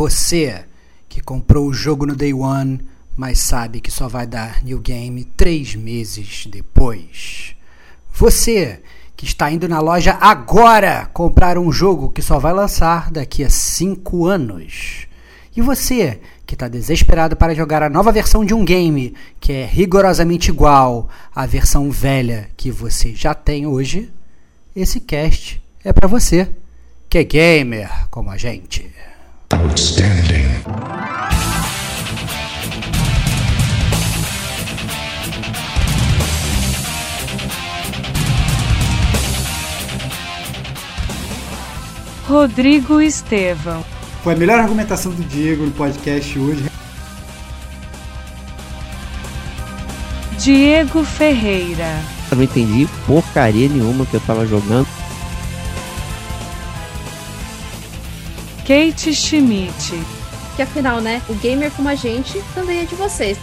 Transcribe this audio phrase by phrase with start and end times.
[0.00, 0.64] Você
[1.10, 2.80] que comprou o jogo no Day One,
[3.14, 7.54] mas sabe que só vai dar New Game três meses depois.
[8.14, 8.80] Você
[9.14, 13.50] que está indo na loja agora comprar um jogo que só vai lançar daqui a
[13.50, 15.06] cinco anos.
[15.54, 19.66] E você que está desesperado para jogar a nova versão de um game que é
[19.66, 24.10] rigorosamente igual à versão velha que você já tem hoje,
[24.74, 26.48] esse cast é para você,
[27.06, 28.90] que é gamer como a gente.
[29.52, 30.48] Outstanding.
[42.28, 43.84] Rodrigo Estevão.
[44.22, 46.70] Foi a melhor argumentação do Diego no podcast hoje.
[50.38, 52.00] Diego Ferreira.
[52.30, 54.86] Eu não entendi porcaria nenhuma que eu tava jogando.
[58.70, 60.00] Kate Schmidt.
[60.54, 61.20] Que afinal, né?
[61.28, 63.36] O gamer como a gente também é de vocês.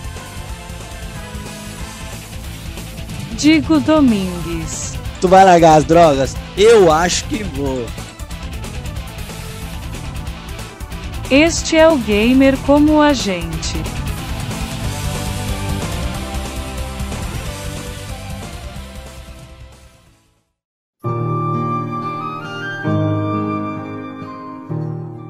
[3.33, 4.93] Digo Domingues.
[5.19, 6.33] Tu vai largar as drogas?
[6.55, 7.85] Eu acho que vou.
[11.29, 13.75] Este é o gamer como a gente.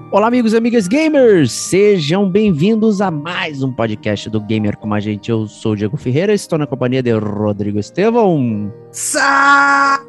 [0.09, 1.51] Olá, amigos e amigas gamers!
[1.51, 5.29] Sejam bem-vindos a mais um podcast do Gamer Como a Gente.
[5.29, 8.73] Eu sou o Diego Ferreira, estou na companhia de Rodrigo Estevão.
[8.89, 9.99] Salve!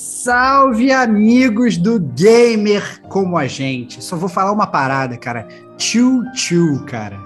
[0.00, 4.02] Salve, amigos do Gamer como a gente.
[4.02, 5.46] Só vou falar uma parada, cara.
[5.76, 7.20] Tchu Tchu, cara.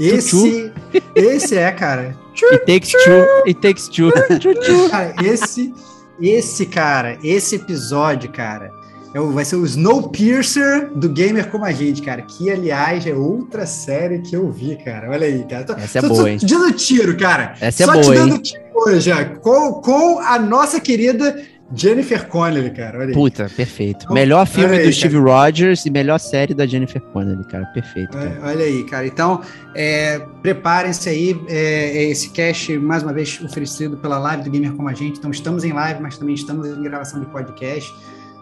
[0.00, 0.72] Esse,
[1.14, 2.16] esse é, cara.
[2.34, 3.24] Tchu, It takes two.
[3.46, 4.10] It takes two.
[4.40, 4.90] tchu, tchu.
[4.90, 5.72] Cara, esse,
[6.20, 8.72] esse, cara, esse episódio, cara,
[9.16, 12.20] é o, vai ser o Snowpiercer do Gamer como a gente, cara.
[12.20, 15.10] Que, aliás, é outra série que eu vi, cara.
[15.10, 15.64] Olha aí, cara.
[15.64, 16.38] Tô, Essa é tô, boa, tô, hein?
[16.42, 17.54] dando tiro, cara.
[17.58, 18.42] Essa é Só boa, te dando hein?
[18.42, 21.42] tiro hoje, com, com a nossa querida
[21.74, 22.98] Jennifer Connelly, cara.
[22.98, 23.14] Olha aí.
[23.14, 24.12] Puta, perfeito.
[24.12, 25.46] Melhor filme aí, do Steve cara.
[25.46, 27.64] Rogers e melhor série da Jennifer Connelly, cara.
[27.72, 28.12] Perfeito.
[28.12, 28.38] Cara.
[28.42, 29.06] Olha aí, cara.
[29.06, 29.40] Então,
[29.74, 31.40] é, preparem-se aí.
[31.48, 35.18] É, é, esse cast, mais uma vez, oferecido pela live do Gamer Como a Gente.
[35.18, 37.90] Então, estamos em live, mas também estamos em gravação de podcast.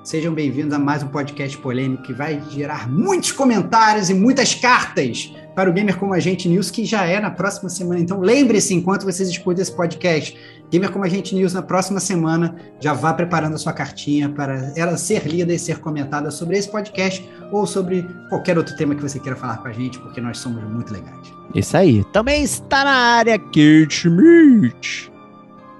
[0.04, 5.34] Sejam bem-vindos a mais um podcast polêmico que vai gerar muitos comentários e muitas cartas
[5.54, 8.00] para o Gamer Como a Gente News, que já é na próxima semana.
[8.00, 10.38] Então, lembre-se, enquanto vocês escutam esse podcast,
[10.70, 14.74] Gamer Como a Gente News na próxima semana, já vá preparando a sua cartinha para
[14.76, 19.00] ela ser lida e ser comentada sobre esse podcast ou sobre qualquer outro tema que
[19.00, 21.32] você queira falar com a gente, porque nós somos muito legais.
[21.54, 22.04] Isso aí.
[22.12, 25.10] Também está na área Kate Schmidt.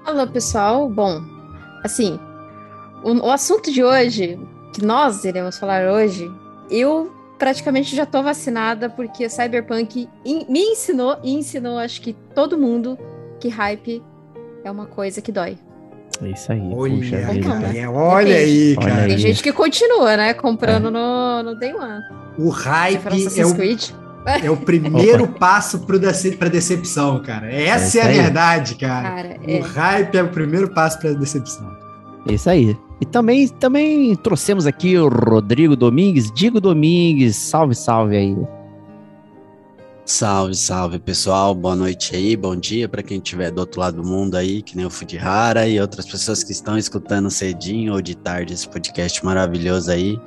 [0.07, 0.89] Olá, pessoal.
[0.89, 1.21] Bom,
[1.83, 2.19] assim,
[3.05, 4.39] o, o assunto de hoje,
[4.73, 6.29] que nós iremos falar hoje,
[6.71, 12.57] eu praticamente já tô vacinada porque Cyberpunk in, me ensinou e ensinou, acho que todo
[12.57, 12.97] mundo,
[13.39, 14.01] que hype
[14.63, 15.57] é uma coisa que dói.
[16.23, 16.61] É isso aí.
[16.73, 17.91] Olha, puxa aí, vida.
[17.91, 19.03] olha aí, cara.
[19.03, 19.17] Tem aí.
[19.17, 20.33] gente que continua, né?
[20.33, 20.91] Comprando é.
[20.91, 22.01] no, no Day One.
[22.39, 23.05] O hype
[23.37, 27.53] é o, é o primeiro passo para decepção, cara.
[27.53, 29.09] Essa é, é a verdade, cara.
[29.09, 29.59] cara o é.
[29.59, 31.69] hype é o primeiro passo para decepção.
[32.27, 32.75] É isso aí.
[32.99, 36.31] E também, também trouxemos aqui o Rodrigo Domingues.
[36.31, 38.37] Digo Domingues, salve, salve aí.
[40.05, 44.07] Salve, salve pessoal, boa noite aí, bom dia para quem estiver do outro lado do
[44.07, 48.13] mundo aí, que nem o Fudihara e outras pessoas que estão escutando cedinho ou de
[48.13, 50.21] tarde esse podcast maravilhoso aí.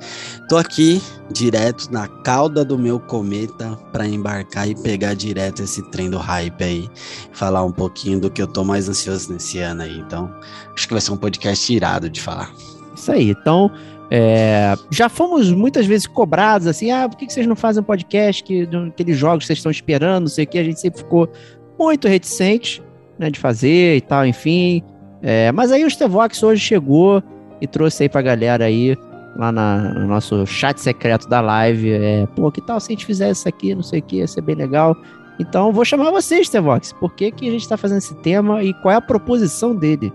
[0.49, 1.01] Tô aqui
[1.31, 6.61] direto na cauda do meu cometa para embarcar e pegar direto esse trem do hype
[6.61, 6.89] aí,
[7.31, 9.97] falar um pouquinho do que eu tô mais ansioso nesse ano aí.
[9.97, 10.29] Então,
[10.75, 12.53] acho que vai ser um podcast irado de falar.
[12.93, 13.71] Isso aí, então
[14.11, 18.43] é, já fomos muitas vezes cobrados assim, ah, por que vocês não fazem um podcast
[18.43, 21.29] que aqueles jogos que vocês estão esperando, não sei o que, a gente sempre ficou
[21.77, 22.81] muito reticente,
[23.19, 24.83] né, de fazer e tal, enfim.
[25.21, 27.21] É, mas aí o Stevox hoje chegou
[27.61, 28.97] e trouxe aí pra galera aí,
[29.35, 33.05] lá na, no nosso chat secreto da live, é, pô, que tal se a gente
[33.05, 34.97] fizesse isso aqui, não sei o que, ia ser bem legal.
[35.39, 38.73] Então vou chamar você, Stevox, por que, que a gente tá fazendo esse tema e
[38.73, 40.11] qual é a proposição dele?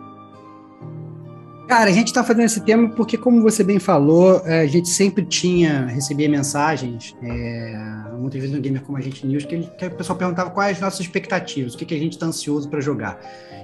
[1.66, 4.88] Cara, a gente está fazendo esse tema porque, como você bem falou, é, a gente
[4.88, 7.76] sempre tinha, recebia mensagens, é,
[8.18, 10.82] muitas vezes no Gamer Como a Gente News, que, que o pessoal perguntava quais as
[10.82, 13.18] nossas expectativas, o que, que a gente está ansioso para jogar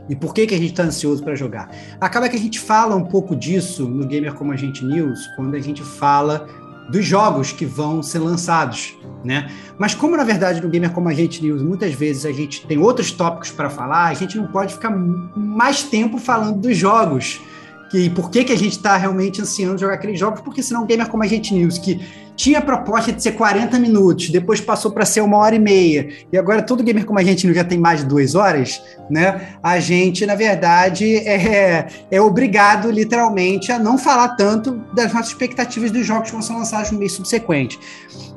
[0.08, 1.70] e por que, que a gente está ansioso para jogar.
[2.00, 5.54] Acaba que a gente fala um pouco disso no Gamer Como a Gente News, quando
[5.54, 6.48] a gente fala
[6.90, 9.48] dos jogos que vão ser lançados, né?
[9.78, 12.78] Mas como na verdade no Gamer Como a Gente News muitas vezes a gente tem
[12.78, 17.40] outros tópicos para falar, a gente não pode ficar mais tempo falando dos jogos
[17.90, 21.08] que por que, que a gente está realmente ansiando jogar aqueles jogos, porque senão Gamer
[21.08, 22.00] Como a Gente News, que
[22.36, 26.08] tinha a proposta de ser 40 minutos, depois passou para ser uma hora e meia,
[26.32, 29.58] e agora todo gamer como a gente não já tem mais de duas horas, né?
[29.62, 35.90] A gente, na verdade, é, é obrigado, literalmente, a não falar tanto das nossas expectativas
[35.90, 37.78] dos jogos que vão ser lançados no mês subsequente.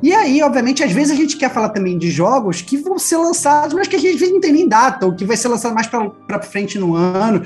[0.02, 3.16] E aí, obviamente, às vezes a gente quer falar também de jogos que vão ser
[3.16, 5.88] lançados, mas que a gente não tem nem data, ou que vai ser lançado mais
[5.88, 7.42] para frente no ano.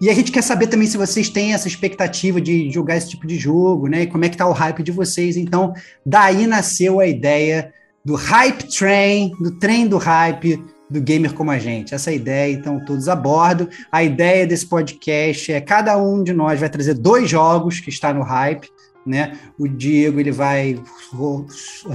[0.00, 3.26] E a gente quer saber também se vocês têm essa expectativa de jogar esse tipo
[3.26, 4.02] de jogo, né?
[4.02, 5.36] E como é que tá o hype de vocês.
[5.36, 5.72] Então,
[6.06, 7.72] daí nasceu a ideia
[8.04, 11.94] do Hype Train, do trem do hype do gamer como a gente.
[11.94, 13.68] Essa é ideia, então todos a bordo.
[13.92, 18.12] A ideia desse podcast é cada um de nós vai trazer dois jogos que está
[18.14, 18.68] no hype,
[19.04, 19.36] né?
[19.58, 20.78] O Diego ele vai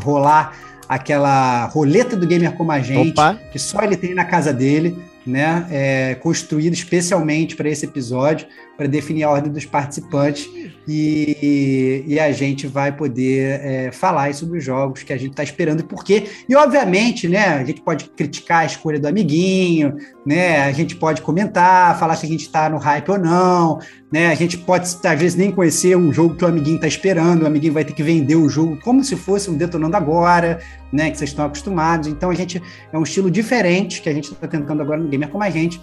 [0.01, 0.55] rolar
[0.87, 3.39] aquela roleta do gamer como a gente, Opa.
[3.51, 8.47] que só ele tem na casa dele né, é, construído especialmente para esse episódio,
[8.77, 10.49] para definir a ordem dos participantes
[10.87, 15.43] e, e a gente vai poder é, falar sobre os jogos que a gente está
[15.43, 16.25] esperando e por quê.
[16.47, 21.21] E, obviamente, né, a gente pode criticar a escolha do amiguinho, né, a gente pode
[21.21, 23.79] comentar, falar se a gente está no hype ou não,
[24.11, 27.43] né, a gente pode, às vezes, nem conhecer um jogo que o amiguinho está esperando,
[27.43, 30.59] o amiguinho vai ter que vender o jogo como se fosse um Detonando Agora,
[30.91, 32.07] né, que vocês estão acostumados.
[32.07, 32.61] Então, a gente
[32.91, 35.79] é um estilo diferente que a gente está tentando agora no Gamer Como a Gente,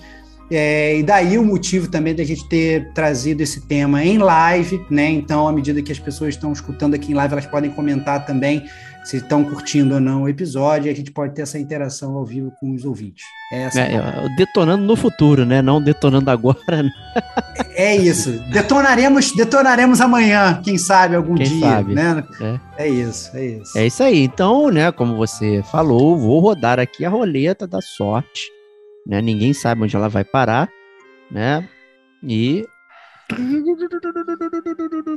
[0.50, 5.08] é, e daí o motivo também da gente ter trazido esse tema em live, né?
[5.08, 8.64] Então, à medida que as pessoas estão escutando aqui em live, elas podem comentar também
[9.04, 12.24] se estão curtindo ou não o episódio, e a gente pode ter essa interação ao
[12.24, 13.24] vivo com os ouvintes.
[13.52, 15.62] É, é detonando no futuro, né?
[15.62, 16.82] Não detonando agora.
[16.82, 16.90] Né?
[17.74, 18.30] É isso.
[18.52, 21.94] Detonaremos, detonaremos amanhã, quem sabe algum quem dia, sabe.
[21.94, 22.24] né?
[22.76, 22.84] É.
[22.84, 23.78] é isso, é isso.
[23.78, 24.22] É isso aí.
[24.22, 28.59] Então, né, como você falou, vou rodar aqui a roleta da sorte
[29.10, 29.20] né?
[29.20, 30.68] Ninguém sabe onde ela vai parar,
[31.28, 31.68] né?
[32.22, 32.64] E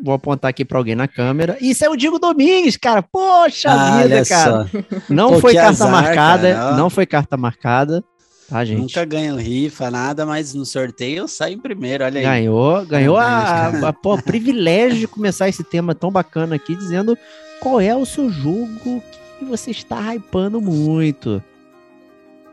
[0.04, 1.58] Vou apontar aqui para alguém na câmera.
[1.62, 3.04] Isso é o Diego Domingues, cara.
[3.04, 4.68] Poxa ah, vida, cara.
[4.68, 5.04] Só.
[5.10, 6.76] Não Pô, foi carta azar, marcada, cara.
[6.76, 8.04] não foi carta marcada.
[8.50, 8.82] Tá, gente?
[8.82, 12.26] Nunca ganho rifa, nada, mas no sorteio eu saio em primeiro, olha aí.
[12.26, 17.18] Ganhou, ganhou a, a, a pô, privilégio de começar esse tema tão bacana aqui, dizendo
[17.60, 19.02] qual é o seu jogo
[19.40, 21.42] que você está hypando muito.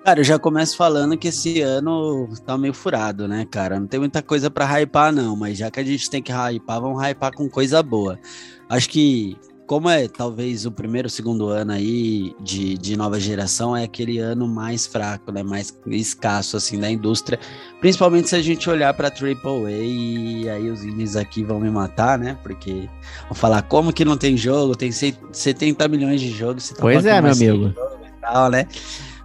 [0.05, 3.79] Cara, eu já começo falando que esse ano tá meio furado, né, cara?
[3.79, 6.81] Não tem muita coisa para hypar, não, mas já que a gente tem que hypar,
[6.81, 8.19] vamos hypar com coisa boa.
[8.67, 9.37] Acho que,
[9.67, 14.49] como é talvez o primeiro, segundo ano aí de, de nova geração, é aquele ano
[14.49, 15.43] mais fraco, né?
[15.43, 17.39] Mais escasso, assim, da indústria.
[17.79, 22.19] Principalmente se a gente olhar pra AAA e aí os indies aqui vão me matar,
[22.19, 22.39] né?
[22.43, 22.89] Porque
[23.29, 24.75] vão falar, como que não tem jogo?
[24.75, 26.71] Tem 70 milhões de jogos.
[26.71, 27.75] Tá pois é, meu amigo.
[28.23, 28.67] Tal, né?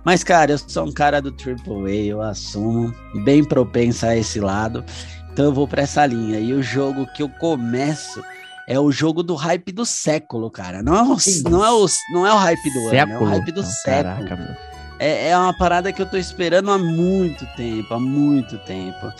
[0.06, 2.94] Mas, cara, eu sou um cara do AAA, eu assumo,
[3.24, 4.86] bem propenso a esse lado.
[5.34, 6.40] Então eu vou para essa linha.
[6.40, 8.24] E o jogo que eu começo
[8.68, 10.84] é o jogo do hype do século, cara.
[10.84, 11.18] Não é o,
[11.50, 13.02] não é o, não é o hype do século?
[13.02, 14.28] ano, é o hype do não, século.
[14.28, 14.58] Caraca,
[15.00, 19.12] é, é uma parada que eu tô esperando há muito tempo, há muito tempo.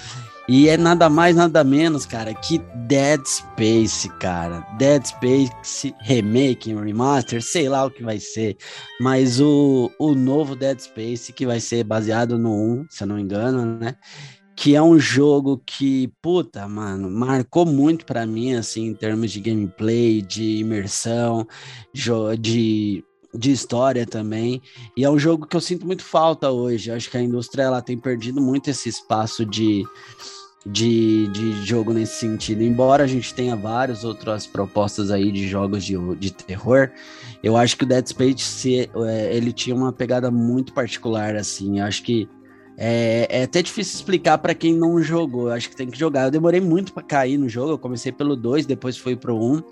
[0.48, 4.60] E é nada mais, nada menos, cara, que Dead Space, cara.
[4.78, 8.56] Dead Space Remake, Remaster, sei lá o que vai ser.
[9.00, 13.16] Mas o, o novo Dead Space, que vai ser baseado no 1, se eu não
[13.16, 13.96] me engano, né?
[14.56, 19.42] Que é um jogo que, puta, mano, marcou muito para mim, assim, em termos de
[19.42, 21.46] gameplay, de imersão,
[22.40, 23.04] de
[23.38, 24.62] de história também.
[24.96, 26.92] E é um jogo que eu sinto muito falta hoje.
[26.92, 29.84] Acho que a indústria ela tem perdido muito esse espaço de,
[30.66, 32.64] de, de jogo nesse sentido.
[32.64, 36.90] Embora a gente tenha várias outras propostas aí de jogos de, de terror,
[37.44, 41.80] eu acho que o Dead Space é, ele tinha uma pegada muito particular, assim.
[41.80, 42.28] Eu acho que
[42.78, 45.50] é, é até difícil explicar para quem não jogou.
[45.50, 46.26] Eu acho que tem que jogar.
[46.26, 47.74] Eu demorei muito para cair no jogo.
[47.74, 49.54] Eu comecei pelo 2, depois fui pro 1.
[49.54, 49.64] Um.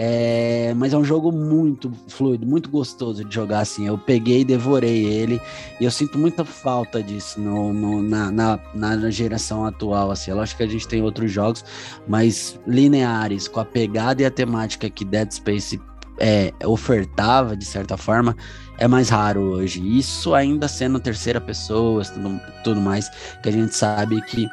[0.00, 3.88] É, mas é um jogo muito fluido, muito gostoso de jogar assim.
[3.88, 5.40] Eu peguei e devorei ele
[5.80, 10.12] e eu sinto muita falta disso no, no na, na, na, geração atual.
[10.12, 10.30] Assim.
[10.30, 11.64] Eu acho que a gente tem outros jogos,
[12.06, 15.80] mas lineares, com a pegada e a temática que Dead Space
[16.20, 18.36] é, ofertava, de certa forma,
[18.78, 19.80] é mais raro hoje.
[19.98, 23.10] Isso ainda sendo terceira pessoa, tudo, tudo mais,
[23.42, 24.48] que a gente sabe que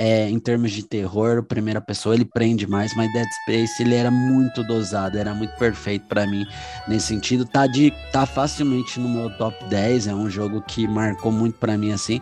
[0.00, 4.10] é, em termos de terror, primeira pessoa, ele prende mais, mas Dead Space ele era
[4.10, 6.46] muito dosado, era muito perfeito para mim
[6.88, 7.44] nesse sentido.
[7.44, 11.76] Tá, de, tá facilmente no meu top 10, é um jogo que marcou muito para
[11.76, 12.18] mim assim,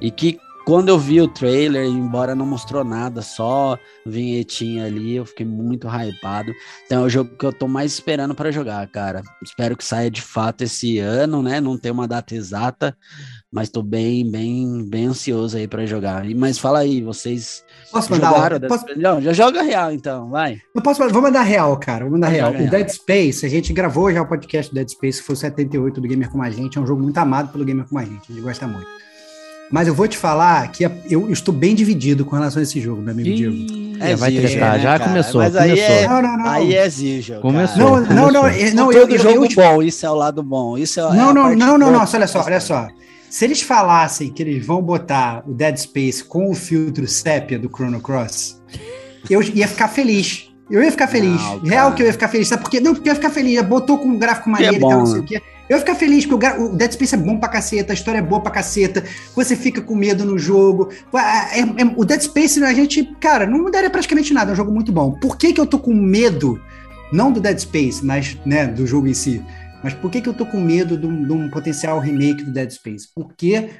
[0.00, 5.24] e que quando eu vi o trailer, embora não mostrou nada, só vinhetinha ali, eu
[5.24, 6.52] fiquei muito hypado.
[6.84, 9.22] Então é o jogo que eu tô mais esperando para jogar, cara.
[9.42, 11.58] Espero que saia de fato esse ano, né?
[11.58, 12.94] Não tem uma data exata,
[13.50, 16.28] mas tô bem, bem, bem ansioso aí para jogar.
[16.28, 18.28] E mas fala aí, vocês Posso mandar?
[18.34, 18.60] jogaram?
[18.68, 20.58] Posso, Não, já joga real então, vai.
[20.74, 22.04] eu posso, vou mandar real, cara.
[22.04, 22.50] Vou mandar real.
[22.50, 22.70] O real.
[22.70, 26.06] Dead Space, a gente gravou já o podcast do Dead Space, foi o 78 do
[26.08, 26.76] Gamer Como a Gente.
[26.76, 28.30] É um jogo muito amado pelo Gamer Como a Gente.
[28.30, 28.86] A gente gosta muito.
[29.70, 32.80] Mas eu vou te falar que eu, eu estou bem dividido com relação a esse
[32.80, 33.54] jogo, meu amigo Diego.
[34.00, 35.10] É vai exigente, tretar, né, já cara?
[35.10, 35.94] começou, Mas aí começou.
[35.94, 36.46] é- Não, não, não.
[36.50, 37.34] Aí exige.
[37.40, 37.76] Começou.
[37.78, 38.14] Não, começou.
[38.14, 40.42] não, não, eu- não, Não, eu, todo eu, jogo eu, bom, isso é o lado
[40.42, 40.78] bom.
[40.78, 42.88] Isso é, é Não, a não, parte não, não, não, olha só, olha só.
[43.30, 47.68] Se eles falassem que eles vão botar o Dead Space com o filtro sépia do
[47.68, 48.62] Chrono Cross,
[49.28, 50.48] eu ia ficar feliz.
[50.70, 51.40] Eu ia ficar feliz.
[51.40, 52.48] Não, Real que eu ia ficar feliz.
[52.48, 52.80] Sabe por quê?
[52.80, 53.60] Não, porque eu ia ficar feliz.
[53.62, 55.20] Botou com um gráfico maneiro e bom, tal, não sei né?
[55.20, 55.42] o quê.
[55.68, 58.22] Eu ia ficar feliz, porque o, Dead Space é bom pra caceta, a história é
[58.22, 59.04] boa pra caceta,
[59.34, 60.88] você fica com medo no jogo.
[61.14, 64.72] É- é- o Dead Space, a gente, cara, não mudaria praticamente nada, é um jogo
[64.72, 65.12] muito bom.
[65.12, 66.58] Por que, que eu tô com medo,
[67.12, 69.44] não do Dead Space, mas né, do jogo em si?
[69.82, 72.52] Mas por que, que eu tô com medo de um, de um potencial remake do
[72.52, 73.08] Dead Space?
[73.14, 73.70] Porque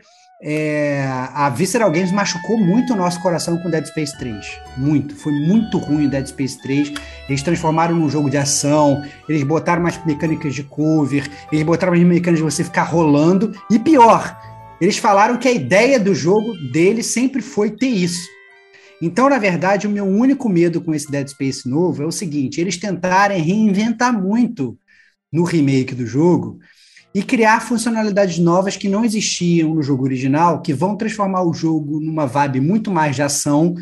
[0.40, 4.60] é, a Visceral Games machucou muito o nosso coração com Dead Space 3.
[4.76, 5.16] Muito.
[5.16, 6.92] Foi muito ruim o Dead Space 3.
[7.28, 12.06] Eles transformaram num jogo de ação, eles botaram umas mecânicas de cover, eles botaram umas
[12.06, 13.52] mecânicas de você ficar rolando.
[13.68, 14.38] E pior,
[14.80, 18.28] eles falaram que a ideia do jogo deles sempre foi ter isso.
[19.02, 22.60] Então, na verdade, o meu único medo com esse Dead Space novo é o seguinte:
[22.60, 24.78] eles tentarem reinventar muito
[25.32, 26.58] no remake do jogo
[27.14, 32.00] e criar funcionalidades novas que não existiam no jogo original, que vão transformar o jogo
[32.00, 33.74] numa vibe muito mais de ação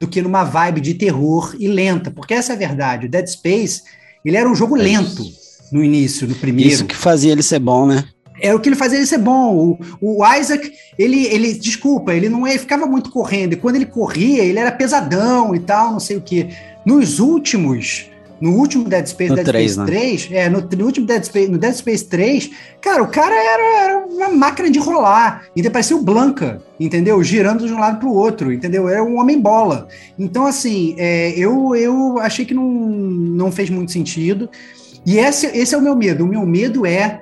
[0.00, 3.06] do que numa vibe de terror e lenta, porque essa é a verdade.
[3.06, 3.82] O Dead Space,
[4.24, 5.24] ele era um jogo É lento
[5.70, 6.70] no início, no primeiro.
[6.70, 8.04] Isso que fazia ele ser bom, né?
[8.40, 9.78] É o que ele fazia ele ser bom.
[10.00, 13.52] O, o Isaac, ele, ele, desculpa, ele não ele ficava muito correndo.
[13.52, 16.48] E quando ele corria, ele era pesadão e tal, não sei o quê.
[16.84, 18.10] Nos últimos,
[18.42, 19.98] no último Dead Space, No Dead três, Space né?
[20.00, 23.84] 3, é, no, no último Dead Space, no Dead Space 3, cara, o cara era,
[23.84, 25.44] era uma máquina de rolar.
[25.54, 27.22] E parecia o Blanca, entendeu?
[27.22, 28.88] Girando de um lado para o outro, entendeu?
[28.88, 29.86] Era um homem bola.
[30.18, 34.50] Então, assim, é, eu, eu achei que não, não fez muito sentido.
[35.06, 36.24] E esse, esse é o meu medo.
[36.24, 37.20] O meu medo é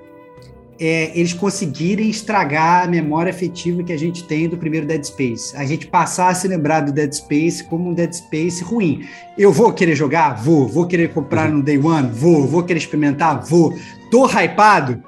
[0.80, 5.54] é, eles conseguirem estragar a memória afetiva que a gente tem do primeiro Dead Space.
[5.54, 9.06] A gente passar a se lembrar do Dead Space como um Dead Space ruim.
[9.36, 10.42] Eu vou querer jogar?
[10.42, 10.66] Vou.
[10.66, 12.08] Vou querer comprar no Day One?
[12.10, 12.46] Vou.
[12.46, 13.44] Vou querer experimentar?
[13.44, 13.78] Vou.
[14.10, 15.04] Tô hypado?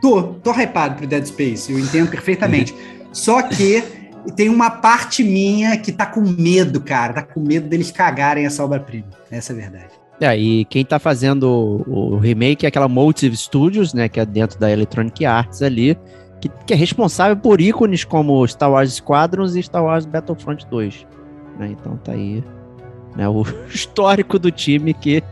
[0.00, 0.22] Tô.
[0.22, 1.70] Tô hypado pro Dead Space.
[1.70, 2.74] Eu entendo perfeitamente.
[3.12, 3.84] Só que
[4.34, 7.12] tem uma parte minha que tá com medo, cara.
[7.12, 9.10] Tá com medo deles cagarem essa obra-prima.
[9.30, 10.07] Essa é a verdade.
[10.20, 14.26] É, e quem tá fazendo o, o remake é aquela Motive Studios, né, que é
[14.26, 15.96] dentro da Electronic Arts ali,
[16.40, 21.06] que, que é responsável por ícones como Star Wars Squadrons e Star Wars Battlefront 2.
[21.58, 21.68] né?
[21.70, 22.42] Então tá aí
[23.16, 25.22] né, o histórico do time que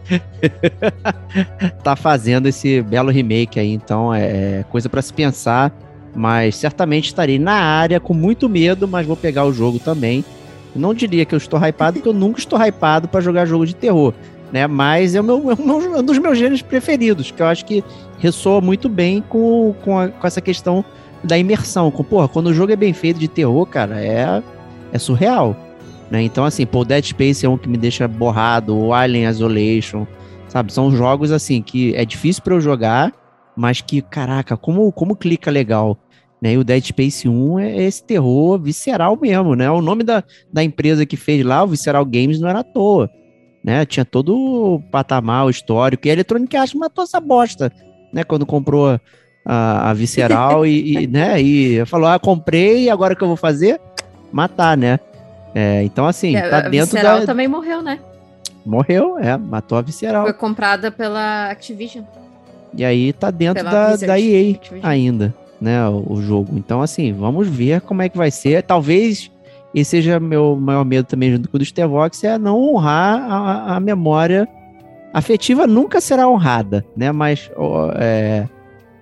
[1.83, 3.73] tá fazendo esse belo remake aí.
[3.73, 5.77] Então é coisa para se pensar,
[6.15, 10.25] mas certamente estarei na área com muito medo, mas vou pegar o jogo também.
[10.75, 13.75] Não diria que eu estou hypado, porque eu nunca estou hypado para jogar jogo de
[13.75, 14.13] terror
[14.53, 14.67] né?
[14.67, 17.65] Mas é, o meu, é o meu- um dos meus gêneros preferidos, que eu acho
[17.65, 17.83] que
[18.19, 20.85] ressoa muito bem com, com, a- com essa questão
[21.23, 21.91] da imersão.
[21.91, 24.43] Com, porra, quando o jogo é bem feito de terror, cara, é,
[24.93, 25.57] é surreal.
[26.11, 26.23] Né?
[26.23, 30.07] Então, assim, pô, o Dead Space é um que me deixa borrado, o Alien Isolation,
[30.49, 30.73] sabe?
[30.73, 33.13] São jogos, assim, que é difícil para eu jogar,
[33.57, 35.99] mas que, caraca, como, como clica legal.
[36.41, 36.53] Né?
[36.53, 39.69] E o Dead Space 1 é esse terror visceral mesmo, né?
[39.71, 40.23] O nome da,
[40.53, 43.11] da empresa que fez lá, o Visceral Games, não era à toa
[43.67, 43.85] né?
[43.85, 47.73] Tinha todo o patamar, o histórico, e a Electronic Arts matou essa bosta,
[48.13, 48.23] né?
[48.23, 49.01] Quando comprou
[49.45, 51.43] a, a Visceral e, e, né?
[51.43, 53.81] E falou, ah, comprei, e agora o que eu vou fazer?
[54.33, 55.01] Matar, né?
[55.53, 57.27] É, então, assim, É, tá a dentro Visceral da...
[57.27, 57.99] também morreu, né?
[58.65, 60.23] Morreu, é, matou a Visceral.
[60.23, 62.05] Foi comprada pela Activision.
[62.77, 64.89] E aí tá dentro Pela da, Blizzard, da EA Activision.
[64.89, 65.89] ainda, né?
[65.89, 66.57] O, o jogo.
[66.57, 68.63] Então, assim, vamos ver como é que vai ser.
[68.63, 69.31] Talvez
[69.77, 73.77] esse seja meu maior medo também, junto com o do Stevox, é não honrar a,
[73.77, 74.49] a memória
[75.13, 75.67] afetiva.
[75.67, 77.13] Nunca será honrada, né?
[77.13, 77.51] Mas
[77.97, 78.49] é,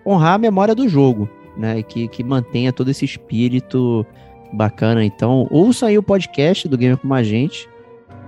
[0.05, 1.79] honrar a memória do jogo, né?
[1.79, 4.05] E que, que mantenha todo esse espírito
[4.53, 5.05] bacana.
[5.05, 7.69] Então, ouçam aí o podcast do Gamer Como a Gente,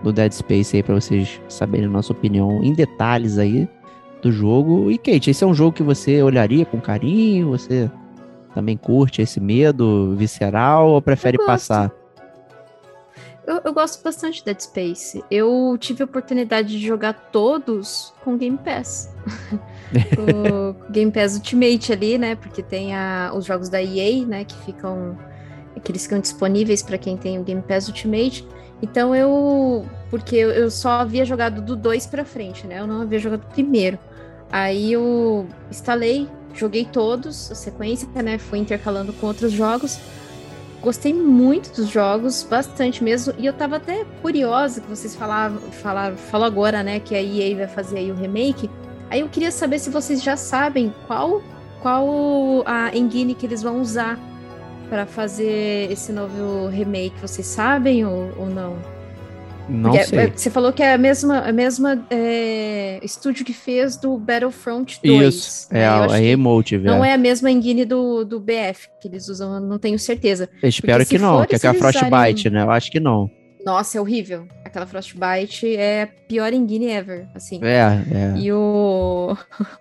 [0.05, 3.69] do Dead Space aí, pra vocês saberem a nossa opinião em detalhes aí
[4.23, 4.89] do jogo.
[4.89, 7.49] E Kate, esse é um jogo que você olharia com carinho?
[7.49, 7.91] Você
[8.55, 11.91] também curte esse medo visceral ou prefere passar?
[13.47, 15.25] Eu, eu gosto bastante de Dead Space.
[15.31, 19.15] Eu tive a oportunidade de jogar todos com Game Pass.
[20.19, 22.35] o Game Pass Ultimate ali, né?
[22.35, 24.45] Porque tem a- os jogos da EA, né?
[24.45, 25.17] Que ficam
[25.83, 28.47] que eles ficam disponíveis para quem tem o Game Pass Ultimate.
[28.83, 29.87] Então eu.
[30.11, 32.81] Porque eu só havia jogado do 2 para frente, né?
[32.81, 33.99] Eu não havia jogado primeiro.
[34.51, 38.39] Aí eu instalei, joguei todos, a sequência, né?
[38.39, 39.99] Fui intercalando com outros jogos.
[40.87, 43.35] Gostei muito dos jogos, bastante mesmo.
[43.39, 47.01] E eu tava até curiosa que vocês falavam, falaram, falou agora, né?
[47.01, 48.71] Que a EA vai fazer aí o remake.
[49.11, 51.43] Aí eu queria saber se vocês já sabem qual,
[51.83, 54.17] qual a engine que eles vão usar
[54.89, 57.21] para fazer esse novo remake.
[57.21, 58.77] Vocês sabem ou, ou não?
[59.69, 60.19] Não Porque sei.
[60.21, 65.01] é- Você falou que é a mesma, a mesma é, estúdio que fez do Battlefront
[65.05, 65.35] 2.
[65.35, 65.81] Isso, né?
[65.81, 66.85] é a, a Emotive.
[66.87, 67.11] Não é.
[67.11, 70.49] é a mesma engine do, do BF que eles usam, não tenho certeza.
[70.63, 72.63] Eu espero porque que não, que é a Frostbite, né?
[72.63, 73.29] Eu acho que não.
[73.65, 74.47] Nossa, é horrível.
[74.65, 77.59] Aquela Frostbite é a pior engine ever, assim.
[77.65, 78.39] É, é.
[78.39, 79.37] E o.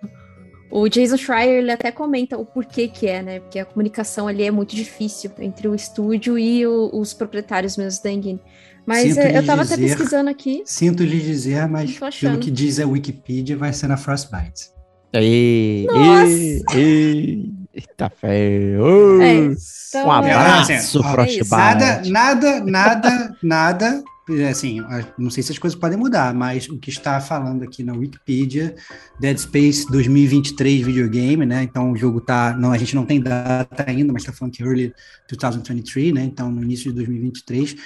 [0.68, 3.38] O Jason Schreier, ele até comenta o porquê que é, né?
[3.40, 8.02] Porque a comunicação ali é muito difícil entre o estúdio e o- os proprietários mesmo
[8.02, 8.40] da engine.
[8.86, 10.62] Mas Sinto é, eu lhe tava até pesquisando aqui.
[10.64, 14.70] Sinto lhe dizer, mas pelo que diz a Wikipedia, vai ser na Frostbite.
[15.12, 16.26] Ei, Nossa!
[16.32, 19.20] ei, ei, Eita feio.
[19.20, 19.54] É, um
[19.88, 21.50] então, abraço, é, Frostbite.
[21.50, 24.04] Nada, nada, nada, nada.
[24.30, 24.82] é, Assim,
[25.18, 28.74] não sei se as coisas podem mudar, mas o que está falando aqui na Wikipedia,
[29.20, 31.62] Dead Space 2023 videogame, né?
[31.62, 34.62] Então o jogo tá, não, a gente não tem data ainda, mas está falando que
[34.62, 34.94] early
[35.28, 36.24] 2023, né?
[36.24, 37.76] Então no início de 2023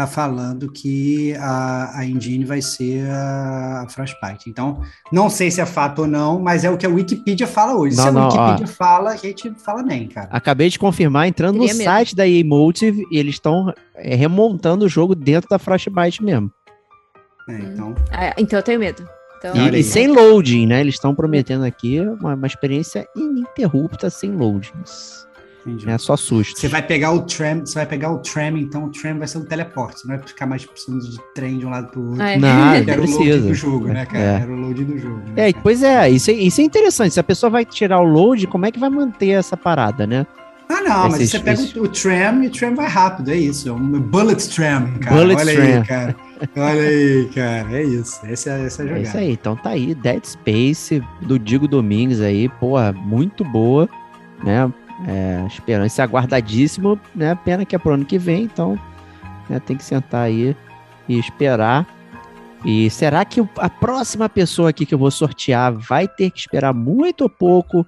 [0.00, 4.48] tá falando que a, a engine vai ser a Frostbite.
[4.48, 4.80] Então,
[5.12, 7.96] não sei se é fato ou não, mas é o que a Wikipedia fala hoje.
[7.96, 8.24] Não, se a não, ó.
[8.28, 10.28] Wikipedia fala, a gente fala bem, cara.
[10.30, 11.90] Acabei de confirmar, entrando no Queria mesmo.
[11.90, 16.50] site da Emotive, e eles estão é, remontando o jogo dentro da Frostbite mesmo.
[17.48, 19.06] É, então, Ah, então eu tenho medo.
[19.38, 20.80] Então, E, e sem loading, né?
[20.82, 25.26] Eles estão prometendo aqui uma, uma experiência ininterrupta sem loadings.
[25.66, 25.88] Entendi.
[25.90, 26.58] É só susto.
[26.58, 29.38] Você vai pegar o tram, você vai pegar o tram, então o tram vai ser
[29.38, 32.08] um teleporte, você não vai ficar mais precisando de trem de um lado para o
[32.10, 32.22] outro.
[32.22, 32.36] É.
[32.38, 33.48] Não o load precisa.
[33.48, 34.24] do jogo, né, cara?
[34.24, 34.40] É.
[34.42, 35.18] Era o load do jogo.
[35.18, 35.62] né, É, cara?
[35.62, 37.14] pois é, isso, é, isso é interessante.
[37.14, 40.26] Se a pessoa vai tirar o load, como é que vai manter essa parada, né?
[40.72, 43.28] Ah, não, mas Esses- você pega esses- o, o tram e o tram vai rápido,
[43.32, 43.68] é isso.
[43.68, 45.16] É um bullet tram, cara.
[45.16, 45.64] Bullet Olha tram.
[45.64, 46.16] aí, cara.
[46.56, 47.72] Olha aí, cara.
[47.76, 48.20] É isso.
[48.24, 49.08] Essa é, essa é a É jogada.
[49.08, 49.32] isso aí.
[49.32, 53.88] Então tá aí, Dead Space do Digo Domingues aí, porra, muito boa,
[54.44, 54.72] né?
[55.06, 57.34] É, esperança aguardadíssimo, né?
[57.44, 58.78] Pena que é pro ano que vem, então
[59.48, 60.56] né, tem que sentar aí
[61.08, 61.86] e esperar.
[62.64, 66.74] E será que a próxima pessoa aqui que eu vou sortear vai ter que esperar
[66.74, 67.86] muito ou pouco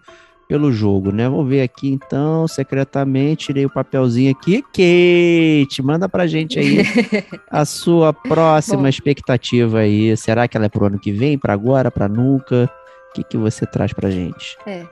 [0.48, 1.28] pelo jogo, né?
[1.28, 4.62] Vou ver aqui então, secretamente, tirei o papelzinho aqui.
[4.62, 6.78] Kate, manda pra gente aí
[7.50, 8.88] a sua próxima Bom.
[8.88, 10.16] expectativa aí.
[10.16, 12.70] Será que ela é pro ano que vem, pra agora, pra nunca?
[13.10, 14.56] O que, que você traz pra gente?
[14.66, 14.86] É.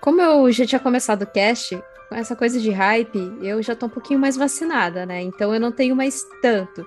[0.00, 3.86] Como eu já tinha começado o cast, com essa coisa de hype, eu já tô
[3.86, 5.22] um pouquinho mais vacinada, né?
[5.22, 6.86] Então eu não tenho mais tanto.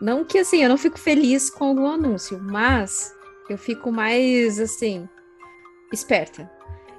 [0.00, 3.14] Não que assim, eu não fico feliz com algum anúncio, mas
[3.48, 5.08] eu fico mais assim,
[5.92, 6.50] esperta.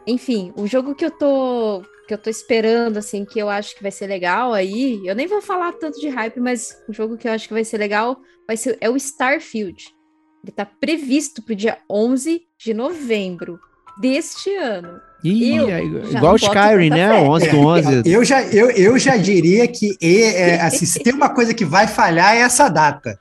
[0.05, 3.81] Enfim, o jogo que eu tô que eu tô esperando assim, que eu acho que
[3.81, 7.27] vai ser legal aí, eu nem vou falar tanto de hype, mas o jogo que
[7.27, 9.95] eu acho que vai ser legal vai ser é o Starfield.
[10.43, 13.57] Ele tá previsto pro dia 11 de novembro
[14.01, 14.99] deste ano.
[15.23, 17.09] Ih, Eu é já igual Skyrim, né?
[17.09, 17.21] fé.
[17.21, 18.03] 11 do 11.
[18.05, 21.63] Eu já, eu, eu já diria que e, é, assim, se tem uma coisa que
[21.63, 23.19] vai falhar é essa data.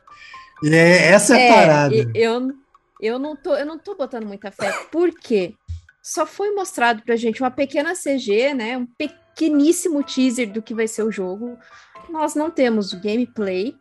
[0.65, 1.95] É, essa é a parada.
[1.95, 2.51] e- eu,
[3.01, 4.73] eu, não tô, eu não tô botando muita fé.
[4.91, 5.55] Por quê?
[6.03, 8.77] Só foi mostrado pra gente uma pequena CG, né?
[8.77, 11.57] Um pequeníssimo teaser do que vai ser o jogo.
[12.11, 13.75] Nós não temos o gameplay,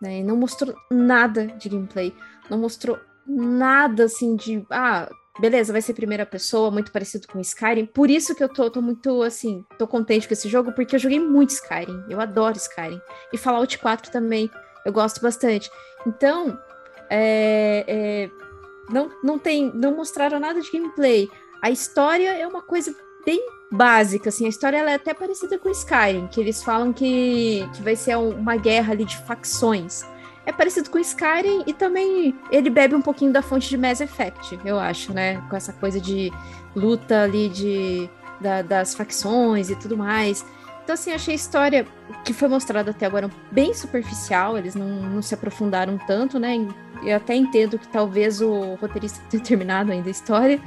[0.00, 0.20] né?
[0.20, 2.14] e Não mostrou nada de gameplay.
[2.48, 4.64] Não mostrou nada assim de.
[4.70, 5.08] Ah,
[5.40, 7.86] beleza, vai ser primeira pessoa, muito parecido com Skyrim.
[7.86, 11.00] Por isso que eu tô, tô muito assim, tô contente com esse jogo, porque eu
[11.00, 12.04] joguei muito Skyrim.
[12.08, 13.00] Eu adoro Skyrim.
[13.32, 14.50] E Fallout 4 também.
[14.84, 15.70] Eu gosto bastante.
[16.06, 16.58] Então,
[17.10, 18.30] é, é,
[18.90, 21.28] não, não tem, não mostraram nada de gameplay.
[21.62, 22.94] A história é uma coisa
[23.26, 24.46] bem básica, assim.
[24.46, 28.30] A história é até parecida com Skyrim, que eles falam que, que vai ser um-
[28.30, 30.02] uma guerra ali de facções.
[30.48, 34.58] É parecido com Skyrim e também ele bebe um pouquinho da fonte de Mass Effect,
[34.64, 35.42] eu acho, né?
[35.50, 36.32] Com essa coisa de
[36.74, 38.08] luta ali de,
[38.40, 40.46] da- das facções e tudo mais.
[40.82, 41.86] Então, assim, achei a história
[42.24, 46.66] que foi mostrada até agora bem superficial, eles não, não se aprofundaram tanto, né?
[47.04, 50.58] Eu até entendo que talvez o roteirista tenha terminado ainda a história.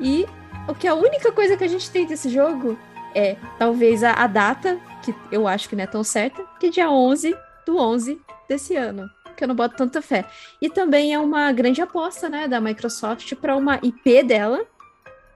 [0.00, 0.26] E
[0.66, 2.76] o que a única coisa que a gente tem desse jogo
[3.14, 6.70] é talvez a, a data, que eu acho que não é tão certa, que é
[6.70, 8.20] dia 11 do 11
[8.52, 10.24] desse ano, que eu não boto tanta fé.
[10.60, 14.64] E também é uma grande aposta, né, da Microsoft para uma IP dela,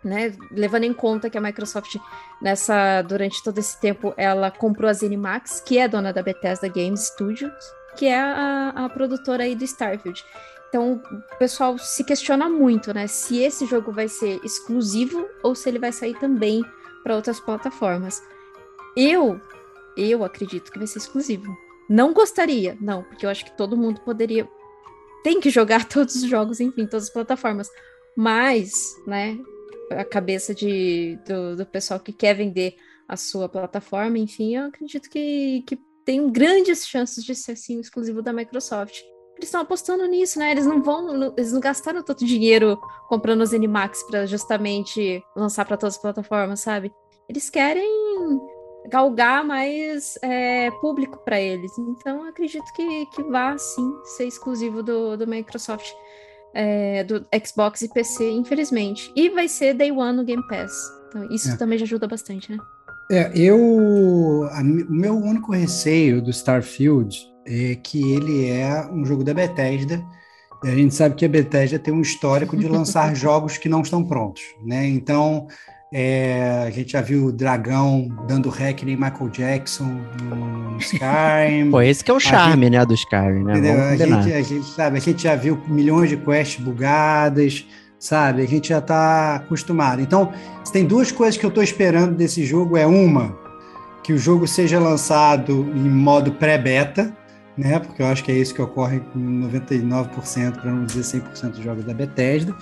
[0.05, 0.37] né?
[0.53, 1.97] Levando em conta que a Microsoft
[2.41, 7.09] nessa durante todo esse tempo ela comprou a ZeniMax, que é dona da Bethesda Games
[7.09, 7.53] Studios,
[7.97, 10.25] que é a, a produtora aí do Starfield.
[10.69, 11.01] Então,
[11.33, 15.79] o pessoal se questiona muito, né, se esse jogo vai ser exclusivo ou se ele
[15.79, 16.65] vai sair também
[17.03, 18.23] para outras plataformas.
[18.97, 19.41] Eu,
[19.97, 21.66] eu acredito que vai ser exclusivo.
[21.89, 24.49] Não gostaria, não, porque eu acho que todo mundo poderia
[25.27, 27.69] tem que jogar todos os jogos, enfim, todas as plataformas.
[28.17, 29.37] Mas, né,
[29.91, 32.77] a cabeça de, do, do pessoal que quer vender
[33.09, 38.23] a sua plataforma, enfim, eu acredito que, que tem grandes chances de ser assim exclusivo
[38.23, 39.01] da Microsoft.
[39.37, 40.53] Eles estão apostando nisso, né?
[40.53, 45.77] Eles não vão, eles não gastaram tanto dinheiro comprando os Animax para justamente lançar para
[45.77, 46.91] todas as plataformas, sabe?
[47.29, 48.41] Eles querem
[48.89, 51.77] galgar mais é, público para eles.
[51.79, 55.87] Então, acredito que, que vá sim ser exclusivo do, do Microsoft
[56.55, 59.13] é, do Xbox e PC, infelizmente.
[59.15, 60.73] E vai ser Day One no Game Pass.
[61.09, 61.57] Então, isso é.
[61.57, 62.59] também já ajuda bastante, né?
[63.11, 64.49] É, eu.
[64.51, 70.03] A, o meu único receio do Starfield é que ele é um jogo da Bethesda.
[70.65, 73.83] E a gente sabe que a Bethesda tem um histórico de lançar jogos que não
[73.83, 74.87] estão prontos, né?
[74.87, 75.47] Então,
[75.93, 81.71] é, a gente já viu o Dragão dando hack em Michael Jackson no Skyrim.
[81.71, 83.53] Pô, esse que é o charme, gente, né, do Skyrim, né?
[83.53, 87.65] A gente, a, gente, sabe, a gente já viu milhões de quests bugadas,
[88.01, 88.43] sabe?
[88.43, 90.03] A gente já está acostumado.
[90.03, 90.33] Então,
[90.73, 93.39] tem duas coisas que eu estou esperando desse jogo, é uma,
[94.03, 97.17] que o jogo seja lançado em modo pré-beta,
[97.57, 97.79] né?
[97.79, 101.63] Porque eu acho que é isso que ocorre com 99%, para não dizer 100% dos
[101.63, 102.53] jogos da Bethesda.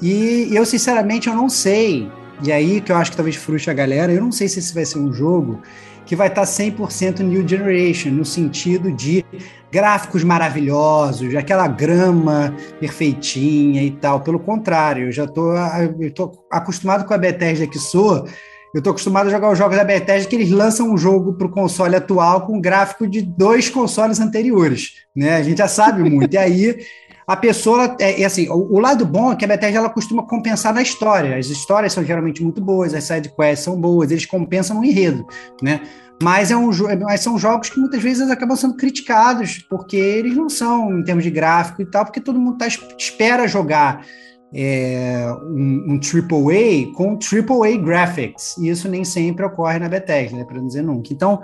[0.00, 2.10] E eu, sinceramente, eu não sei
[2.42, 4.74] e aí que eu acho que talvez frustre a galera, eu não sei se esse
[4.74, 5.60] vai ser um jogo
[6.06, 9.24] que vai estar 100% New Generation, no sentido de
[9.72, 14.20] gráficos maravilhosos, aquela grama perfeitinha e tal.
[14.20, 18.26] Pelo contrário, eu já estou acostumado com a Bethesda que sou,
[18.74, 21.46] eu estou acostumado a jogar os jogos da Bethesda que eles lançam um jogo para
[21.46, 24.94] o console atual com gráfico de dois consoles anteriores.
[25.14, 25.36] Né?
[25.36, 26.34] A gente já sabe muito.
[26.34, 26.84] E aí
[27.26, 30.22] a pessoa, é, é assim, o, o, lado bom é que a Bethesda ela costuma
[30.26, 31.36] compensar na história.
[31.36, 35.26] As histórias são geralmente muito boas, as side quests são boas, eles compensam no enredo,
[35.62, 35.80] né?
[36.22, 40.48] Mas, é um, mas são jogos que muitas vezes acabam sendo criticados, porque eles não
[40.48, 44.06] são, em termos de gráfico e tal, porque todo mundo tá, espera jogar
[44.54, 50.44] é, um, um AAA com AAA graphics, e isso nem sempre ocorre na Bethesda, né,
[50.44, 51.12] para dizer nunca.
[51.12, 51.42] Então,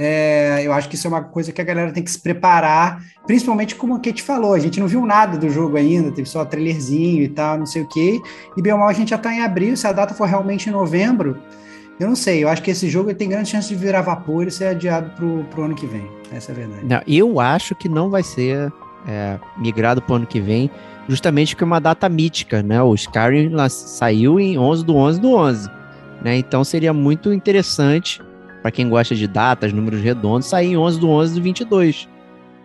[0.00, 3.02] é, eu acho que isso é uma coisa que a galera tem que se preparar,
[3.26, 6.44] principalmente como a Kate falou, a gente não viu nada do jogo ainda, teve só
[6.44, 8.20] trailerzinho e tal, não sei o quê,
[8.56, 10.68] e bem ou mal a gente já está em abril, se a data for realmente
[10.68, 11.36] em novembro,
[11.98, 14.52] eu não sei, eu acho que esse jogo tem grande chance de virar vapor e
[14.52, 16.86] ser adiado pro, pro ano que vem, essa é a verdade.
[16.86, 18.72] Não, eu acho que não vai ser
[19.04, 20.70] é, migrado pro ano que vem,
[21.08, 25.34] justamente porque é uma data mítica, né, o Skyrim saiu em 11 do 11 do
[25.34, 25.68] 11,
[26.22, 28.22] né, então seria muito interessante
[28.62, 32.08] para quem gosta de datas, números redondos, sair em 11 do 11 do 22.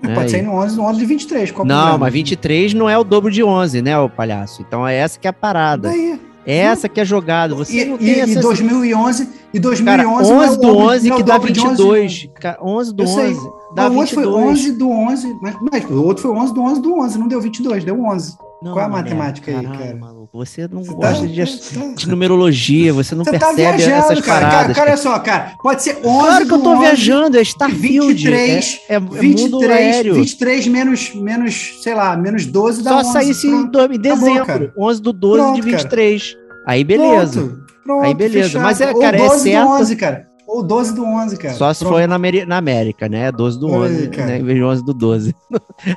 [0.01, 0.15] Né?
[0.15, 1.51] Pode sair no 11 do 11 de 23.
[1.51, 1.97] Qual não, problema?
[1.97, 4.62] mas 23 não é o dobro de 11, né, o palhaço?
[4.62, 5.89] Então é essa que é a parada.
[5.89, 6.19] Daí.
[6.45, 7.56] É essa que é jogada.
[7.56, 8.32] Você e, e, essa...
[8.32, 12.29] e 2011 e 2011 cara, 11 do 11 que dá 22.
[12.62, 14.10] 11 do 11 dá o 22.
[14.10, 17.27] foi 11 do 11, mas, mas o outro foi 11 do 11 do 11, não
[17.27, 18.38] deu 22, deu 11.
[18.63, 19.95] Não, Qual é a matemática aí, cara?
[19.95, 23.76] Maluco, você não você gosta tá, de, de, numerologia, você não você tá percebe tá
[23.76, 24.78] viajando, essas cara, paradas.
[24.78, 28.23] Cara, olha só, cara, pode ser 11 Claro que eu tô 11, viajando, é Starfield.
[28.23, 30.15] 23, é, é, é 23, mundo aéreo.
[30.15, 33.08] 23 menos, menos, sei lá, menos 12 dá Só 11.
[33.08, 36.34] Só saísse em dezembro, Acabou, 11 do 12 pronto, de 23.
[36.34, 36.43] Cara.
[36.65, 37.41] Aí beleza.
[37.41, 38.45] Pronto, pronto, aí beleza.
[38.45, 38.63] Fechado.
[38.63, 39.67] Mas é, cara, Ou 12 é certo.
[39.67, 40.33] Do 11, cara.
[40.54, 41.56] Ou 12 do 11, cara.
[41.56, 41.94] Só se Pronto.
[41.94, 43.32] foi na, na, América, né?
[43.32, 44.38] 12 do 11, Ai, né?
[44.38, 45.36] Em vez de 11 do 12.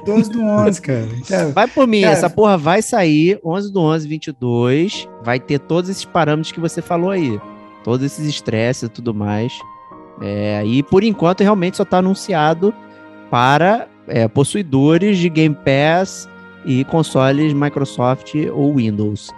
[0.06, 1.08] 12 do 11, cara.
[1.28, 2.14] cara vai por mim, cara.
[2.14, 5.08] essa porra vai sair 11 do 11, 22.
[5.22, 7.38] Vai ter todos esses parâmetros que você falou aí.
[7.84, 9.52] Todos esses estresses e tudo mais.
[10.22, 12.72] É, e por enquanto realmente só está anunciado
[13.30, 16.26] para é, possuidores de Game Pass
[16.64, 19.30] e consoles Microsoft ou Windows.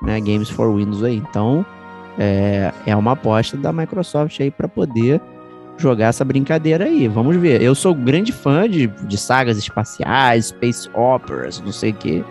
[0.00, 0.20] Né?
[0.20, 1.16] Games for Windows aí.
[1.16, 1.66] Então
[2.18, 5.20] é, é uma aposta da Microsoft aí para poder
[5.80, 7.08] jogar essa brincadeira aí.
[7.08, 7.62] Vamos ver.
[7.62, 12.24] Eu sou grande fã de, de sagas espaciais, space operas, não sei o quê.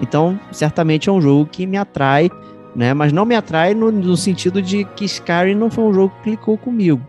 [0.00, 2.30] Então, certamente é um jogo que me atrai,
[2.74, 2.92] né?
[2.92, 6.30] Mas não me atrai no, no sentido de que Skyrim não foi um jogo que
[6.30, 7.00] clicou comigo,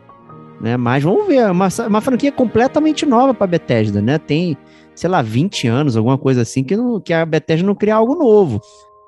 [0.62, 0.78] né?
[0.78, 4.18] Mas vamos ver, é uma, uma franquia completamente nova para Bethesda, né?
[4.18, 4.56] Tem,
[4.96, 8.16] sei lá, 20 anos, alguma coisa assim, que, não, que a Bethesda não cria algo
[8.16, 8.62] novo,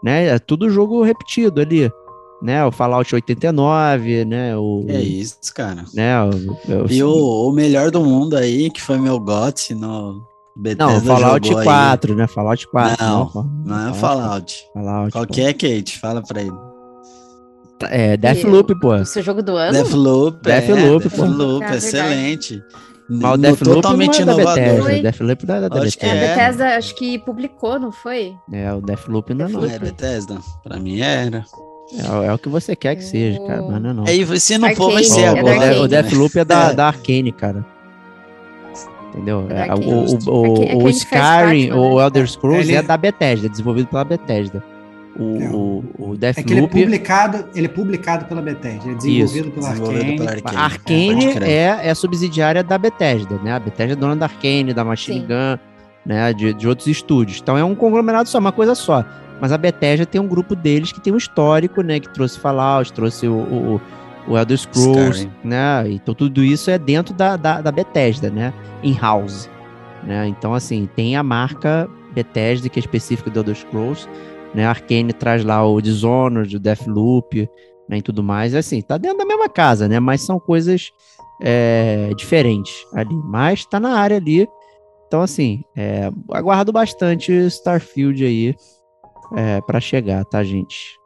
[0.04, 0.28] né?
[0.28, 1.90] É tudo jogo repetido ali
[2.42, 2.66] né?
[2.66, 4.56] O Fallout 89, né?
[4.58, 5.84] O, é isso, cara.
[5.94, 6.24] Né?
[6.24, 10.22] O, o, e o, o melhor do mundo aí, que foi meu GOT no
[10.56, 12.18] Bethesda Não, Fallout 4, aí.
[12.18, 12.28] né?
[12.28, 13.06] Fallout 4.
[13.06, 14.56] Não, não, não é Fallout.
[14.74, 15.12] Fallout.
[15.12, 16.00] Qual que é, Kate?
[16.00, 16.70] Fala pra ele.
[17.84, 18.94] É, Deathloop, pô.
[18.96, 19.72] O seu jogo do ano?
[19.72, 21.24] Deathloop, Deathloop, é, pô.
[21.26, 22.62] Deathloop, É excelente.
[23.10, 24.54] Mas o Deathloop totalmente não é da.
[24.54, 24.84] Bethesda.
[24.84, 25.02] Foi.
[25.02, 25.98] Deathloop não é da Acho Bethesda.
[26.00, 26.28] que a é.
[26.28, 28.36] Bethesda, acho que publicou, não foi?
[28.52, 29.62] É, o Deathloop não é não.
[29.62, 30.38] Não é Bethesda?
[30.62, 31.44] Pra mim era.
[31.92, 34.04] É, é o que você quer que seja, cara, mas não é não.
[34.08, 35.82] Aí, se não for, vai ser é o, agora.
[35.82, 36.74] O Deathloop é da, É.
[36.76, 37.66] da Arcane, cara.
[39.10, 39.48] Entendeu?
[39.50, 42.04] É É, o, o, o, o Skyrim, Batman, o né?
[42.06, 44.64] Elder Scrolls Ele- é da Bethesda, desenvolvido pela Bethesda.
[45.20, 45.50] O, É.
[45.50, 48.98] o, o É que ele é Deathloop, publicado, ele é publicado pela Bethesda, ele é
[48.98, 50.42] desenvolvido pela Desenvolvido Arkane.
[50.44, 51.34] pela a Arcane.
[51.34, 51.50] Crer.
[51.50, 53.54] é, é subsidiária da Bethesda, né?
[53.54, 55.26] A Bethesda é dona da Arcane, da Machine Sim.
[55.28, 55.60] Gun,
[56.06, 56.32] né?
[56.34, 57.40] De, de outros estúdios.
[57.42, 59.04] Então é um conglomerado só, uma coisa só.
[59.42, 62.00] Mas a Bethesda tem um grupo deles que tem um histórico, né?
[62.00, 63.82] Que trouxe Fallout, trouxe o, o,
[64.28, 65.32] o Elder Scrolls, Skyrim.
[65.44, 65.90] né?
[65.90, 68.54] Então tudo isso é dentro da, da, da Bethesda, né?
[68.84, 69.50] In-house.
[70.04, 70.28] Né?
[70.28, 74.08] Então, assim, tem a marca Bethesda, que é específica do Elder Scrolls.
[74.54, 74.66] Né?
[74.66, 77.50] A Arcane traz lá o Dishonored, o Deathloop,
[77.88, 77.98] né?
[77.98, 78.56] E tudo mais.
[78.56, 80.00] Assim, tá dentro da mesma casa, né?
[80.00, 80.92] Mas são coisas
[81.42, 83.16] é, diferentes ali.
[83.26, 84.48] Mas tá na área ali.
[85.08, 88.56] Então, assim, é, aguardo bastante Starfield aí
[89.36, 90.98] é, para chegar, tá, gente?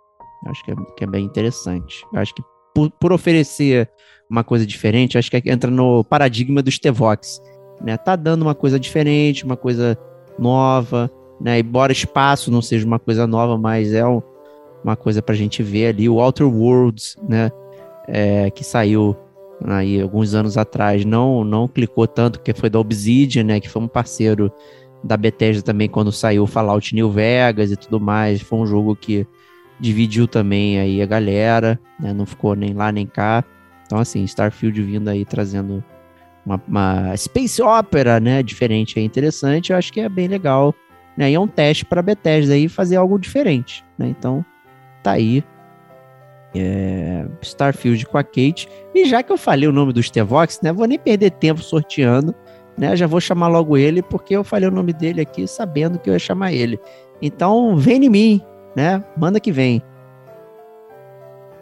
[0.48, 2.06] Acho que é, que é bem interessante.
[2.14, 3.90] Acho que por, por oferecer
[4.30, 7.42] uma coisa diferente, acho que entra no paradigma do Stevox,
[7.82, 7.98] né?
[7.98, 9.98] Tá dando uma coisa diferente, uma coisa
[10.40, 11.10] nova,
[11.40, 11.60] né?
[11.60, 14.22] Embora espaço não seja uma coisa nova, mas é um-
[14.84, 16.10] uma coisa pra gente ver ali.
[16.10, 17.52] O Outer Worlds, né?
[18.08, 19.16] É, que saiu
[19.66, 23.60] aí alguns anos atrás, não não clicou tanto, porque foi da Obsidian, né?
[23.60, 24.52] Que foi um parceiro
[25.04, 28.42] da Bethesda também quando saiu Fallout New Vegas e tudo mais.
[28.42, 29.28] Foi um jogo que
[29.80, 32.14] dividiu também aí a galera, né?
[32.14, 33.44] Não ficou nem lá nem cá.
[33.86, 35.84] Então, assim, Starfield vindo aí trazendo
[36.46, 38.42] uma, uma space opera, né?
[38.42, 40.74] Diferente é interessante, eu acho que é bem legal.
[41.18, 41.32] Né?
[41.32, 44.08] E é um teste para Bethesda aí fazer algo diferente, né?
[44.08, 44.44] Então,
[45.02, 45.44] tá aí.
[46.56, 48.70] É, Starfield com a Kate.
[48.94, 50.72] E já que eu falei o nome do Stevox, né?
[50.72, 52.34] Vou nem perder tempo sorteando,
[52.78, 52.96] né?
[52.96, 56.14] Já vou chamar logo ele, porque eu falei o nome dele aqui sabendo que eu
[56.14, 56.80] ia chamar ele.
[57.22, 58.42] Então, vem em mim,
[58.76, 59.04] né?
[59.18, 59.82] Manda que vem.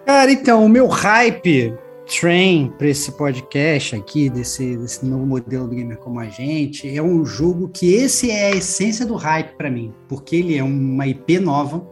[0.05, 1.73] Cara, então, o meu hype
[2.19, 7.01] train para esse podcast aqui, desse, desse novo modelo do Gamer Como a Gente, é
[7.01, 11.07] um jogo que esse é a essência do hype para mim, porque ele é uma
[11.07, 11.87] IP nova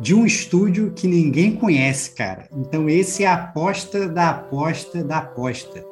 [0.00, 2.48] de um estúdio que ninguém conhece, cara.
[2.56, 5.84] Então, esse é a aposta da aposta da aposta.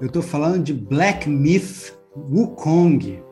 [0.00, 3.22] Eu tô falando de Black Myth Wukong,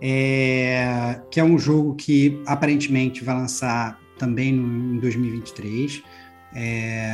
[0.00, 6.02] é, que é um jogo que aparentemente vai lançar também no, em 2023.
[6.54, 7.10] É,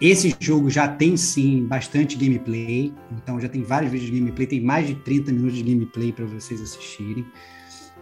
[0.00, 4.60] esse jogo já tem sim bastante gameplay, então já tem vários vídeos de gameplay, tem
[4.60, 7.26] mais de 30 minutos de gameplay para vocês assistirem.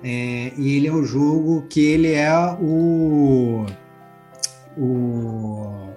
[0.02, 3.64] É, e ele é um jogo que ele é o.
[4.76, 5.88] o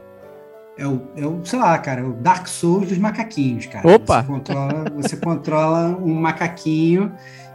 [0.79, 3.87] é o, é o, sei lá, cara, o Dark Souls dos macaquinhos, cara.
[3.87, 4.21] Opa!
[4.21, 7.11] Você controla, você controla um macaquinho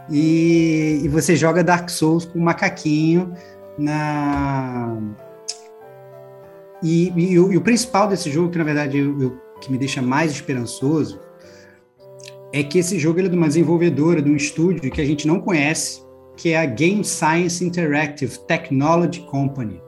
[0.09, 3.33] e, e você joga Dark Souls com um macaquinho
[3.77, 4.95] na.
[6.83, 9.77] E, e o, e o principal desse jogo, que na verdade eu, eu- que me
[9.77, 11.19] deixa mais esperançoso,
[12.53, 15.25] é que esse jogo ele é de uma desenvolvedora, de um estúdio que a gente
[15.25, 16.03] não conhece,
[16.37, 19.81] que é a Game Science Interactive Technology Company,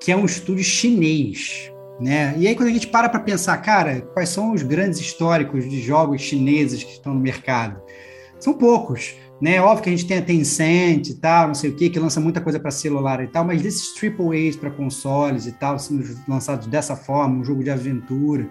[0.00, 1.70] que é um estúdio chinês.
[2.00, 2.34] Né?
[2.36, 5.80] E aí, quando a gente para para pensar, cara, quais são os grandes históricos de
[5.80, 7.80] jogos chineses que estão no mercado?
[8.40, 9.14] São poucos.
[9.40, 9.60] Né?
[9.60, 12.20] Óbvio que a gente tem a Tencent e tal, não sei o que, que lança
[12.20, 16.66] muita coisa para celular e tal, mas desses AAAs para consoles e tal, sendo lançados
[16.66, 18.48] dessa forma, um jogo de aventura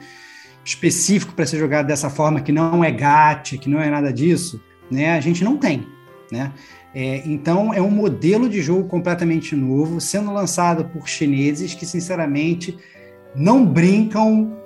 [0.63, 4.61] específico para ser jogado dessa forma, que não é gacha, que não é nada disso,
[4.89, 5.11] né?
[5.11, 5.85] A gente não tem,
[6.31, 6.53] né?
[6.95, 12.77] É, então é um modelo de jogo completamente novo, sendo lançado por chineses que, sinceramente,
[13.35, 14.57] não brincam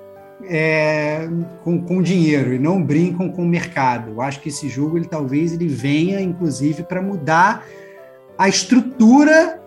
[0.43, 1.27] é,
[1.63, 4.11] com, com dinheiro e não brincam com o mercado.
[4.11, 7.65] Eu acho que esse jogo, ele talvez ele venha, inclusive, para mudar
[8.37, 9.61] a estrutura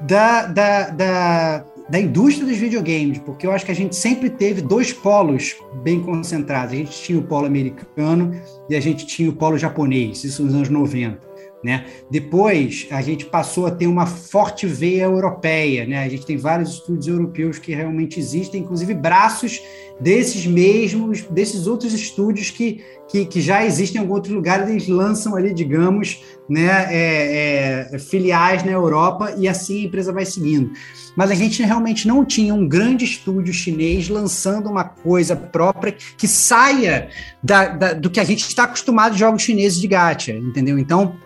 [0.00, 4.60] da, da, da, da indústria dos videogames, porque eu acho que a gente sempre teve
[4.60, 6.72] dois polos bem concentrados.
[6.72, 8.32] A gente tinha o polo americano
[8.68, 11.27] e a gente tinha o polo japonês, isso nos anos 90.
[11.62, 11.86] Né?
[12.08, 16.04] Depois a gente passou a ter uma forte veia europeia, né?
[16.04, 19.60] A gente tem vários estúdios europeus que realmente existem, inclusive braços
[20.00, 24.86] desses mesmos, desses outros estúdios que, que, que já existem em algum outro lugar, eles
[24.86, 30.70] lançam ali, digamos, né, é, é, filiais na Europa e assim a empresa vai seguindo.
[31.16, 36.28] Mas a gente realmente não tinha um grande estúdio chinês lançando uma coisa própria que
[36.28, 37.08] saia
[37.42, 40.78] da, da, do que a gente está acostumado de jogos chineses de gacha, entendeu?
[40.78, 41.16] Então,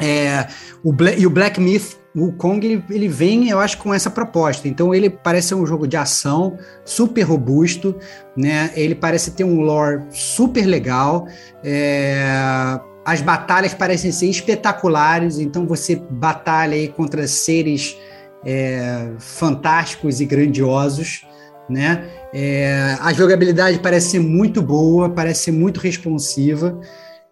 [0.00, 0.48] é,
[0.82, 4.10] o Bla e o Black Myth o Kong ele, ele, vem, eu acho, com essa
[4.10, 4.68] proposta.
[4.68, 7.96] Então ele parece ser um jogo de ação super robusto,
[8.36, 8.70] né?
[8.74, 11.26] Ele parece ter um lore super legal.
[11.64, 12.78] É...
[13.04, 17.96] As batalhas parecem ser espetaculares, então você batalha aí contra seres
[18.44, 21.26] é, fantásticos e grandiosos,
[21.68, 22.08] né?
[22.32, 26.78] É, a jogabilidade parece ser muito boa, parece ser muito responsiva.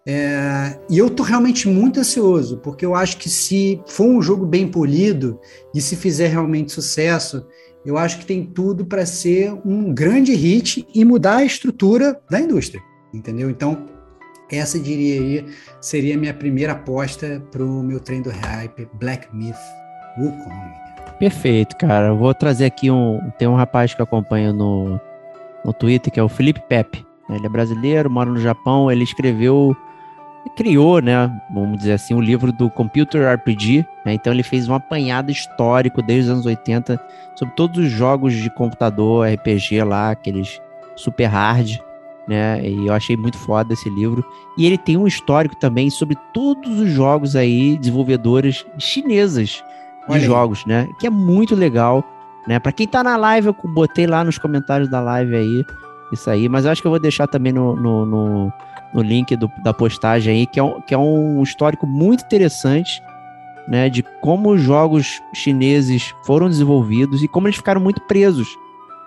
[0.05, 4.45] É, e eu tô realmente muito ansioso, porque eu acho que se for um jogo
[4.45, 5.39] bem polido
[5.75, 7.45] e se fizer realmente sucesso,
[7.85, 12.39] eu acho que tem tudo para ser um grande hit e mudar a estrutura da
[12.39, 12.81] indústria,
[13.13, 13.49] entendeu?
[13.49, 13.85] Então,
[14.51, 15.45] essa diria aí
[15.79, 19.55] seria a minha primeira aposta para o meu trem do hype, Black Myth
[20.19, 20.81] Wukong.
[21.19, 22.07] Perfeito, cara.
[22.07, 23.19] Eu vou trazer aqui um.
[23.37, 24.99] Tem um rapaz que eu acompanho no,
[25.63, 27.05] no Twitter, que é o Felipe Pepe.
[27.29, 28.91] Ele é brasileiro, mora no Japão.
[28.91, 29.77] Ele escreveu
[30.49, 34.73] criou, né, vamos dizer assim, o livro do Computer RPG, né, então ele fez um
[34.73, 36.99] apanhado histórico desde os anos 80
[37.35, 40.61] sobre todos os jogos de computador, RPG lá, aqueles
[40.95, 41.79] super hard,
[42.27, 44.25] né, e eu achei muito foda esse livro,
[44.57, 49.63] e ele tem um histórico também sobre todos os jogos aí, desenvolvedoras chinesas
[50.07, 50.73] de Olha jogos, aí.
[50.73, 52.03] né, que é muito legal,
[52.47, 55.65] né, para quem tá na live, eu botei lá nos comentários da live aí,
[56.11, 58.53] isso aí, mas eu acho que eu vou deixar também no, no, no
[58.93, 63.01] no link do, da postagem aí, que é, um, que é um histórico muito interessante,
[63.67, 68.47] né, de como os jogos chineses foram desenvolvidos e como eles ficaram muito presos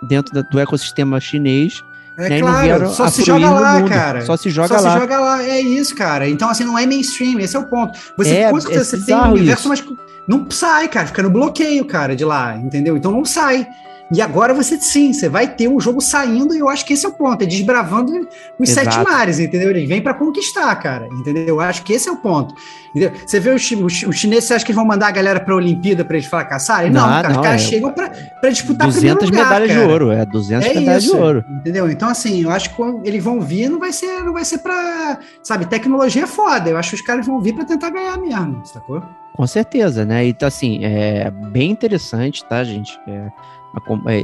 [0.08, 1.82] dentro da, do ecossistema chinês.
[2.16, 4.20] É né, claro, só se joga lá, cara.
[4.24, 4.80] Só se joga só lá.
[4.80, 6.28] Só se joga lá, é isso, cara.
[6.28, 7.98] Então, assim, não é mainstream, esse é o ponto.
[8.16, 9.68] Você, é, é você tem um universo, isso.
[9.68, 9.84] mas
[10.28, 12.96] não sai, cara, fica no bloqueio, cara, de lá, entendeu?
[12.96, 13.66] Então não sai.
[14.12, 17.06] E agora você sim, você vai ter um jogo saindo, e eu acho que esse
[17.06, 18.92] é o ponto, é desbravando os Exato.
[18.92, 19.70] sete mares, entendeu?
[19.70, 21.44] Ele vem para conquistar, cara, entendeu?
[21.46, 22.54] Eu acho que esse é o ponto.
[22.90, 23.12] Entendeu?
[23.26, 25.56] Você vê os, os, os chineses, você acha que eles vão mandar a galera pra
[25.56, 26.90] Olimpíada para eles fracassarem?
[26.90, 27.66] Não, não cara, não, os caras é...
[27.66, 29.86] chegam para disputar 200 lugar, medalhas cara.
[29.86, 31.44] de ouro, é 200 é medalhas isso, de ouro.
[31.48, 31.90] Entendeu?
[31.90, 35.18] Então, assim, eu acho que eles vão vir, não vai ser, não vai ser para,
[35.42, 38.64] sabe, tecnologia é foda, eu acho que os caras vão vir para tentar ganhar mesmo,
[38.64, 39.02] sacou?
[39.34, 40.26] Com certeza, né?
[40.28, 42.96] Então, assim, é bem interessante, tá, gente?
[43.08, 43.32] É,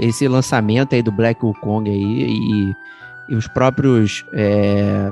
[0.01, 2.77] esse lançamento aí do Black Wukong aí e,
[3.29, 5.11] e os próprios é,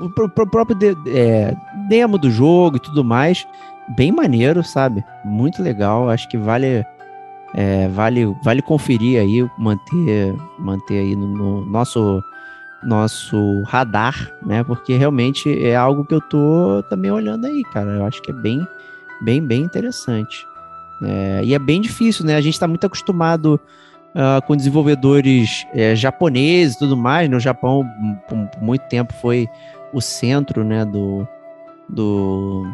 [0.00, 1.54] o, próprio de, é,
[1.88, 3.46] demo do jogo e tudo mais
[3.96, 5.04] bem maneiro sabe?
[5.24, 6.84] Muito legal acho que vale
[7.54, 12.22] é, vale vale conferir aí manter manter aí no, no, nosso
[12.82, 14.62] nosso radar né?
[14.64, 17.90] Porque realmente é algo que eu tô também olhando aí cara.
[17.90, 18.66] Eu acho que é bem
[19.20, 20.46] bem bem interessante
[21.04, 22.36] é, e é bem difícil, né?
[22.36, 23.60] A gente está muito acostumado
[24.14, 27.28] uh, com desenvolvedores é, japoneses e tudo mais.
[27.28, 27.40] No né?
[27.40, 27.84] Japão,
[28.28, 29.48] por, muito tempo, foi
[29.92, 31.26] o centro né, do,
[31.88, 32.66] do,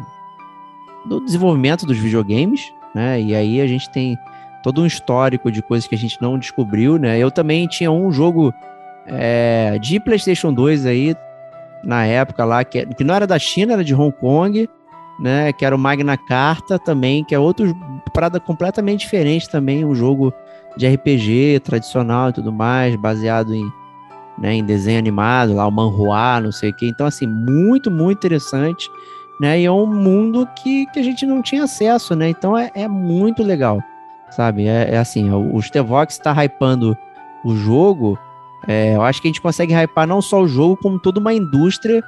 [1.07, 2.71] do desenvolvimento dos videogames.
[2.93, 3.21] Né?
[3.21, 4.17] E aí a gente tem
[4.63, 6.97] todo um histórico de coisas que a gente não descobriu.
[6.97, 7.17] Né?
[7.17, 8.53] Eu também tinha um jogo
[9.07, 11.15] é, de PlayStation 2 aí,
[11.83, 14.69] na época lá, que, que não era da China, era de Hong Kong
[15.19, 15.51] né?
[15.51, 17.75] Que era o Magna Carta também, que é outro
[18.13, 20.33] parada completamente diferente também, um jogo
[20.77, 23.71] de RPG tradicional e tudo mais, baseado em,
[24.37, 26.87] né, em desenho animado, lá o manhua, não sei o que.
[26.87, 28.89] Então, assim, muito, muito interessante,
[29.39, 29.59] né?
[29.59, 32.29] E é um mundo que, que a gente não tinha acesso, né?
[32.29, 33.81] Então é, é muito legal,
[34.29, 34.67] sabe?
[34.67, 36.97] É, é assim, o Stevox está hypando
[37.43, 38.17] o jogo,
[38.67, 41.33] é, eu acho que a gente consegue hypar não só o jogo, como toda uma
[41.33, 42.03] indústria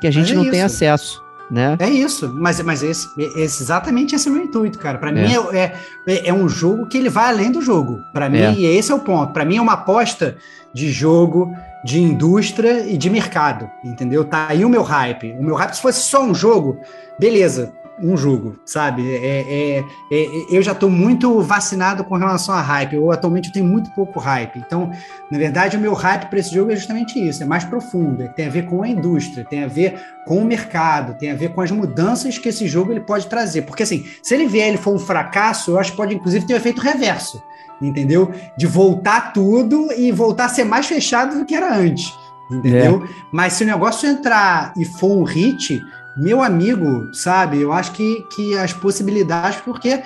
[0.00, 0.50] que a gente é não isso.
[0.50, 1.76] tem acesso né?
[1.78, 4.98] É isso, mas, mas esse, esse, exatamente esse é o meu intuito, cara.
[4.98, 5.12] Para é.
[5.12, 5.72] mim é,
[6.06, 8.00] é, é, um jogo que ele vai além do jogo.
[8.12, 8.74] Para mim, é.
[8.74, 9.32] esse é o ponto.
[9.32, 10.36] Para mim é uma aposta
[10.72, 11.54] de jogo,
[11.84, 14.24] de indústria e de mercado, entendeu?
[14.24, 15.32] Tá aí o meu hype.
[15.38, 16.78] O meu hype, se fosse só um jogo,
[17.18, 19.14] beleza um jogo, sabe?
[19.14, 22.94] É, é, é, eu já estou muito vacinado com relação a hype.
[22.94, 24.58] Eu atualmente tenho muito pouco hype.
[24.58, 24.90] Então,
[25.30, 27.42] na verdade, o meu hype para esse jogo é justamente isso.
[27.42, 28.22] É mais profundo.
[28.22, 31.34] É, tem a ver com a indústria, tem a ver com o mercado, tem a
[31.34, 33.62] ver com as mudanças que esse jogo ele pode trazer.
[33.62, 36.54] Porque assim, se ele vier, ele for um fracasso, eu acho que pode inclusive ter
[36.54, 37.42] um efeito reverso,
[37.80, 38.32] entendeu?
[38.56, 42.12] De voltar tudo e voltar a ser mais fechado do que era antes
[42.50, 43.04] entendeu?
[43.04, 43.08] É.
[43.32, 45.82] Mas se o negócio entrar e for um hit,
[46.16, 47.60] meu amigo, sabe?
[47.60, 50.02] Eu acho que, que as possibilidades, porque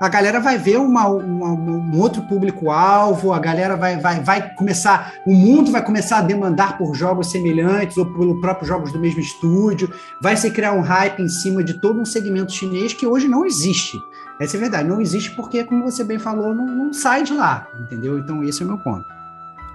[0.00, 5.14] a galera vai ver uma, uma, um outro público-alvo, a galera vai, vai, vai começar,
[5.24, 9.20] o mundo vai começar a demandar por jogos semelhantes ou por próprios jogos do mesmo
[9.20, 13.28] estúdio, vai se criar um hype em cima de todo um segmento chinês que hoje
[13.28, 13.96] não existe.
[14.40, 17.68] Essa é verdade, não existe porque, como você bem falou, não, não sai de lá,
[17.78, 18.18] entendeu?
[18.18, 19.06] Então, esse é o meu ponto.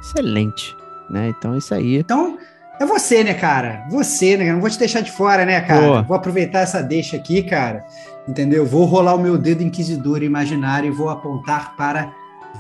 [0.02, 0.76] Excelente,
[1.10, 1.30] né?
[1.30, 1.96] Então, isso aí.
[1.96, 2.38] Então,
[2.80, 3.86] É você, né, cara?
[3.90, 4.52] Você, né?
[4.52, 6.02] Não vou te deixar de fora, né, cara?
[6.04, 7.84] Vou aproveitar essa deixa aqui, cara.
[8.28, 8.66] Entendeu?
[8.66, 12.12] Vou rolar o meu dedo inquisidor imaginário e vou apontar para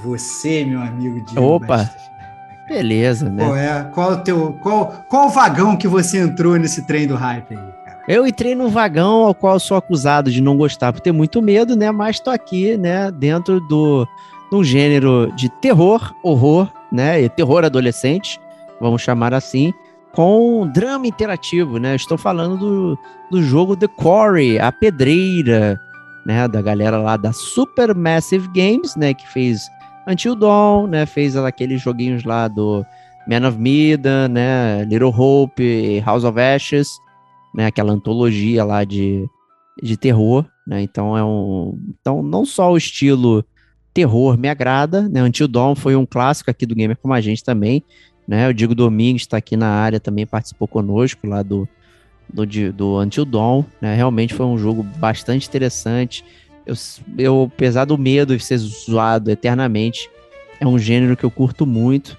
[0.03, 1.23] você, meu amigo.
[1.39, 1.89] Opa!
[2.67, 3.43] Beleza, né?
[3.43, 3.83] Qual é?
[3.93, 4.57] Qual o teu.
[4.61, 7.77] Qual, qual vagão que você entrou nesse trem do hype aí?
[8.07, 11.75] Eu entrei no vagão ao qual sou acusado de não gostar por ter muito medo,
[11.75, 11.91] né?
[11.91, 14.07] Mas tô aqui, né, dentro do,
[14.49, 17.21] do gênero de terror, horror, né?
[17.21, 18.39] E terror adolescente,
[18.79, 19.73] vamos chamar assim
[20.17, 21.95] com drama interativo, né?
[21.95, 22.99] Estou falando do,
[23.29, 25.79] do jogo The Quarry, a pedreira,
[26.25, 26.47] né?
[26.47, 29.13] Da galera lá da Supermassive Games, né?
[29.13, 29.69] Que fez
[30.07, 31.05] Until Dawn, né?
[31.05, 32.83] Fez aqueles joguinhos lá do
[33.27, 34.85] Man of Medan, né?
[34.85, 36.97] Little Hope, House of Ashes,
[37.53, 37.67] né?
[37.67, 39.23] Aquela antologia lá de,
[39.83, 40.81] de terror, né?
[40.81, 43.45] Então é um, então não só o estilo
[43.93, 45.21] terror me agrada, né?
[45.21, 47.83] Until Dawn foi um clássico aqui do gamer como a gente também,
[48.27, 48.49] né?
[48.49, 51.67] O Diego Domingues está aqui na área, também participou conosco lá do,
[52.31, 53.63] do, do Until Dawn.
[53.79, 53.95] Né?
[53.95, 56.25] Realmente foi um jogo bastante interessante.
[56.65, 56.75] Eu,
[57.17, 60.09] eu, apesar do medo de ser zoado eternamente,
[60.59, 62.17] é um gênero que eu curto muito.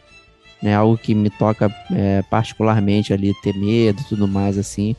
[0.62, 0.74] Né?
[0.74, 4.96] Algo que me toca é, particularmente ali, ter medo e tudo mais, assim.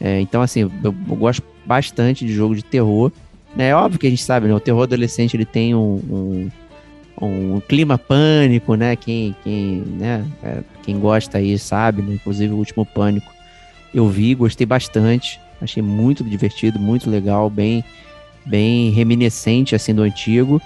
[0.00, 3.12] É, então, assim, eu, eu, gosto bastante de jogo de terror.
[3.54, 3.68] Né?
[3.68, 4.54] É óbvio que a gente sabe, né?
[4.54, 6.50] O terror adolescente ele tem um, um
[7.20, 8.96] um clima pânico, né?
[8.96, 10.24] Quem, quem, né?
[10.42, 12.14] É, quem gosta aí sabe, né?
[12.14, 13.30] Inclusive o último pânico
[13.92, 17.84] eu vi, gostei bastante, achei muito divertido, muito legal, bem,
[18.46, 20.60] bem reminiscente assim do antigo,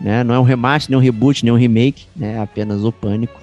[0.00, 0.24] né?
[0.24, 2.34] Não é um remaster, nem um reboot, nem um remake, né?
[2.34, 3.40] É apenas o pânico,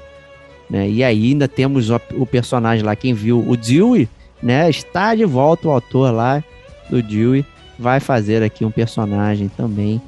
[0.70, 0.90] né?
[0.90, 4.10] E aí ainda temos o, o personagem lá, quem viu o Dewey,
[4.42, 4.70] né?
[4.70, 6.44] Está de volta o autor lá
[6.90, 7.46] do Dewey,
[7.78, 10.02] vai fazer aqui um personagem também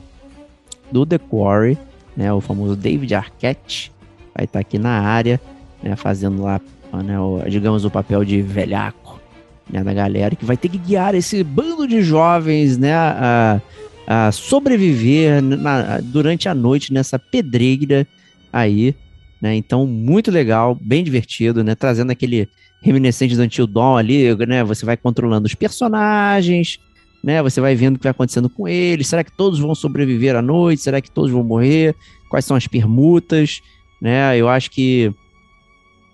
[0.92, 1.78] do The Quarry
[2.20, 3.94] né, o famoso David Arquette,
[4.36, 5.40] vai estar tá aqui na área,
[5.82, 6.60] né, fazendo lá,
[7.02, 9.22] né, o, digamos, o papel de velhaco
[9.70, 13.62] né, da galera, que vai ter que guiar esse bando de jovens né, a,
[14.06, 18.06] a sobreviver na, durante a noite nessa pedreira
[18.52, 18.94] aí.
[19.42, 22.50] Né, então, muito legal, bem divertido, né, trazendo aquele
[22.82, 26.80] reminiscente do Until Dawn ali, né, você vai controlando os personagens,
[27.24, 27.42] né?
[27.44, 29.08] Você vai vendo o que vai acontecendo com eles.
[29.08, 30.82] Será que todos vão sobreviver à noite?
[30.82, 31.96] Será que todos vão morrer?
[32.30, 33.62] Quais são as permutas?
[34.02, 34.38] Né?
[34.38, 35.14] Eu acho que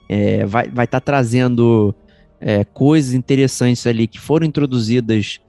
[0.10, 1.94] é, vai estar vai tá trazendo
[2.40, 5.40] é, coisas interessantes ali que foram introduzidas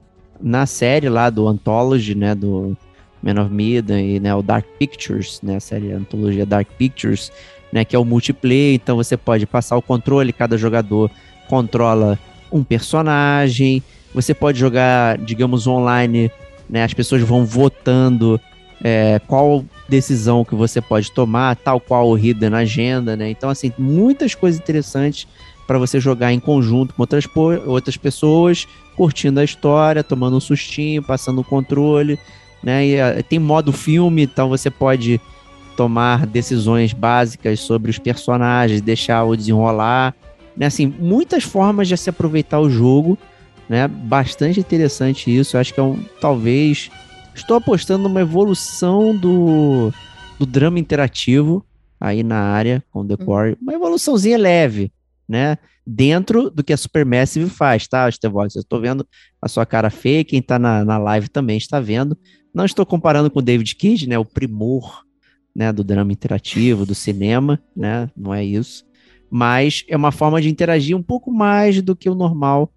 [0.41, 2.35] na série lá do Anthology, né?
[2.35, 2.77] Do
[3.21, 5.57] Man of Medan e né, o Dark Pictures, né?
[5.57, 7.31] A série a antologia Dark Pictures,
[7.71, 7.83] né?
[7.83, 8.75] Que é o multiplayer.
[8.75, 11.09] Então você pode passar o controle, cada jogador
[11.47, 12.19] controla
[12.51, 13.83] um personagem.
[14.17, 16.31] Você pode jogar, digamos, online,
[16.67, 16.83] né?
[16.83, 18.41] As pessoas vão votando
[18.83, 23.29] é, qual decisão que você pode tomar, tal qual o Hidden Agenda, né?
[23.29, 25.27] Então, assim, muitas coisas interessantes
[25.67, 27.27] para você jogar em conjunto com outras,
[27.67, 32.17] outras pessoas, curtindo a história, tomando um sustinho, passando o controle,
[32.63, 32.87] né?
[32.87, 35.21] E uh, tem modo filme, então você pode
[35.75, 40.15] tomar decisões básicas sobre os personagens, deixar o desenrolar,
[40.55, 40.65] né?
[40.65, 43.15] Assim, muitas formas de se aproveitar o jogo
[43.69, 43.87] né?
[43.87, 45.55] Bastante interessante isso.
[45.55, 46.89] Eu acho que é um, talvez.
[47.35, 49.93] Estou apostando numa evolução do,
[50.39, 51.63] do drama interativo
[51.99, 53.51] aí na área com The Core.
[53.51, 53.57] Uhum.
[53.61, 54.91] Uma evoluçãozinha leve,
[55.27, 55.57] né?
[55.85, 58.55] Dentro do que a Supermassive faz, tá, Estevox?
[58.55, 59.07] Eu estou vendo
[59.41, 62.17] a sua cara feia, quem está na, na live também está vendo.
[62.53, 64.17] Não estou comparando com o David Cage, né?
[64.17, 65.03] O primor
[65.55, 68.09] né, do drama interativo, do cinema, né?
[68.15, 68.85] Não é isso.
[69.29, 72.71] Mas é uma forma de interagir um pouco mais do que o normal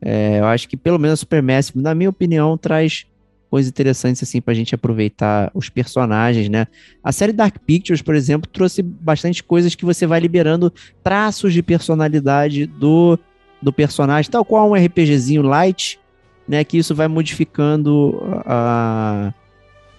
[0.00, 3.06] é, eu acho que pelo menos a Supermassive, na minha opinião, traz
[3.50, 6.66] coisas interessantes assim pra gente aproveitar os personagens, né?
[7.02, 10.72] A série Dark Pictures, por exemplo, trouxe bastante coisas que você vai liberando
[11.02, 13.18] traços de personalidade do,
[13.60, 15.98] do personagem, tal qual um RPGzinho light,
[16.46, 16.62] né?
[16.62, 19.32] Que isso vai modificando a,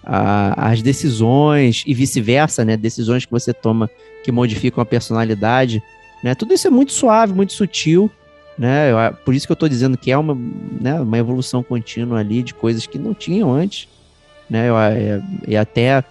[0.04, 2.76] a, as decisões e vice-versa, né?
[2.76, 3.90] Decisões que você toma
[4.22, 5.82] que modificam a personalidade,
[6.22, 6.34] né?
[6.34, 8.10] Tudo isso é muito suave, muito sutil
[8.60, 8.92] né?
[8.92, 10.36] Eu, por isso que eu estou dizendo que é uma,
[10.78, 13.88] né, uma evolução contínua ali de coisas que não tinham antes,
[14.50, 14.68] né?
[14.68, 16.04] Eu, é, e até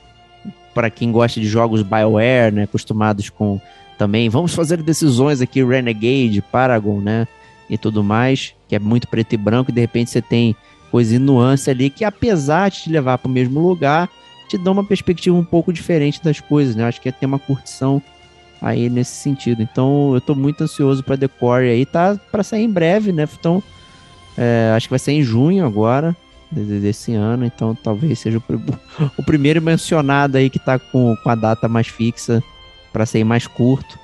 [0.73, 3.61] para quem gosta de jogos BioWare, né, acostumados com
[3.99, 7.27] também, vamos fazer decisões aqui Renegade, Paragon, né,
[7.69, 10.55] e tudo mais, que é muito preto e branco, e de repente você tem
[10.89, 14.09] coisa em nuance ali que apesar de te levar para o mesmo lugar,
[14.47, 16.85] te dá uma perspectiva um pouco diferente das coisas, né?
[16.85, 18.01] Acho que é ter uma curtição
[18.61, 19.61] aí nesse sentido.
[19.61, 23.27] Então eu tô muito ansioso para Decore aí, tá para sair em breve, né?
[23.39, 23.63] Então
[24.37, 26.15] é, acho que vai ser em junho agora
[26.51, 28.43] desse ano, então talvez seja o,
[29.17, 32.43] o primeiro mencionado aí que tá com, com a data mais fixa
[32.91, 33.99] para sair mais curto.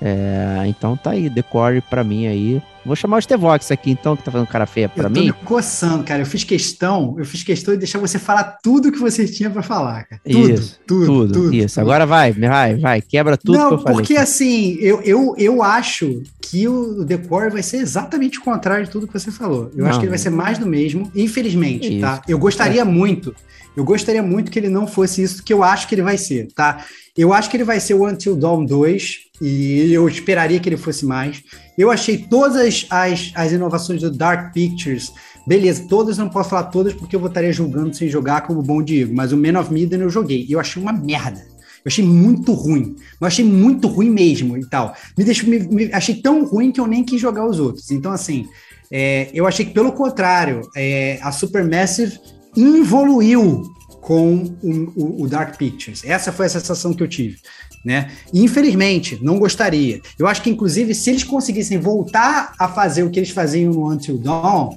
[0.00, 2.62] É, então tá aí, Decore pra mim aí.
[2.86, 5.20] Vou chamar o Stevox aqui, então, que tá fazendo cara feia pra eu mim.
[5.20, 6.22] Tô me coçando, cara.
[6.22, 9.62] Eu fiz questão, eu fiz questão de deixar você falar tudo que você tinha pra
[9.62, 10.22] falar, cara.
[10.24, 11.82] Tudo, isso, tudo, tudo, tudo Isso, tudo.
[11.82, 13.96] agora vai, vai, vai, quebra tudo Não, que eu falei.
[13.98, 18.90] porque assim, eu, eu, eu acho que o Decore vai ser exatamente o contrário de
[18.90, 19.70] tudo que você falou.
[19.76, 22.00] Eu Não, acho que ele vai ser mais do mesmo, infelizmente, Isso.
[22.00, 22.22] tá?
[22.26, 23.34] Eu gostaria muito,
[23.78, 26.48] eu gostaria muito que ele não fosse isso que eu acho que ele vai ser,
[26.52, 26.84] tá?
[27.16, 30.76] Eu acho que ele vai ser o Until Dawn 2, e eu esperaria que ele
[30.76, 31.44] fosse mais.
[31.78, 35.12] Eu achei todas as, as inovações do Dark Pictures,
[35.46, 38.82] beleza, todas não posso falar todas porque eu vou estaria julgando sem jogar como bom
[38.82, 41.46] Diego, mas o Man of Medan eu joguei, e eu achei uma merda.
[41.84, 42.96] Eu achei muito ruim.
[43.20, 44.92] Eu achei muito ruim mesmo e tal.
[45.16, 47.92] Me deixou, me, me, achei tão ruim que eu nem quis jogar os outros.
[47.92, 48.48] Então, assim,
[48.90, 52.18] é, eu achei que, pelo contrário, é, a Supermassive
[52.60, 53.62] evoluiu
[54.00, 56.02] com o, o, o, Dark Pictures.
[56.04, 57.38] Essa foi a sensação que eu tive.
[57.84, 58.10] Né?
[58.32, 60.00] Infelizmente, não gostaria.
[60.18, 63.90] Eu acho que, inclusive, se eles conseguissem voltar a fazer o que eles faziam no
[63.90, 64.76] Until Dawn,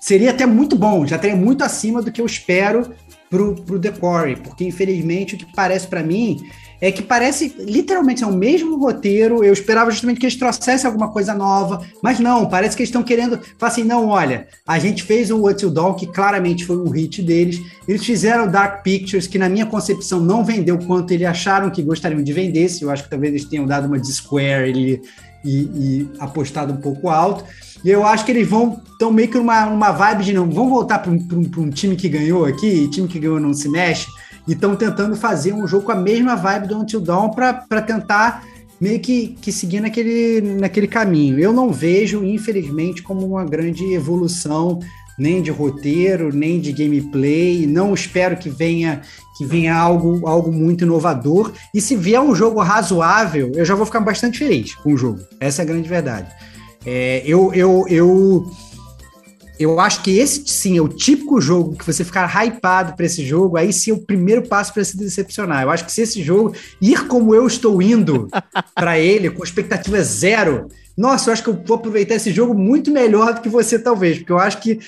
[0.00, 2.92] seria até muito bom, já estaria muito acima do que eu espero
[3.30, 6.44] pro, pro Decore, porque infelizmente o que parece para mim
[6.82, 9.44] é que parece literalmente é o mesmo roteiro.
[9.44, 13.04] Eu esperava justamente que eles trouxessem alguma coisa nova, mas não, parece que eles estão
[13.04, 16.90] querendo falar assim: não, olha, a gente fez o Until Dawn, que claramente foi um
[16.90, 17.60] hit deles.
[17.86, 21.84] Eles fizeram o Dark Pictures, que na minha concepção não vendeu quanto eles acharam que
[21.84, 22.66] gostariam de vender.
[22.80, 25.00] Eu acho que talvez eles tenham dado uma de Square e,
[25.44, 27.44] e, e apostado um pouco alto.
[27.84, 30.68] E eu acho que eles vão estão meio que numa, numa vibe de não, vão
[30.68, 31.28] voltar para um,
[31.58, 34.06] um, time que ganhou aqui, time que ganhou não se mexe,
[34.46, 38.44] e estão tentando fazer um jogo com a mesma vibe do Until Dawn para tentar
[38.80, 41.38] meio que, que seguir naquele, naquele caminho.
[41.38, 44.80] Eu não vejo, infelizmente, como uma grande evolução
[45.18, 47.66] nem de roteiro, nem de gameplay.
[47.66, 49.02] Não espero que venha
[49.36, 51.52] que venha algo, algo muito inovador.
[51.72, 55.20] E se vier um jogo razoável, eu já vou ficar bastante feliz com o jogo.
[55.40, 56.28] Essa é a grande verdade.
[56.84, 58.50] É, eu, eu, eu,
[59.58, 63.24] eu acho que esse sim é o típico jogo que você ficar hypado para esse
[63.24, 65.62] jogo, aí sim é o primeiro passo para se decepcionar.
[65.62, 68.28] Eu acho que se esse jogo ir como eu estou indo
[68.74, 72.90] para ele, com expectativa zero, nossa, eu acho que eu vou aproveitar esse jogo muito
[72.90, 74.78] melhor do que você, talvez, porque eu acho que,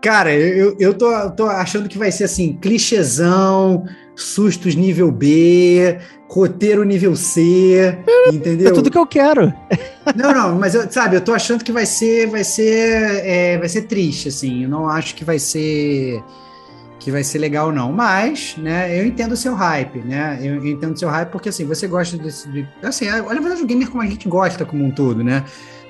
[0.00, 3.84] cara, eu, eu tô, tô achando que vai ser assim, clichêzão,
[4.14, 7.98] sustos nível B, roteiro nível C,
[8.32, 8.68] entendeu?
[8.68, 9.52] É tudo que eu quero.
[10.16, 13.68] Não, não, mas eu, sabe, eu tô achando que vai ser, vai ser, é, vai
[13.68, 14.62] ser triste, assim.
[14.62, 16.22] Eu não acho que vai ser
[16.98, 17.92] que vai ser legal, não.
[17.92, 20.38] Mas, né, eu entendo o seu hype, né?
[20.40, 22.48] Eu, eu entendo o seu hype porque, assim, você gosta desse.
[22.50, 25.44] De, assim, olha, na verdade, o gamer como a gente gosta como um todo, né?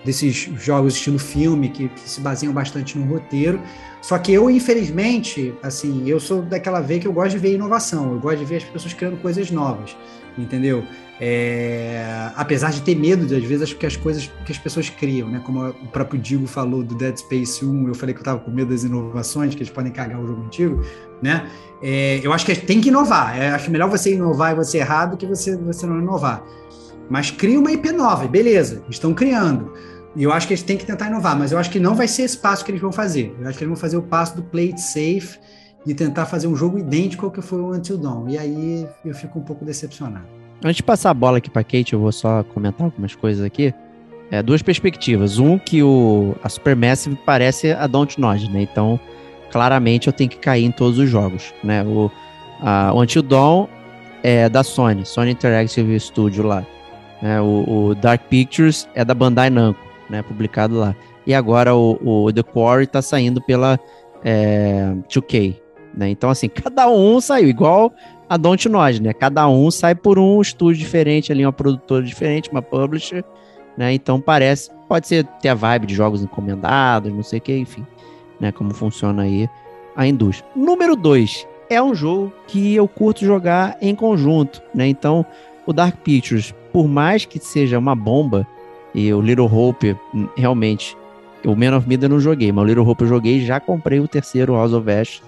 [0.04, 3.60] Desses jogos estilo filme que, que se baseiam bastante no roteiro.
[4.00, 8.12] Só que eu, infelizmente, assim, eu sou daquela veia que eu gosto de ver inovação,
[8.12, 9.96] eu gosto de ver as pessoas criando coisas novas,
[10.36, 10.84] entendeu?
[11.20, 15.28] É, apesar de ter medo, às vezes, acho que as coisas que as pessoas criam,
[15.28, 15.42] né?
[15.44, 18.50] Como o próprio Digo falou do Dead Space 1, eu falei que eu tava com
[18.50, 20.80] medo das inovações, que eles podem cagar o jogo antigo,
[21.20, 21.50] né?
[21.82, 23.36] É, eu acho que tem que inovar.
[23.36, 26.44] É, acho melhor você inovar e você errar do que você, você não inovar.
[27.10, 29.72] Mas cria uma IP nova, beleza, estão criando.
[30.18, 32.08] E eu acho que eles têm que tentar inovar, mas eu acho que não vai
[32.08, 33.32] ser esse passo que eles vão fazer.
[33.40, 35.38] Eu acho que eles vão fazer o passo do play it safe
[35.86, 38.28] e tentar fazer um jogo idêntico ao que foi o Until Dawn.
[38.28, 40.26] E aí eu fico um pouco decepcionado.
[40.64, 43.72] Antes de passar a bola aqui para Kate, eu vou só comentar algumas coisas aqui.
[44.28, 45.38] É, duas perspectivas.
[45.38, 48.62] Um, que o, a Supermassive parece a Dontnod, né?
[48.62, 48.98] Então,
[49.52, 51.84] claramente eu tenho que cair em todos os jogos, né?
[51.84, 52.10] O,
[52.60, 53.68] a, o Until Dawn
[54.24, 56.66] é da Sony, Sony Interactive Studio lá.
[57.22, 60.94] É, o, o Dark Pictures é da Bandai Namco né, publicado lá.
[61.26, 63.78] E agora o, o The Quarry tá saindo pela
[64.24, 65.56] é, 2K,
[65.94, 66.08] né?
[66.08, 67.92] Então, assim, cada um saiu, igual
[68.28, 69.12] a Don't Nod, né?
[69.12, 73.24] Cada um sai por um estúdio diferente ali, uma produtora diferente, uma publisher,
[73.76, 73.92] né?
[73.92, 77.86] Então parece, pode ser ter a vibe de jogos encomendados, não sei o que, enfim,
[78.38, 78.52] né?
[78.52, 79.48] Como funciona aí
[79.96, 80.48] a indústria.
[80.54, 84.86] Número 2, é um jogo que eu curto jogar em conjunto, né?
[84.86, 85.24] Então,
[85.66, 88.46] o Dark Pictures, por mais que seja uma bomba,
[88.94, 89.96] e o Little Hope,
[90.36, 90.96] realmente,
[91.44, 94.00] o Man of Mida eu não joguei, mas o Little Hope eu joguei já comprei
[94.00, 95.22] o terceiro House of Ash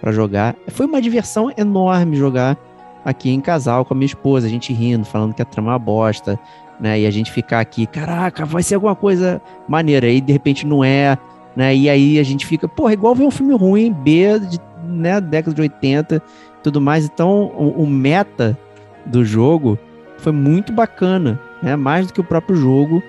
[0.00, 0.56] para jogar.
[0.68, 2.56] Foi uma diversão enorme jogar
[3.04, 5.72] aqui em casal com a minha esposa, a gente rindo, falando que a trama é
[5.72, 6.38] uma bosta,
[6.78, 7.00] né?
[7.00, 10.82] E a gente ficar aqui, caraca, vai ser alguma coisa maneira, e de repente não
[10.82, 11.18] é,
[11.54, 11.74] né?
[11.74, 15.54] E aí a gente fica, porra, igual ver um filme ruim, B, de, né, década
[15.54, 16.22] de 80
[16.62, 17.04] tudo mais.
[17.04, 18.56] Então, o, o meta
[19.06, 19.78] do jogo
[20.18, 21.76] foi muito bacana, né?
[21.76, 23.02] Mais do que o próprio jogo,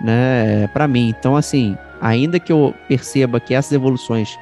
[0.00, 0.68] né?
[0.68, 1.14] Para mim.
[1.18, 4.38] Então, assim, ainda que eu perceba que essas evoluções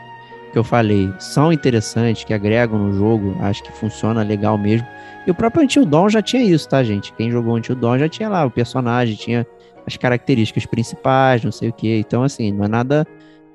[0.52, 4.86] que eu falei são interessantes, que agregam no jogo, acho que funciona legal mesmo.
[5.26, 7.12] E o próprio Until Dawn já tinha isso, tá, gente?
[7.14, 9.46] Quem jogou Until Dawn já tinha lá o personagem, tinha
[9.86, 11.98] as características principais, não sei o que.
[11.98, 13.06] Então, assim, não é nada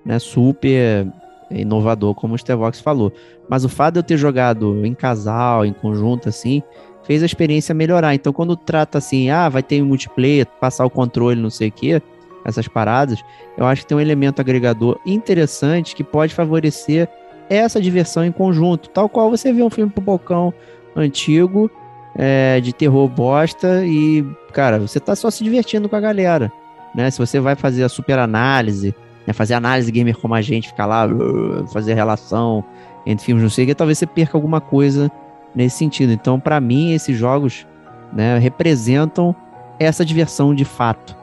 [0.05, 1.07] né, super
[1.49, 3.11] inovador, como o Stevox falou.
[3.49, 6.63] Mas o fato de eu ter jogado em casal, em conjunto, assim,
[7.11, 8.15] fez a experiência melhorar.
[8.15, 11.71] Então, quando trata assim, ah, vai ter um multiplayer, passar o controle, não sei o
[11.71, 12.01] que,
[12.45, 13.21] essas paradas,
[13.57, 17.09] eu acho que tem um elemento agregador interessante que pode favorecer
[17.49, 20.53] essa diversão em conjunto, tal qual você vê um filme bocão
[20.95, 21.69] antigo,
[22.15, 26.49] é, de terror bosta, e, cara, você tá só se divertindo com a galera.
[26.95, 27.11] Né?
[27.11, 28.95] Se você vai fazer a super análise,
[29.27, 32.63] né, fazer análise gamer como a gente, ficar lá, uh, fazer relação
[33.05, 35.11] entre filmes, não sei o que, talvez você perca alguma coisa
[35.55, 36.11] nesse sentido.
[36.11, 37.65] Então, para mim, esses jogos
[38.13, 39.35] né, representam
[39.79, 41.15] essa diversão de fato.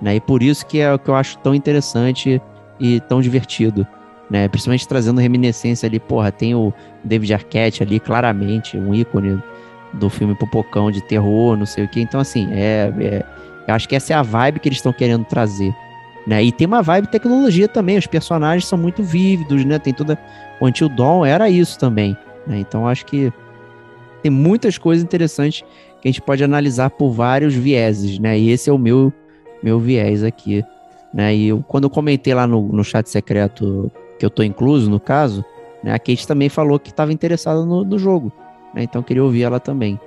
[0.00, 0.16] Né?
[0.16, 2.40] E por isso que é o que eu acho tão interessante
[2.78, 3.86] e tão divertido.
[4.30, 4.48] Né?
[4.48, 6.72] Principalmente trazendo reminiscência ali, porra, tem o
[7.04, 9.42] David Arquette ali, claramente, um ícone
[9.92, 12.00] do filme Popocão de terror, não sei o que.
[12.00, 13.24] Então, assim, é, é,
[13.66, 15.74] eu acho que essa é a vibe que eles estão querendo trazer.
[16.26, 16.44] Né?
[16.44, 19.78] E tem uma vibe tecnologia também, os personagens são muito vívidos, né?
[19.78, 20.18] Tem toda.
[20.60, 22.16] O Until Dawn era isso também.
[22.46, 22.58] Né?
[22.58, 23.32] Então, acho que
[24.22, 25.62] tem muitas coisas interessantes
[26.00, 28.38] que a gente pode analisar por vários vieses, né?
[28.38, 29.12] E esse é o meu,
[29.62, 30.64] meu viés aqui.
[31.12, 31.34] Né?
[31.34, 35.00] E eu, quando eu comentei lá no, no chat secreto que eu tô incluso, no
[35.00, 35.44] caso,
[35.82, 35.92] né?
[35.92, 38.32] A Kate também falou que estava interessada no, no jogo.
[38.74, 38.82] Né?
[38.82, 39.98] Então queria ouvir ela também.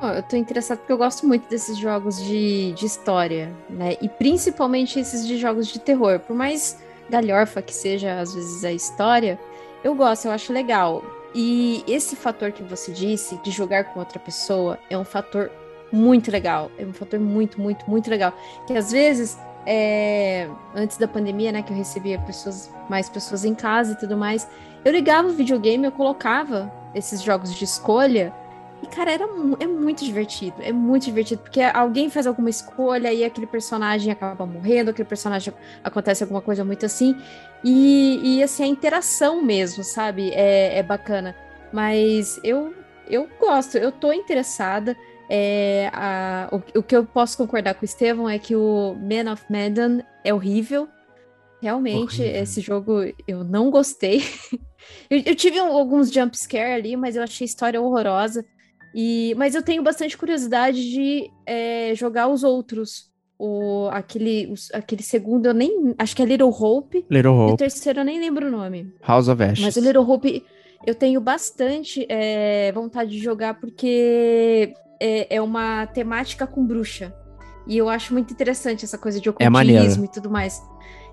[0.00, 3.96] Eu tô interessada porque eu gosto muito desses jogos de, de história, né?
[4.00, 6.20] E principalmente esses de jogos de terror.
[6.20, 6.78] Por mais
[7.10, 9.38] galhorfa que seja, às vezes, a história,
[9.82, 11.02] eu gosto, eu acho legal.
[11.34, 15.50] E esse fator que você disse, de jogar com outra pessoa, é um fator
[15.92, 16.70] muito legal.
[16.78, 18.32] É um fator muito, muito, muito legal.
[18.66, 20.48] Que às vezes, é...
[20.74, 24.48] antes da pandemia, né, que eu recebia pessoas, mais pessoas em casa e tudo mais,
[24.84, 28.32] eu ligava o videogame, eu colocava esses jogos de escolha.
[28.82, 29.24] E, cara, era,
[29.58, 30.56] é muito divertido.
[30.60, 35.52] É muito divertido, porque alguém faz alguma escolha e aquele personagem acaba morrendo, aquele personagem
[35.82, 37.16] acontece alguma coisa muito assim.
[37.64, 40.30] E, e assim, a interação mesmo, sabe?
[40.30, 41.34] É, é bacana.
[41.72, 42.74] Mas eu,
[43.08, 44.96] eu gosto, eu tô interessada.
[45.30, 49.30] É, a, o, o, que eu posso concordar com o Estevão é que o Man
[49.30, 50.88] of Medan é horrível.
[51.60, 52.42] Realmente, horrível.
[52.42, 54.22] esse jogo eu não gostei.
[55.10, 58.44] eu, eu, tive um, alguns jumpscare ali, mas eu achei a história horrorosa.
[58.94, 65.46] E, mas eu tenho bastante curiosidade de é, jogar os outros o, aquele, aquele segundo,
[65.46, 65.94] eu nem.
[65.96, 67.06] Acho que é Little Hope.
[67.08, 67.50] Little Hope.
[67.52, 68.92] E o terceiro eu nem lembro o nome.
[69.06, 69.64] House of Ashes.
[69.64, 70.44] Mas o Little Hope
[70.86, 77.14] eu tenho bastante é, vontade de jogar porque é, é, uma temática com bruxa.
[77.66, 80.60] E eu acho muito interessante essa coisa de é ocultismo é e tudo mais.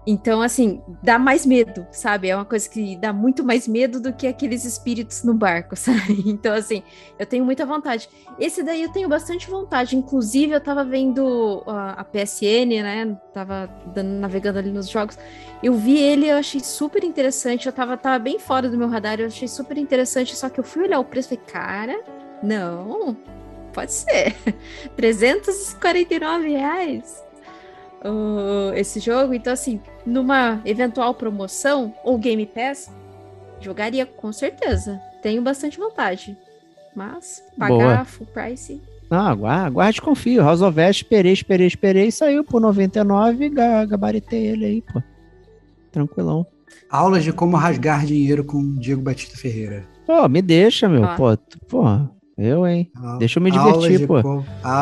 [0.07, 2.29] Então, assim, dá mais medo, sabe?
[2.29, 6.23] É uma coisa que dá muito mais medo do que aqueles espíritos no barco, sabe?
[6.27, 6.83] Então, assim,
[7.17, 8.07] eu tenho muita vontade.
[8.39, 9.95] Esse daí eu tenho bastante vontade.
[9.95, 13.17] Inclusive, eu tava vendo a, a PSN, né?
[13.33, 15.17] Tava dando, navegando ali nos jogos.
[15.63, 17.65] Eu vi ele, eu achei super interessante.
[17.65, 20.35] Eu tava, tava bem fora do meu radar, eu achei super interessante.
[20.35, 22.03] Só que eu fui olhar o preço e falei, cara,
[22.43, 23.17] não,
[23.73, 24.35] pode ser.
[24.95, 27.24] 349 reais
[28.05, 29.33] uh, esse jogo.
[29.33, 32.91] Então, assim, numa eventual promoção ou Game Pass,
[33.59, 35.01] jogaria com certeza.
[35.21, 36.37] Tenho bastante vontade.
[36.95, 38.05] Mas pagar Boa.
[38.05, 38.81] full price.
[39.09, 40.41] Ah, aguarde, aguarde confio.
[40.41, 42.11] House of West, esperei, esperei, esperei.
[42.11, 43.49] Saiu por 99
[43.87, 45.01] gabaritei ele aí, pô.
[45.91, 46.45] Tranquilão.
[46.89, 49.85] Aulas de como rasgar dinheiro com Diego Batista Ferreira.
[50.05, 51.03] Pô, me deixa, meu.
[51.03, 51.15] Ah.
[51.15, 51.37] Pô,
[51.67, 52.09] porra.
[52.37, 52.91] Eu, hein?
[53.17, 54.19] Deixa eu me divertir, pô.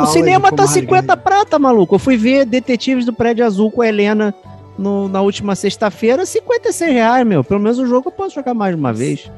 [0.02, 1.96] O cinema tá 50 prata, maluco.
[1.96, 4.34] Eu fui ver Detetives do Prédio Azul com a Helena
[4.78, 7.44] no, na última sexta-feira, 56 reais, meu.
[7.44, 9.30] Pelo menos o jogo eu posso jogar mais uma vez.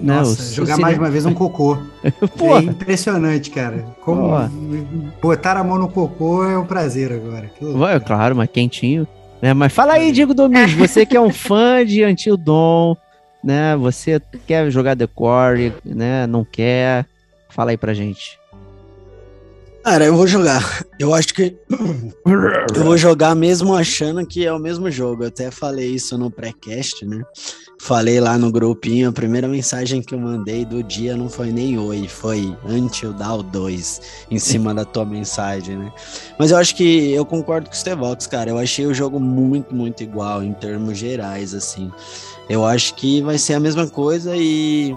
[0.00, 1.76] Nossa, Não, jogar mais uma vez um cocô.
[2.02, 3.84] é impressionante, cara.
[4.02, 4.30] Como
[5.20, 7.50] botar a mão no cocô é um prazer agora.
[7.60, 9.06] Vai, claro, mas quentinho.
[9.42, 9.52] Né?
[9.52, 12.94] Mas fala aí, Diego Domingos, você que é um fã de Until Dawn,
[13.44, 13.76] né?
[13.76, 16.26] Você quer jogar The Quarry, né?
[16.26, 17.06] Não quer.
[17.50, 18.40] Fala aí pra gente.
[19.82, 20.84] Cara, eu vou jogar.
[20.98, 21.56] Eu acho que.
[22.76, 25.24] eu vou jogar mesmo achando que é o mesmo jogo.
[25.24, 27.22] Eu até falei isso no pré-cast, né?
[27.80, 29.08] Falei lá no grupinho.
[29.08, 33.42] A primeira mensagem que eu mandei do dia não foi nem oi, foi Until Down
[33.44, 35.90] 2, em cima da tua mensagem, né?
[36.38, 38.50] Mas eu acho que eu concordo com o Stevox, cara.
[38.50, 41.90] Eu achei o jogo muito, muito igual em termos gerais, assim.
[42.50, 44.94] Eu acho que vai ser a mesma coisa e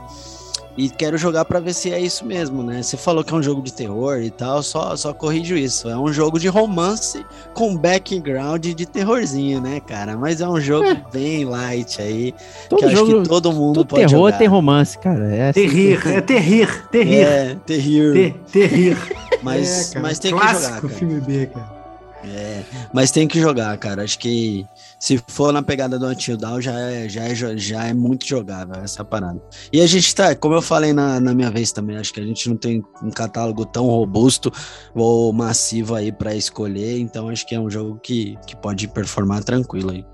[0.76, 2.82] E quero jogar para ver se é isso mesmo, né?
[2.82, 5.88] Você falou que é um jogo de terror e tal, só, só corrijo isso.
[5.88, 10.17] É um jogo de romance com background de terrorzinho, né, cara?
[10.17, 11.03] Mas é um jogo é.
[11.13, 12.34] bem light aí.
[12.69, 14.38] Todo que jogo, acho que todo mundo todo pode terror jogar.
[14.38, 15.36] tem romance, cara.
[15.36, 17.19] É assim terrir, é terrir, terrir.
[17.19, 18.34] É, terrir.
[18.51, 18.97] terrir.
[19.43, 20.93] Mas, é, mas tem Clássico que jogar, cara.
[20.93, 21.84] filme B, cara.
[22.26, 22.63] É,
[22.93, 24.03] mas tem que jogar, cara.
[24.03, 24.65] Acho que
[25.04, 28.82] se for na pegada do Until Down, já é, já é, já é muito jogável
[28.82, 29.38] essa parada.
[29.74, 32.24] E a gente tá, como eu falei na, na minha vez também, acho que a
[32.24, 34.49] gente não tem um catálogo tão robusto
[34.95, 39.43] ou massivo aí para escolher, então acho que é um jogo que, que pode performar
[39.43, 40.06] tranquilo aí.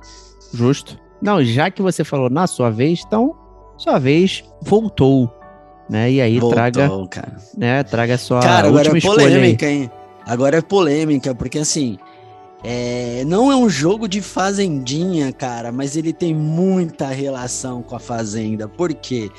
[0.52, 1.00] Justo.
[1.22, 3.36] Não, já que você falou na sua vez, então,
[3.78, 5.32] sua vez voltou.
[5.88, 6.14] Né?
[6.14, 7.38] E aí Voltou, traga, cara.
[7.56, 9.92] né, traga a sua Cara, agora é polêmica, hein?
[10.26, 12.00] Agora é polêmica, porque assim,
[12.64, 18.00] é, não é um jogo de fazendinha, cara, mas ele tem muita relação com a
[18.00, 18.68] fazenda.
[18.68, 19.30] Por quê?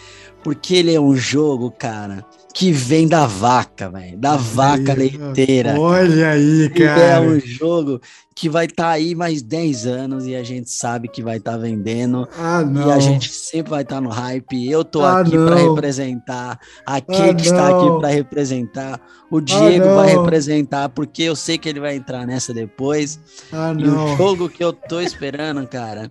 [0.42, 5.78] Porque ele é um jogo, cara, que vem da vaca, velho, da vaca leiteira.
[5.78, 7.20] Olha aí, E é cara.
[7.20, 8.00] um jogo
[8.40, 12.26] que vai estar aí mais 10 anos e a gente sabe que vai estar vendendo.
[12.38, 12.88] Ah, não.
[12.88, 14.66] E a gente sempre vai estar no hype.
[14.70, 16.58] Eu tô Ah, aqui para representar.
[16.86, 17.90] A Kate está não.
[17.92, 18.98] aqui para representar.
[19.30, 19.94] O Diego não.
[19.96, 23.20] vai representar, porque eu sei que ele vai entrar nessa depois.
[23.52, 24.14] Ah, E não.
[24.14, 26.10] o jogo que eu tô esperando, cara,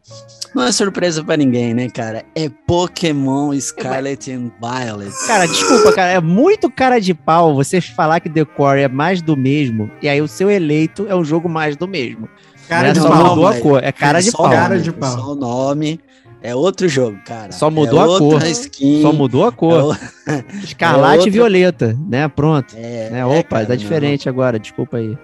[0.55, 2.23] não é surpresa para ninguém, né, cara?
[2.35, 5.11] É Pokémon Scarlet and Violet.
[5.27, 9.21] Cara, desculpa, cara, é muito cara de pau você falar que The Core é mais
[9.21, 12.18] do mesmo, e aí o seu eleito é um jogo mais do mesmo.
[12.67, 12.93] Cara né?
[12.93, 13.29] de Só pau.
[13.29, 14.47] mudou a cor, é cara de Só pau.
[14.47, 15.11] o Cara nome, de pau.
[15.11, 15.99] Só o nome.
[16.41, 17.51] É outro jogo, cara.
[17.51, 18.43] Só mudou é a cor.
[18.43, 19.93] Skin, Só mudou a é cor.
[19.93, 19.97] o-
[20.63, 22.27] Escarlate é e violeta, né?
[22.29, 22.73] Pronto.
[22.77, 23.19] É, né?
[23.19, 23.77] é, Opa, cara, tá não.
[23.77, 25.17] diferente agora, desculpa aí.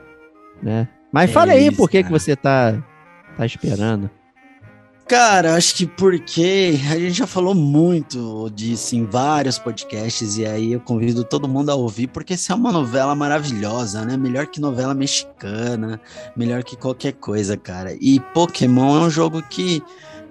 [0.61, 0.87] Né?
[1.11, 2.75] Mas É fala aí isso, por que, que você tá,
[3.37, 4.09] tá esperando.
[5.07, 10.73] Cara, acho que porque a gente já falou muito disso em vários podcasts, e aí
[10.73, 14.17] eu convido todo mundo a ouvir, porque essa é uma novela maravilhosa, né?
[14.17, 16.01] Melhor que novela mexicana,
[16.35, 17.95] melhor que qualquer coisa, cara.
[18.01, 19.83] E Pokémon é um jogo que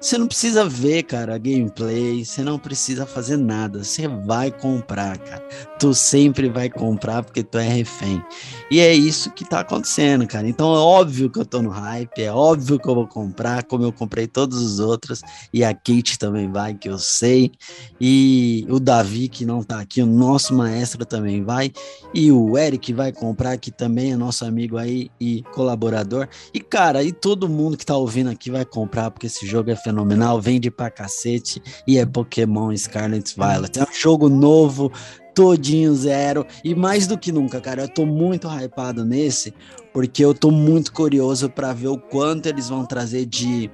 [0.04, 5.40] você não precisa ver, cara, gameplay, você não precisa fazer nada, você vai comprar, cara.
[5.80, 8.22] Tu sempre vai comprar porque tu é refém.
[8.70, 10.46] E é isso que tá acontecendo, cara.
[10.46, 13.82] Então é óbvio que eu tô no hype, é óbvio que eu vou comprar, como
[13.82, 17.52] eu comprei todos os outros, e a Kate também vai, que eu sei.
[17.98, 21.72] E o Davi, que não tá aqui, o nosso maestro também vai.
[22.12, 26.28] E o Eric vai comprar, que também é nosso amigo aí e colaborador.
[26.52, 29.76] E, cara, e todo mundo que tá ouvindo aqui vai comprar, porque esse jogo é
[29.76, 29.93] fenomenal,
[30.40, 33.78] vende pra cacete, e é Pokémon Scarlet Violet.
[33.78, 34.90] É um jogo novo,
[35.34, 39.52] todinho zero, e mais do que nunca, cara, eu tô muito hypado nesse,
[39.92, 43.70] porque eu tô muito curioso para ver o quanto eles vão trazer de,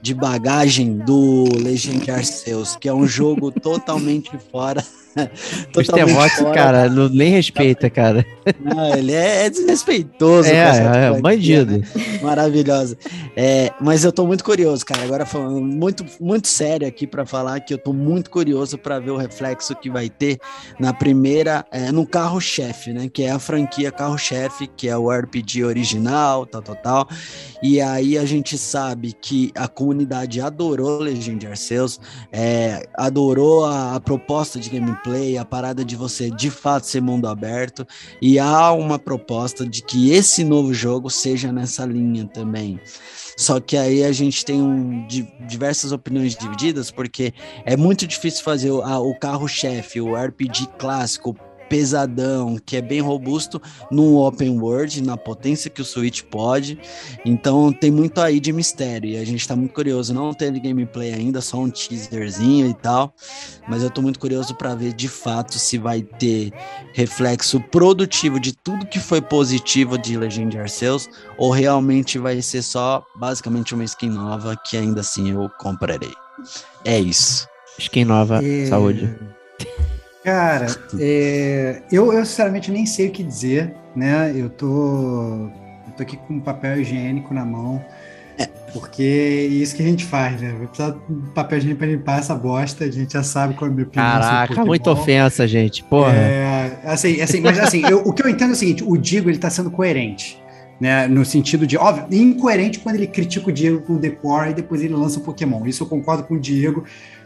[0.00, 4.84] de bagagem do Legend Arceus, que é um jogo totalmente fora.
[5.76, 8.24] Os Temox, cara, não, nem respeita, cara.
[8.60, 10.48] Não, ele é desrespeitoso.
[10.54, 11.78] É, é, franquia, bandido.
[11.78, 11.84] né?
[12.22, 12.96] Maravilhosa.
[13.36, 15.02] É, mas eu tô muito curioso, cara.
[15.02, 19.10] Agora falando muito, muito sério aqui para falar que eu tô muito curioso para ver
[19.10, 20.38] o reflexo que vai ter
[20.78, 23.08] na primeira, é, no carro-chefe, né?
[23.12, 27.08] Que é a franquia carro-chefe, que é o RPG original, tal, tal, tal.
[27.62, 32.00] E aí a gente sabe que a comunidade adorou Legend Arceus,
[32.32, 35.03] é, adorou a, a proposta de gameplay,
[35.38, 37.86] a parada de você de fato ser mundo aberto.
[38.20, 42.80] E há uma proposta de que esse novo jogo seja nessa linha também.
[43.36, 47.32] Só que aí a gente tem um, di- diversas opiniões divididas, porque
[47.64, 51.36] é muito difícil fazer o, o carro-chefe, o RPG clássico,
[51.74, 53.60] pesadão, que é bem robusto,
[53.90, 56.78] num open world, na potência que o Switch pode.
[57.24, 59.10] Então tem muito aí de mistério.
[59.10, 60.14] E a gente tá muito curioso.
[60.14, 63.12] Não teve gameplay ainda, só um teaserzinho e tal.
[63.68, 66.52] Mas eu tô muito curioso para ver de fato se vai ter
[66.92, 73.04] reflexo produtivo de tudo que foi positivo de Legend Arceus ou realmente vai ser só
[73.18, 76.12] basicamente uma skin nova que ainda assim eu comprarei.
[76.84, 77.48] É isso.
[77.80, 79.18] Skin nova, É, saúde.
[80.24, 80.66] Cara,
[80.98, 84.32] é, eu, eu sinceramente nem sei o que dizer, né?
[84.34, 84.66] Eu tô,
[85.86, 87.84] eu tô aqui com papel higiênico na mão,
[88.72, 90.54] porque é isso que a gente faz, né?
[90.56, 93.70] Vai precisar de papel higiênico pra limpar essa bosta, a gente já sabe qual é
[93.70, 94.10] a minha opinião.
[94.10, 95.84] Caraca, muita ofensa, gente.
[95.84, 96.14] Porra.
[96.16, 99.28] É, assim, assim, mas assim, eu- o que eu entendo é o seguinte: o Digo
[99.28, 100.42] ele tá sendo coerente.
[100.80, 104.54] Né, no sentido de, óbvio, incoerente quando ele critica o Diego com o Decor e
[104.54, 105.64] depois ele lança o Pokémon.
[105.66, 106.82] Isso eu concordo com o Diego.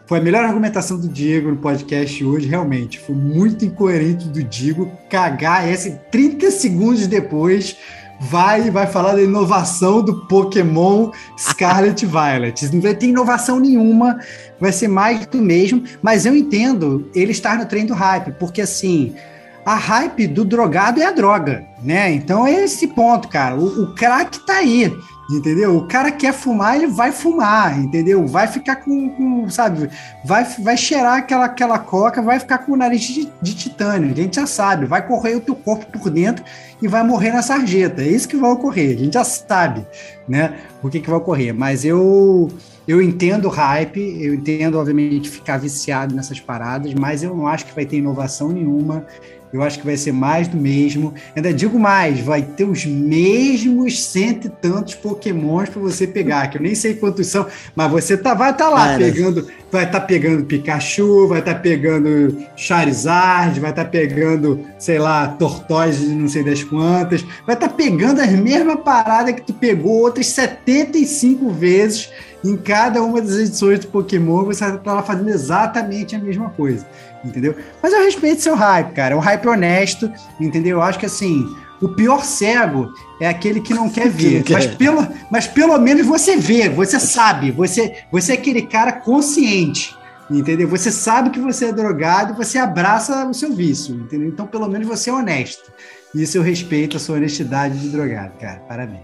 [0.09, 2.99] Foi a melhor argumentação do Diego no podcast hoje, realmente.
[2.99, 7.77] Foi muito incoerente do Diego cagar esse 30 segundos depois
[8.19, 12.75] vai vai falar da inovação do Pokémon Scarlet Violet.
[12.75, 14.19] Não vai ter inovação nenhuma.
[14.59, 18.63] vai ser mais do mesmo, mas eu entendo ele estar no trem do hype, porque
[18.63, 19.15] assim,
[19.63, 22.11] a hype do drogado é a droga, né?
[22.13, 23.57] Então é esse ponto, cara.
[23.57, 24.91] O, o crack tá aí.
[25.31, 25.77] Entendeu?
[25.77, 28.27] O cara quer fumar, ele vai fumar, entendeu?
[28.27, 29.91] Vai ficar com, com sabe?
[30.25, 34.11] Vai, vai cheirar aquela, aquela coca, vai ficar com o nariz de, de, titânio.
[34.11, 34.87] A gente já sabe.
[34.87, 36.43] Vai correr o teu corpo por dentro
[36.81, 38.01] e vai morrer na sarjeta.
[38.01, 38.97] É isso que vai ocorrer.
[38.97, 39.87] A gente já sabe,
[40.27, 40.55] né?
[40.83, 41.55] O que, que vai ocorrer.
[41.55, 42.49] Mas eu,
[42.87, 47.67] eu entendo o hype, eu entendo, obviamente, ficar viciado nessas paradas, mas eu não acho
[47.67, 49.05] que vai ter inovação nenhuma.
[49.53, 51.15] Eu acho que vai ser mais do mesmo.
[51.35, 56.59] Ainda digo mais, vai ter os mesmos cento e tantos pokémons para você pegar, que
[56.59, 58.99] eu nem sei quantos são, mas você tá, vai estar tá lá Cara.
[58.99, 64.65] pegando, vai estar tá pegando Pikachu, vai estar tá pegando Charizard, vai estar tá pegando,
[64.79, 69.35] sei lá, Tortoise de não sei das quantas, vai estar tá pegando as mesmas paradas
[69.35, 72.11] que tu pegou outras 75 vezes
[72.45, 76.51] em cada uma das edições do Pokémon, você vai estar lá fazendo exatamente a mesma
[76.51, 76.87] coisa
[77.25, 77.55] entendeu?
[77.83, 79.15] Mas eu respeito seu hype, cara.
[79.15, 80.11] É um hype honesto,
[80.41, 80.79] entendeu?
[80.79, 81.47] Eu acho que assim,
[81.81, 84.45] o pior cego é aquele que não quer ver.
[84.51, 89.97] mas, pelo, mas pelo menos você vê, você sabe, você, você é aquele cara consciente.
[90.31, 90.69] Entendeu?
[90.69, 94.29] Você sabe que você é drogado e você abraça o seu vício, entendeu?
[94.29, 95.73] Então, pelo menos você é honesto.
[96.15, 98.61] Isso eu respeito a sua honestidade de drogado, cara.
[98.69, 99.01] Parabéns.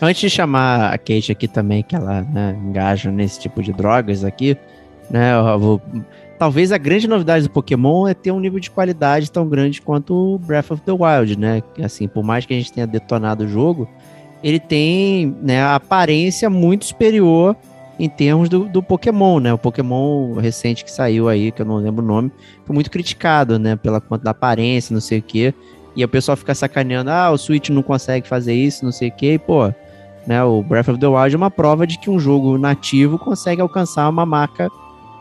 [0.00, 4.24] Antes de chamar a Kate aqui também, que ela né, engaja nesse tipo de drogas
[4.24, 4.56] aqui,
[5.10, 5.32] né?
[5.34, 5.82] Eu vou
[6.42, 10.12] talvez a grande novidade do Pokémon é ter um nível de qualidade tão grande quanto
[10.12, 11.62] o Breath of the Wild, né?
[11.80, 13.88] Assim, por mais que a gente tenha detonado o jogo,
[14.42, 17.54] ele tem né, a aparência muito superior
[17.96, 19.54] em termos do, do Pokémon, né?
[19.54, 22.32] O Pokémon recente que saiu aí, que eu não lembro o nome,
[22.64, 23.76] foi muito criticado, né?
[23.76, 25.54] Pela conta da aparência, não sei o quê.
[25.94, 29.12] E o pessoal fica sacaneando, ah, o Switch não consegue fazer isso, não sei o
[29.12, 29.34] quê.
[29.34, 29.72] E, pô,
[30.26, 33.62] né, o Breath of the Wild é uma prova de que um jogo nativo consegue
[33.62, 34.68] alcançar uma marca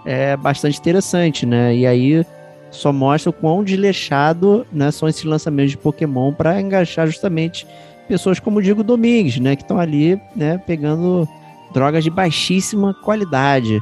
[0.06, 1.76] é bastante interessante, né?
[1.76, 2.26] E aí
[2.72, 7.68] só mostra o quão desleixado né, são esses lançamentos de Pokémon para engaixar justamente
[8.08, 9.56] pessoas como o Diego Domingues, né?
[9.56, 11.28] Que estão ali, né, pegando
[11.74, 13.80] drogas de baixíssima qualidade,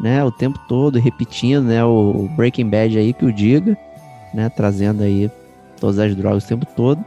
[0.00, 0.22] né?
[0.24, 1.84] O tempo todo, repetindo, né?
[1.84, 3.76] O Breaking Bad aí que o diga,
[4.34, 4.48] né?
[4.48, 5.30] Trazendo aí
[5.80, 7.04] todas as drogas o tempo todo.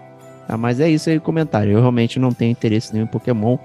[0.48, 0.58] Tá?
[0.58, 1.72] Mas é isso aí o comentário.
[1.72, 3.58] Eu realmente não tenho interesse nenhum em Pokémon.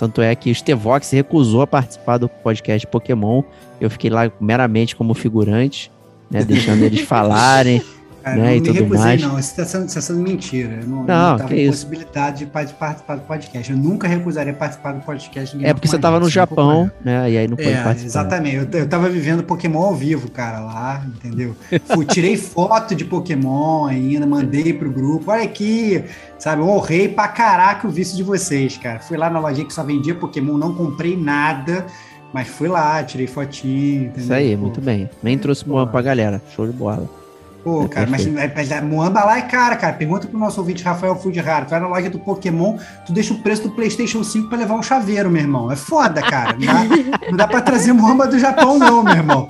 [0.00, 3.42] Tanto é que o Stevox recusou a participar do podcast Pokémon.
[3.78, 5.92] Eu fiquei lá meramente como figurante,
[6.30, 6.42] né?
[6.42, 7.82] Deixando eles falarem.
[8.22, 9.22] Cara, né, e tudo recusei, mais.
[9.22, 9.38] não.
[9.38, 10.80] Isso está sendo, tá sendo mentira.
[10.82, 13.72] Eu não, não, não tava possibilidade de participar do podcast.
[13.72, 15.56] Eu nunca recusaria participar do podcast.
[15.64, 17.30] É porque você estava no Japão, né?
[17.30, 18.20] E aí não pode é, participar.
[18.20, 18.56] Exatamente.
[18.56, 21.56] Eu, eu tava vivendo Pokémon ao vivo, cara, lá, entendeu?
[21.86, 25.30] Fui, tirei foto de Pokémon ainda, mandei pro grupo.
[25.30, 26.04] Olha aqui,
[26.38, 26.60] sabe?
[26.60, 29.00] Eu honrei pra caraca o vício de vocês, cara.
[29.00, 31.86] Fui lá na lojinha que só vendia Pokémon, não comprei nada.
[32.32, 34.22] Mas fui lá, tirei fotinho, entendeu?
[34.22, 34.62] Isso aí, Pô.
[34.62, 35.10] muito bem.
[35.22, 36.40] Nem trouxe Moan pra galera.
[36.54, 37.19] Show de bola.
[37.62, 39.92] Pô, é cara, mas, mas a Moamba lá é cara, cara.
[39.92, 41.66] Pergunta pro nosso ouvinte Rafael Fudihara.
[41.66, 44.74] Tu vai na loja do Pokémon, tu deixa o preço do PlayStation 5 pra levar
[44.74, 45.70] um chaveiro, meu irmão.
[45.70, 46.56] É foda, cara.
[46.58, 49.46] Não dá, não dá pra trazer Moamba do Japão, não, meu irmão.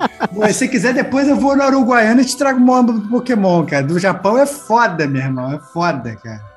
[0.47, 3.83] Se você quiser, depois eu vou na Uruguaiana e te trago Moamba do Pokémon, cara.
[3.83, 5.53] Do Japão é foda, meu irmão.
[5.53, 6.51] É foda, cara.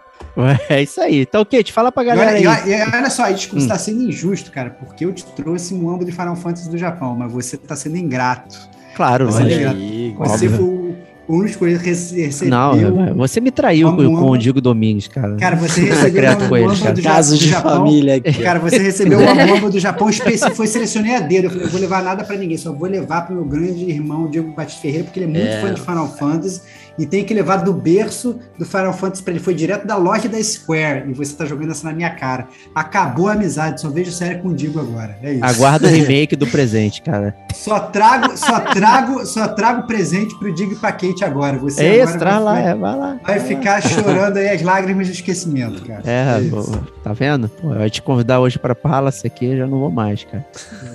[0.68, 1.20] É isso aí.
[1.20, 2.72] Então, Kate, fala pra galera e olha, aí.
[2.72, 3.60] E olha só, desculpa, hum.
[3.60, 7.14] você tá sendo injusto, cara, porque eu te trouxe Moamba de Final Fantasy do Japão,
[7.14, 8.58] mas você tá sendo ingrato.
[8.94, 10.83] Claro, você, é aí, você foi o
[11.26, 12.50] o único que recebeu.
[12.50, 15.36] Não, você me traiu com, com o Diego Domingues, cara.
[15.36, 17.02] Cara, você recebeu uma com eles, cara.
[17.02, 17.76] Casos de Japão.
[17.78, 18.42] família aqui.
[18.42, 21.46] Cara, você recebeu uma bomba do Japão específico, foi selecionei a dedo.
[21.46, 24.28] Eu falei, eu vou levar nada pra ninguém, só vou levar pro meu grande irmão
[24.28, 25.60] Diego Batista Ferreira, porque ele é muito é.
[25.60, 26.60] fã de Final Fantasy
[26.98, 29.42] e tem que levar do berço do Final Fantasy para ele.
[29.42, 32.48] Foi direto da loja da Square e você tá jogando essa na minha cara.
[32.74, 35.18] Acabou a amizade, só vejo série com o Digo agora.
[35.22, 35.44] É isso.
[35.44, 37.34] Aguarda o remake do presente, cara.
[37.54, 41.58] Só trago, só trago, só trago presente pro Digo e pra Kate agora.
[41.58, 43.20] Você é agora vai, lá, é, vai lá.
[43.22, 46.02] Vai ficar chorando aí as lágrimas de esquecimento, cara.
[46.04, 46.62] É, é pô,
[47.02, 47.48] tá vendo?
[47.48, 50.44] Pô, eu ia te convidar hoje pra Palace aqui, eu já não vou mais, cara.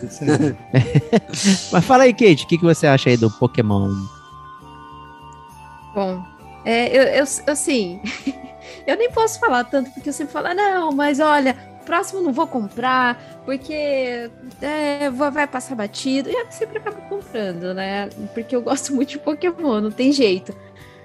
[1.72, 3.90] Mas fala aí, Kate, o que, que você acha aí do Pokémon?
[6.00, 6.24] Bom,
[6.64, 8.00] é, eu, eu, assim,
[8.88, 11.54] eu nem posso falar tanto, porque eu sempre falo, ah, não, mas olha,
[11.86, 14.32] próximo não vou comprar, porque
[14.62, 16.30] é, vai passar batido.
[16.30, 18.08] E eu sempre acabo comprando, né?
[18.34, 20.56] Porque eu gosto muito de Pokémon, não tem jeito.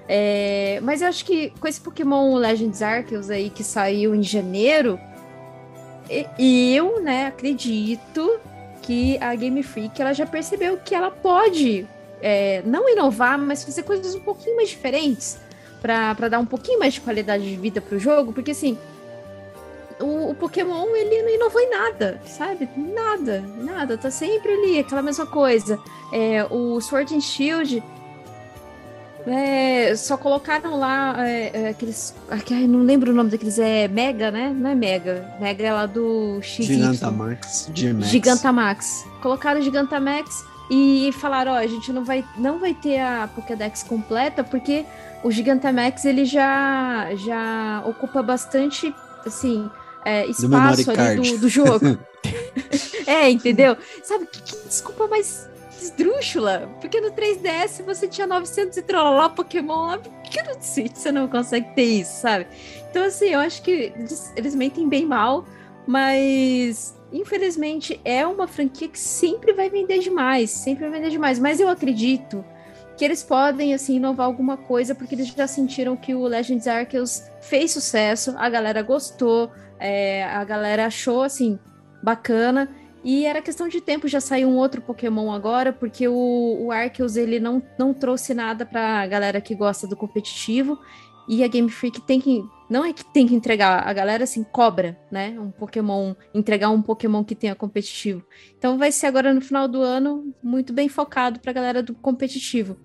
[0.08, 4.96] É, mas eu acho que com esse Pokémon Legends Arceus aí que saiu em janeiro,
[6.38, 8.38] eu, né, acredito
[8.80, 11.84] que a Game Freak ela já percebeu que ela pode
[12.24, 15.38] é, não inovar, mas fazer coisas um pouquinho mais diferentes
[15.82, 18.78] para dar um pouquinho mais de qualidade de vida para o jogo, porque assim,
[20.00, 22.66] o, o, Pokémon ele não inovou em nada, sabe?
[22.74, 23.98] Nada, nada.
[23.98, 25.78] Tá sempre ali, aquela mesma coisa.
[26.10, 27.82] É, o Sword and Shield
[29.26, 32.14] é, só colocaram lá é, é aqueles.
[32.30, 33.58] Ai, não lembro o nome daqueles.
[33.58, 34.50] É Mega, né?
[34.56, 35.36] Não é Mega.
[35.38, 36.64] Mega é lá do X.
[36.64, 37.70] Gigantamax.
[37.74, 38.10] Gigantamax.
[38.10, 39.06] Gigantamax.
[39.20, 44.42] Colocaram Gigantamax e falaram: ó, a gente não vai, não vai ter a Pokédex completa
[44.42, 44.84] porque
[45.22, 48.94] o Gigantamax ele já, já ocupa bastante,
[49.26, 49.70] assim,
[50.04, 51.98] é, espaço do ali do, do jogo.
[53.06, 53.76] é, entendeu?
[54.02, 55.48] Sabe, que, que desculpa mais
[55.80, 60.96] esdrúxula, porque no 3DS você tinha 900 e trololó Pokémon lá, por que no Switch
[60.96, 62.46] você não consegue ter isso, sabe?
[62.90, 65.44] Então, assim, eu acho que eles, eles mentem bem mal,
[65.86, 71.60] mas infelizmente é uma franquia que sempre vai vender demais, sempre vai vender demais, mas
[71.60, 72.44] eu acredito
[72.96, 77.22] que eles podem assim inovar alguma coisa porque eles já sentiram que o Legends Arceus
[77.40, 81.58] fez sucesso, a galera gostou, é, a galera achou assim
[82.02, 82.68] bacana
[83.04, 87.16] e era questão de tempo, já saiu um outro Pokémon agora, porque o, o Arceus
[87.16, 90.78] ele não, não trouxe nada pra galera que gosta do competitivo.
[91.28, 92.44] E a Game Freak tem que.
[92.68, 95.38] Não é que tem que entregar, a galera assim cobra, né?
[95.38, 98.24] Um Pokémon, entregar um Pokémon que tenha competitivo.
[98.58, 102.76] Então vai ser agora no final do ano muito bem focado pra galera do competitivo.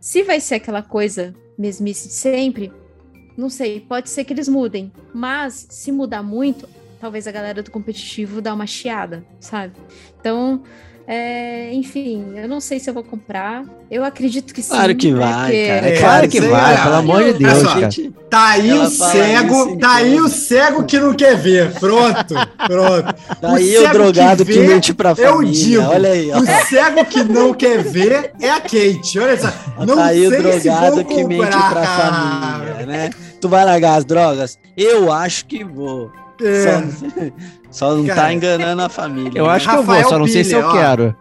[0.00, 2.72] Se vai ser aquela coisa mesmice de sempre,
[3.36, 4.92] não sei, pode ser que eles mudem.
[5.12, 6.68] Mas se mudar muito,
[7.00, 9.74] talvez a galera do competitivo dá uma chiada, sabe?
[10.20, 10.62] Então,
[11.06, 13.62] é, enfim, eu não sei se eu vou comprar.
[13.90, 14.70] Eu acredito que sim.
[14.70, 15.66] Claro que vai, porque...
[15.66, 15.88] cara.
[15.88, 17.90] É, claro que vai, pelo amor de Deus, cara.
[18.30, 21.72] Tá aí Ela o cego, tá aí o cego que não quer ver.
[21.78, 22.34] Pronto,
[22.66, 23.14] pronto.
[23.40, 25.34] Tá o aí o drogado que, que mente pra família.
[25.34, 26.38] Eu digo, olha aí, ó.
[26.38, 29.18] O cego que não quer ver é a Kate.
[29.18, 29.52] Olha só.
[29.86, 33.10] Não tá aí o drogado que mente pra família, né?
[33.40, 34.58] Tu vai largar as drogas?
[34.74, 36.10] Eu acho que vou.
[36.42, 36.64] É.
[36.64, 39.38] Só, só, não tá Cara, tá enganando a família.
[39.38, 39.52] Eu né?
[39.52, 40.72] acho que Rafael eu vou, só não sei se eu ó.
[40.72, 41.16] quero.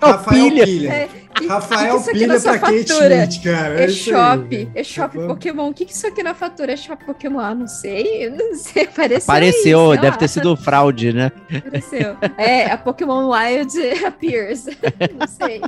[0.00, 0.64] Rafael Pilha.
[0.64, 0.88] Pilha.
[0.88, 1.08] É,
[1.48, 3.80] Rafael Pilha pra Kate Schmidt, cara.
[3.82, 5.68] É shop, é shop tá Pokémon.
[5.68, 7.38] O que, que isso aqui na fatura é shop Pokémon?
[7.38, 8.84] Ah, não sei, não sei.
[8.84, 9.32] Apareceu.
[9.32, 11.32] Apareceu, deve ter sido fraude, né?
[11.56, 12.16] Apareceu.
[12.36, 14.66] É, a Pokémon Wild appears.
[15.18, 15.60] não sei.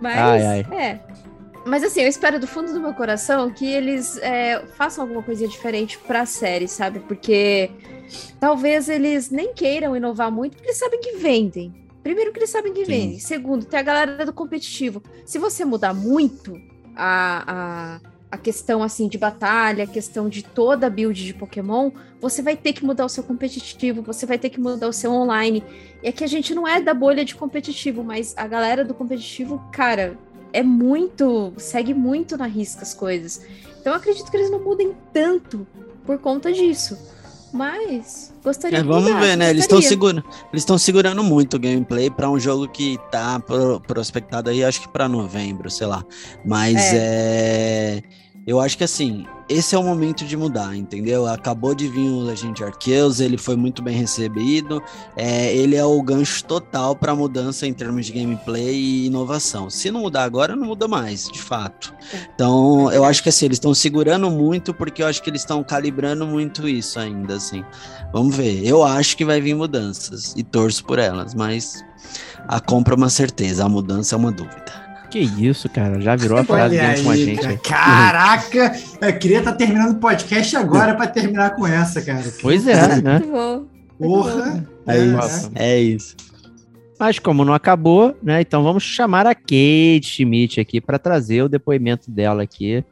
[0.00, 0.66] Mas, ai, ai.
[0.72, 1.00] é.
[1.66, 5.48] Mas assim, eu espero do fundo do meu coração que eles é, façam alguma coisa
[5.48, 7.00] diferente pra série, sabe?
[7.00, 7.70] Porque
[8.38, 11.72] talvez eles nem queiram inovar muito, porque eles sabem que vendem.
[12.02, 12.92] Primeiro que eles sabem que Sim.
[12.92, 13.18] vendem.
[13.18, 15.02] Segundo, tem a galera do competitivo.
[15.24, 16.60] Se você mudar muito
[16.94, 18.00] a, a,
[18.30, 21.90] a questão assim de batalha, a questão de toda a build de Pokémon,
[22.20, 25.10] você vai ter que mudar o seu competitivo, você vai ter que mudar o seu
[25.12, 25.64] online.
[26.02, 29.58] E aqui a gente não é da bolha de competitivo, mas a galera do competitivo,
[29.72, 30.18] cara,
[30.54, 31.52] é muito.
[31.58, 33.42] segue muito na risca as coisas.
[33.80, 35.66] Então eu acredito que eles não mudem tanto
[36.06, 36.96] por conta disso.
[37.52, 39.50] Mas gostaria é, Vamos ver, né?
[39.50, 43.80] Eles estão segurando, eles estão segurando muito o gameplay para um jogo que tá pro,
[43.80, 46.04] prospectado aí, acho que para novembro, sei lá.
[46.44, 46.96] Mas é.
[47.98, 51.26] é eu acho que assim, esse é o momento de mudar, entendeu?
[51.26, 54.82] Acabou de vir o Legend Arceus, ele foi muito bem recebido,
[55.16, 59.70] é, ele é o gancho total para mudança em termos de gameplay e inovação.
[59.70, 61.94] Se não mudar agora, não muda mais, de fato.
[62.34, 65.62] Então, eu acho que assim, eles estão segurando muito porque eu acho que eles estão
[65.64, 67.64] calibrando muito isso ainda, assim.
[68.12, 68.66] Vamos ver.
[68.66, 71.84] Eu acho que vai vir mudanças e torço por elas, mas
[72.46, 74.83] a compra é uma certeza, a mudança é uma dúvida.
[75.14, 76.00] Que isso, cara?
[76.00, 77.40] Já virou a frase com a gente.
[77.58, 77.58] Cara.
[77.58, 78.72] Caraca!
[79.00, 82.24] Eu queria estar tá terminando o podcast agora para terminar com essa, cara.
[82.42, 83.22] Pois é, né?
[83.96, 84.66] Porra!
[84.88, 85.52] É, é, isso.
[85.54, 86.16] é isso.
[86.98, 88.40] Mas como não acabou, né?
[88.40, 92.84] Então vamos chamar a Kate Schmidt aqui para trazer o depoimento dela aqui.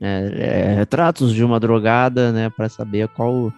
[0.00, 2.48] Né, é, retratos de uma drogada, né?
[2.48, 3.52] Para saber qual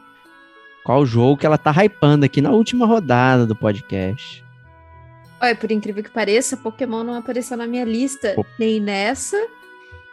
[0.82, 4.42] qual jogo que ela tá hypando aqui na última rodada do podcast.
[5.40, 8.44] Olha, por incrível que pareça, Pokémon não apareceu na minha lista, Pô.
[8.58, 9.36] nem nessa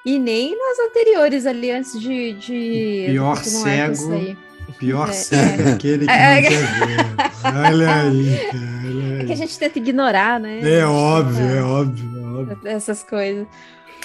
[0.06, 2.34] e nem nas anteriores ali antes de.
[2.34, 4.38] de pior cego.
[4.78, 5.74] Pior é, cego é.
[5.74, 7.06] aquele que é, não quer ver.
[7.44, 9.22] Olha aí, cara.
[9.22, 10.60] É que a gente tenta ignorar, né?
[10.64, 12.60] É óbvio, é óbvio, é óbvio.
[12.66, 13.48] Essas coisas.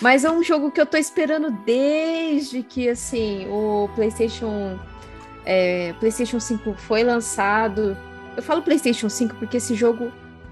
[0.00, 4.78] Mas é um jogo que eu tô esperando desde que, assim, o PlayStation.
[5.44, 7.96] É, PlayStation 5 foi lançado.
[8.36, 10.10] Eu falo PlayStation 5 porque esse jogo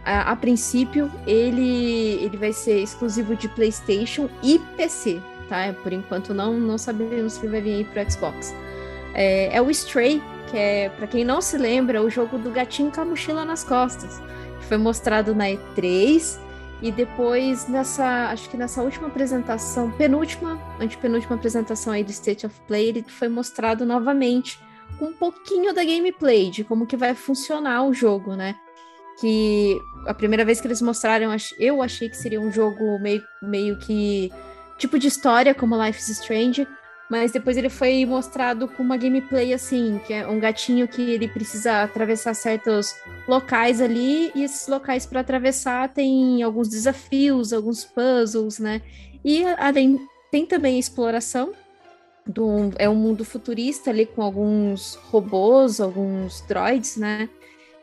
[0.08, 5.74] a, a, princípio, ele, ele vai ser exclusivo de PlayStation e PC, tá?
[5.82, 8.54] Por enquanto, não, não sabemos se ele vai vir aí pro Xbox.
[9.14, 12.90] É, é o Stray, que é, para quem não se lembra, o jogo do gatinho
[12.90, 14.18] com a mochila nas costas.
[14.58, 16.38] Que foi mostrado na E3
[16.80, 22.58] e depois nessa, acho que nessa última apresentação, penúltima, antepenúltima apresentação aí do State of
[22.66, 24.58] Play, ele foi mostrado novamente
[24.98, 28.56] com um pouquinho da gameplay, de como que vai funcionar o jogo, né?
[29.20, 33.78] Que a primeira vez que eles mostraram, eu achei que seria um jogo meio, meio
[33.78, 34.30] que
[34.76, 36.66] tipo de história, como Life is Strange,
[37.10, 41.26] mas depois ele foi mostrado com uma gameplay assim, que é um gatinho que ele
[41.26, 42.94] precisa atravessar certos
[43.26, 48.82] locais ali, e esses locais para atravessar tem alguns desafios, alguns puzzles, né?
[49.24, 49.98] E além
[50.30, 51.52] tem também a exploração
[52.26, 57.28] do é um mundo futurista ali com alguns robôs, alguns droids, né?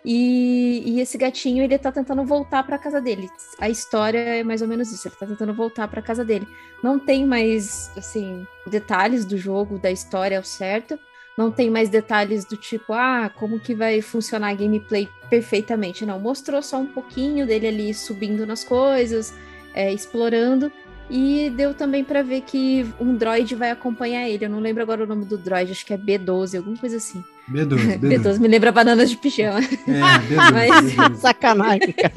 [0.05, 3.27] E, e, esse gatinho, ele tá tentando voltar para casa dele.
[3.59, 6.47] A história é mais ou menos isso, ele tá tentando voltar para casa dele.
[6.83, 10.99] Não tem mais, assim, detalhes do jogo, da história ao certo.
[11.35, 16.05] Não tem mais detalhes do tipo, ah, como que vai funcionar a gameplay perfeitamente.
[16.05, 19.33] Não, mostrou só um pouquinho dele ali subindo nas coisas,
[19.73, 20.71] é, explorando.
[21.09, 24.45] E deu também para ver que um droid vai acompanhar ele.
[24.45, 27.23] Eu não lembro agora o nome do droid, acho que é B12, alguma coisa assim.
[27.49, 27.99] B12, B12.
[27.99, 29.59] B12 me lembra bananas de pijama.
[29.59, 29.63] É,
[30.27, 31.15] B12, Mas- B12.
[31.21, 32.13] Sacanagem, cara.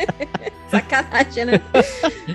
[0.70, 1.61] Sacanagem, né?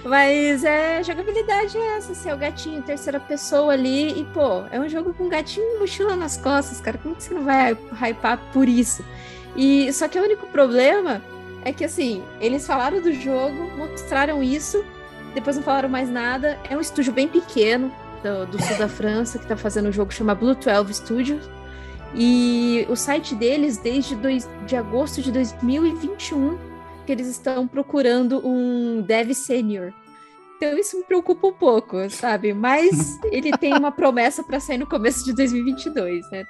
[0.03, 4.63] Mas é, a jogabilidade é essa, assim, é o gatinho, terceira pessoa ali, e pô,
[4.71, 6.97] é um jogo com um gatinho e mochila nas costas, cara.
[6.97, 9.03] Como que você não vai hypar por isso?
[9.55, 11.21] E só que o único problema
[11.63, 14.83] é que assim, eles falaram do jogo, mostraram isso,
[15.33, 16.57] depois não falaram mais nada.
[16.69, 17.91] É um estúdio bem pequeno
[18.23, 21.43] do, do sul da França que tá fazendo o jogo, chama Blue 12 Studios.
[22.15, 26.57] E o site deles, desde dois, de agosto de 2021,
[27.05, 29.91] que eles estão procurando um dev sênior.
[30.57, 32.53] Então isso me preocupa um pouco, sabe?
[32.53, 36.45] Mas ele tem uma promessa para sair no começo de 2022, né?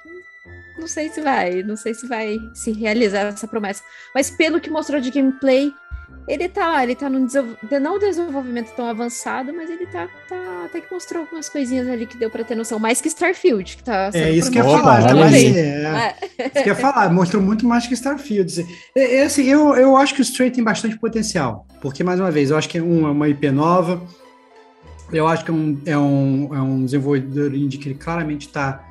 [0.77, 3.83] Não sei se vai, não sei se vai se realizar essa promessa.
[4.13, 5.71] Mas pelo que mostrou de gameplay,
[6.27, 10.63] ele tá lá, ele tá num desenvol- não desenvolvimento tão avançado, mas ele tá, tá
[10.65, 13.83] até que mostrou algumas coisinhas ali que deu para ter noção, mais que Starfield, que
[13.83, 15.05] tá É isso que eu ia falar.
[15.07, 16.45] tá mais- é, É.
[16.45, 18.65] Isso que eu ia falar, mostrou muito mais que Starfield.
[18.95, 21.67] É, é assim, eu, eu acho que o Stray tem bastante potencial.
[21.81, 24.01] Porque, mais uma vez, eu acho que é um, é uma IP nova.
[25.11, 28.83] Eu acho que é um, é um, é um desenvolvedor indie que ele claramente está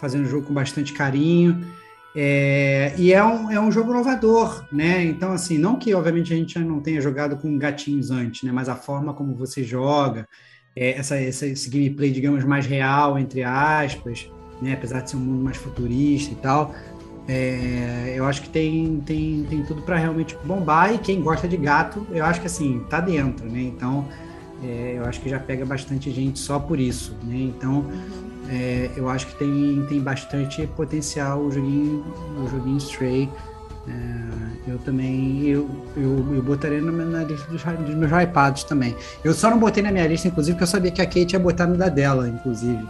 [0.00, 1.66] fazendo o jogo com bastante carinho.
[2.14, 5.04] É, e é um, é um jogo inovador, né?
[5.04, 8.50] Então, assim, não que, obviamente, a gente não tenha jogado com gatinhos antes, né?
[8.50, 10.26] Mas a forma como você joga,
[10.74, 14.30] é, essa, essa, esse gameplay, digamos, mais real, entre aspas,
[14.62, 14.72] né?
[14.72, 16.74] Apesar de ser um mundo mais futurista e tal,
[17.28, 20.94] é, eu acho que tem, tem, tem tudo para realmente bombar.
[20.94, 23.60] E quem gosta de gato, eu acho que, assim, tá dentro, né?
[23.60, 24.08] Então,
[24.62, 27.36] é, eu acho que já pega bastante gente só por isso, né?
[27.36, 27.84] Então,
[28.48, 32.04] é, eu acho que tem, tem bastante potencial o joguinho,
[32.42, 33.28] o joguinho Stray.
[33.86, 38.96] É, eu também, eu, eu, eu botaria na, na lista dos, dos meus hypados também.
[39.22, 41.38] Eu só não botei na minha lista, inclusive, porque eu sabia que a Kate ia
[41.38, 42.86] botar no da dela, inclusive.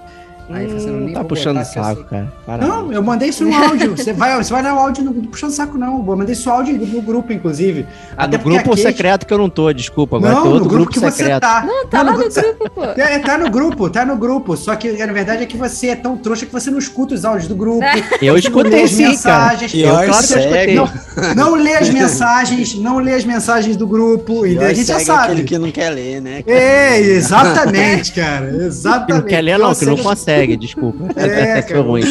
[0.50, 2.32] Aí eu eu Hum, tá puxando eu saco, cara.
[2.46, 2.68] Caralho.
[2.68, 3.96] Não, eu mandei isso no áudio.
[3.96, 5.98] Você vai, você vai dar o áudio no, não puxando saco, não.
[5.98, 7.86] Eu mandei isso áudio no grupo, inclusive.
[8.16, 10.16] Ah, Até no grupo Kate- secreto que eu não tô, desculpa.
[10.16, 11.40] Agora Não, tem outro no grupo, que grupo você secreto.
[11.40, 11.64] tá.
[11.66, 12.84] Não, tá Não, lá no no grupo, pô.
[12.84, 14.56] É, tá no grupo, tá no grupo.
[14.56, 17.24] Só que na verdade é que você é tão trouxa que você não escuta os
[17.24, 17.84] áudios do grupo.
[18.22, 19.10] Eu você não lê escutei as sim, cara.
[19.10, 19.74] mensagens.
[19.74, 20.74] Eu, Pior claro que eu escutei.
[20.74, 24.46] Não, não lê as mensagens, não lê as mensagens do grupo.
[24.46, 25.24] E a gente já sabe.
[25.32, 26.42] aquele que não quer ler, né?
[26.46, 28.46] É, exatamente, cara.
[28.50, 29.12] Que Exatamente.
[29.12, 30.02] não quer ler, não, que não Você-
[30.38, 31.04] consegue, desculpa.
[31.16, 32.02] É, cara, ruim.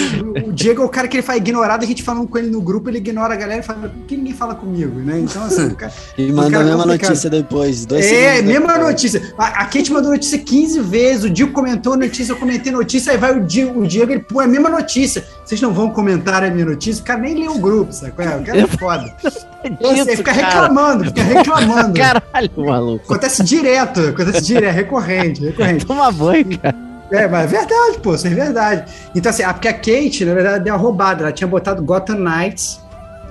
[0.46, 2.50] o, o Diego é o cara que ele faz ignorado, a gente falando com ele
[2.50, 5.20] no grupo, ele ignora a galera e fala, por que ninguém fala comigo, né?
[5.20, 7.10] Então, assim, o cara, E manda a mesma complicado.
[7.10, 7.86] notícia depois.
[7.86, 8.88] Dois É, mesma depois.
[8.88, 9.34] notícia.
[9.38, 13.18] A, a Kate mandou notícia 15 vezes, o Diego comentou notícia, eu comentei notícia, aí
[13.18, 15.24] vai o Diego, o Diego ele é a mesma notícia.
[15.46, 17.02] Vocês não vão comentar a minha notícia?
[17.02, 18.12] O cara nem lê o grupo, sabe?
[18.18, 18.36] é?
[18.38, 19.16] O cara é foda.
[19.64, 21.94] Então, assim, fica reclamando, fica reclamando.
[22.00, 23.04] Caralho, maluco.
[23.06, 25.86] Acontece direto, acontece direto, é recorrente, recorrente.
[25.86, 26.87] Toma banho, cara.
[27.12, 28.92] É, mas é verdade, pô, isso é verdade.
[29.16, 31.24] Então, assim, porque a Kate, na verdade, deu uma roubada.
[31.24, 32.82] Ela tinha botado Gotham Knights.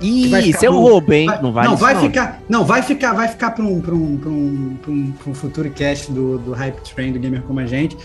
[0.01, 1.25] Ih, isso é um roubo, hein?
[1.25, 2.01] Vai- Não vale não, vai não.
[2.01, 2.39] ficar.
[2.47, 5.33] Não, vai ficar, vai ficar para um, pra um, pra um, pra um, pra um
[5.33, 7.97] futuro cast do, do Hype Train do Gamer Como a Gente.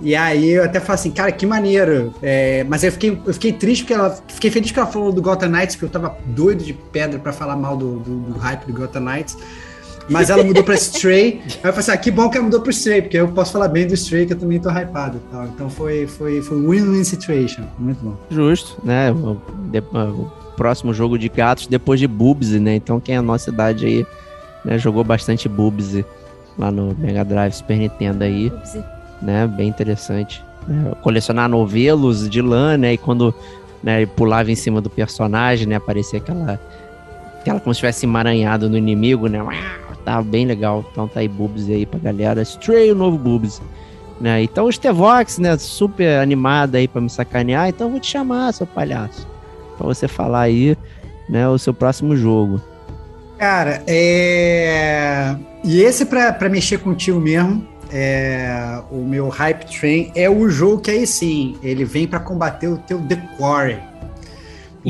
[0.00, 2.14] E aí eu até falo assim, cara, que maneiro.
[2.22, 4.16] É, mas eu fiquei, eu fiquei triste porque ela.
[4.28, 7.32] Fiquei feliz que ela falou do Gotham Knights, porque eu tava doido de pedra pra
[7.32, 9.36] falar mal do, do, do hype do Gotham Knights.
[10.08, 11.40] Mas ela mudou pra Stray.
[11.44, 13.52] Aí eu falei assim, ah, que bom que ela mudou pro Stray, porque eu posso
[13.52, 15.44] falar bem do Stray, que eu também tô hypado e tal.
[15.44, 17.64] Então foi, foi, foi win-win situation.
[17.78, 18.14] Muito bom.
[18.30, 19.12] Justo, né?
[19.12, 19.36] O,
[19.70, 22.74] de- o próximo jogo de gatos depois de Bubsy, né?
[22.76, 24.06] Então quem é a nossa idade aí,
[24.64, 26.04] né, jogou bastante Bubsy
[26.58, 28.52] lá no Mega Drive Super Nintendo aí,
[29.22, 29.46] né?
[29.46, 30.42] Bem interessante.
[30.66, 30.92] né?
[31.02, 32.94] Colecionar novelos de lã, né?
[32.94, 33.32] E quando
[33.82, 35.76] né, ele pulava em cima do personagem, né?
[35.76, 36.58] Aparecia aquela,
[37.40, 39.38] aquela como se tivesse emaranhado no inimigo, né?
[40.08, 40.82] Tava bem legal.
[40.90, 42.40] Então tá aí Bubsy aí pra galera.
[42.40, 43.60] Stray o novo Bubsy.
[44.18, 44.42] Né?
[44.42, 48.52] Então o Stevox, né, super animada aí pra me sacanear, então eu vou te chamar,
[48.54, 49.28] seu palhaço.
[49.76, 50.76] para você falar aí,
[51.28, 52.58] né, o seu próximo jogo.
[53.38, 55.36] Cara, é.
[55.62, 58.80] E esse para mexer contigo mesmo, é...
[58.90, 62.78] o meu Hype Train é o jogo que aí sim, ele vem para combater o
[62.78, 63.76] teu decore.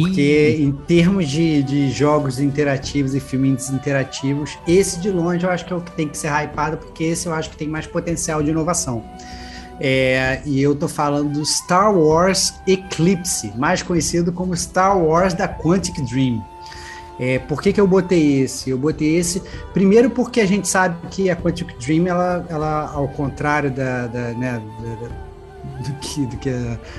[0.01, 5.65] Porque em termos de, de jogos interativos e filmes interativos, esse de longe eu acho
[5.65, 7.87] que é o que tem que ser hypado, porque esse eu acho que tem mais
[7.87, 9.05] potencial de inovação.
[9.81, 15.49] É, e eu tô falando do Star Wars Eclipse, mais conhecido como Star Wars da
[15.49, 16.45] Quantic Dream.
[17.21, 18.71] É, por que, que eu botei esse?
[18.71, 19.43] Eu botei esse
[19.73, 24.33] primeiro porque a gente sabe que a Quantic Dream, ela, ela ao contrário da, da,
[24.35, 25.28] né, da,
[25.85, 26.51] do, que, do que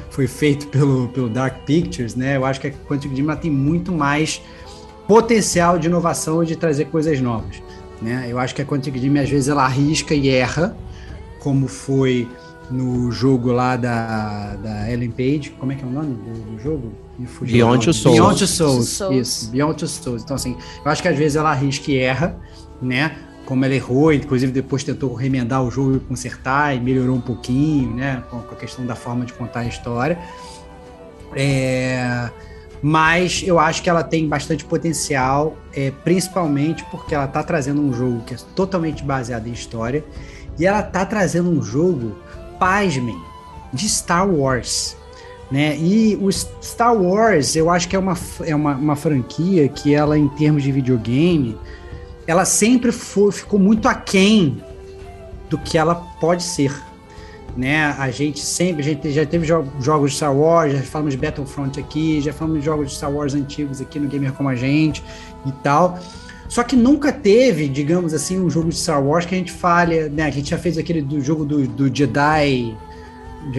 [0.09, 2.37] foi feito pelo, pelo Dark Pictures, né?
[2.37, 4.41] Eu acho que a Quantic Dream tem muito mais
[5.07, 7.61] potencial de inovação e de trazer coisas novas.
[8.01, 8.27] Né?
[8.29, 10.75] Eu acho que a Quantic Dream às vezes ela arrisca e erra,
[11.39, 12.27] como foi
[12.69, 15.51] no jogo lá da, da Ellen Page.
[15.59, 16.91] Como é que é o nome do, do jogo?
[17.41, 18.17] Beyond Two Souls.
[18.17, 18.89] Beyond Two Souls.
[18.89, 19.15] Souls.
[19.15, 20.23] Isso, Beyond Two Souls.
[20.23, 20.55] Então, assim,
[20.85, 22.39] eu acho que às vezes ela arrisca e erra,
[22.81, 23.17] né?
[23.49, 27.93] Como ela errou, inclusive depois tentou remendar o jogo e consertar e melhorou um pouquinho,
[27.93, 28.23] né?
[28.29, 30.17] Com a questão da forma de contar a história.
[31.35, 32.29] É
[32.81, 37.93] mas eu acho que ela tem bastante potencial, é, principalmente porque ela está trazendo um
[37.93, 40.03] jogo que é totalmente baseado em história
[40.57, 42.15] e ela está trazendo um jogo
[42.57, 43.17] pasmem,
[43.73, 44.95] de Star Wars.
[45.51, 45.77] Né?
[45.77, 50.17] E o Star Wars, eu acho que é uma, é uma, uma franquia que ela,
[50.17, 51.57] em termos de videogame,
[52.29, 54.61] ela sempre foi, ficou muito aquém
[55.49, 56.71] do que ela pode ser.
[57.57, 57.83] Né?
[57.97, 61.19] A gente sempre, a gente já teve jo jogos de Star Wars, já falamos de
[61.19, 64.53] Battlefront aqui, já falamos de jogos de Star Wars antigos aqui no Gamer Como a
[64.53, 65.03] Gente
[65.43, 65.97] e tal.
[66.47, 70.07] Só que nunca teve, digamos assim, um jogo de Star Wars que a gente fale,
[70.09, 70.21] né?
[70.21, 72.77] A gente já fez aquele do jogo do, do Jedi.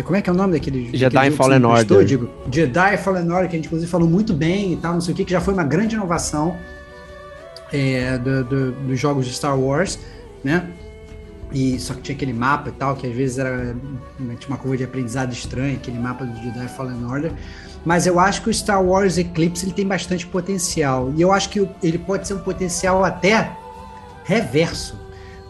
[0.04, 0.96] Como é que é o nome daquele?
[0.96, 2.04] Jedi daquele Fallen Order.
[2.04, 5.12] Digo, Jedi Fallen Order, que a gente inclusive falou muito bem e tal, não sei
[5.12, 6.56] o que, que já foi uma grande inovação
[7.72, 9.98] é, do, do, dos jogos de Star Wars,
[10.42, 10.68] né?
[11.52, 13.74] E só que tinha aquele mapa e tal, que às vezes era
[14.16, 17.32] tinha uma curva de aprendizado estranha, aquele mapa do Jedi Fallen Order
[17.84, 21.12] mas eu acho que o Star Wars Eclipse ele tem bastante potencial.
[21.16, 23.56] E eu acho que ele pode ser um potencial até
[24.24, 24.98] reverso,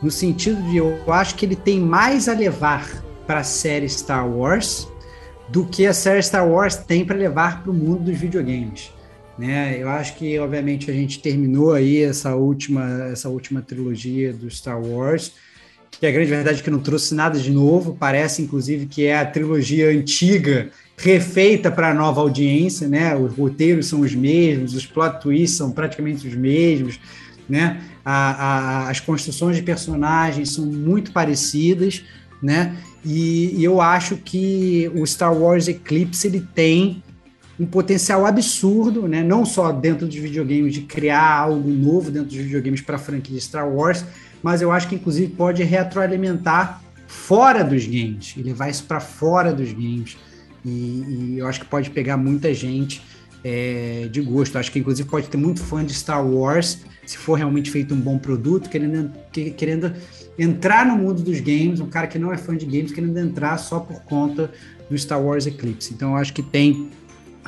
[0.01, 2.89] no sentido de eu acho que ele tem mais a levar
[3.27, 4.89] para a série Star Wars
[5.49, 8.93] do que a série Star Wars tem para levar para o mundo dos videogames.
[9.41, 9.81] Né?
[9.81, 14.79] Eu acho que, obviamente, a gente terminou aí essa última, essa última trilogia do Star
[14.79, 15.33] Wars,
[15.91, 19.19] que a grande verdade é que não trouxe nada de novo, parece, inclusive, que é
[19.19, 23.17] a trilogia antiga refeita para a nova audiência, né?
[23.17, 27.01] Os roteiros são os mesmos, os plot twists são praticamente os mesmos,
[27.49, 27.81] né?
[28.05, 32.05] A, a, as construções de personagens são muito parecidas,
[32.43, 32.77] né?
[33.03, 37.03] E, e, eu acho que o Star Wars Eclipse ele tem
[37.61, 39.23] um potencial absurdo, né?
[39.23, 43.39] Não só dentro dos videogames de criar algo novo dentro dos videogames para a franquia
[43.39, 44.03] Star Wars,
[44.43, 49.53] mas eu acho que inclusive pode retroalimentar fora dos games e levar isso para fora
[49.53, 50.17] dos games.
[50.65, 53.03] E, e, eu acho que pode pegar muita gente
[53.45, 54.57] é, de gosto.
[54.57, 58.01] Acho que inclusive pode ter muito fã de Star Wars, se for realmente feito um
[58.01, 59.93] bom produto, querendo, querendo
[60.39, 63.59] entrar no mundo dos games, um cara que não é fã de games, querendo entrar
[63.59, 64.51] só por conta
[64.89, 65.93] do Star Wars Eclipse.
[65.93, 66.91] Então eu acho que tem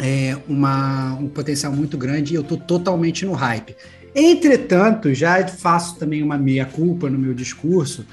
[0.01, 3.77] é, uma, um potencial muito grande e eu estou totalmente no hype.
[4.15, 8.07] Entretanto, já faço também uma meia-culpa no meu discurso,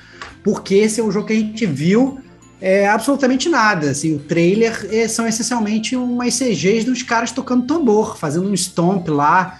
[0.43, 2.19] porque esse é um jogo que a gente viu
[2.61, 3.91] é, absolutamente nada.
[3.91, 9.10] Assim, o trailer é, são essencialmente umas CGs dos caras tocando tambor, fazendo um stomp
[9.10, 9.60] lá,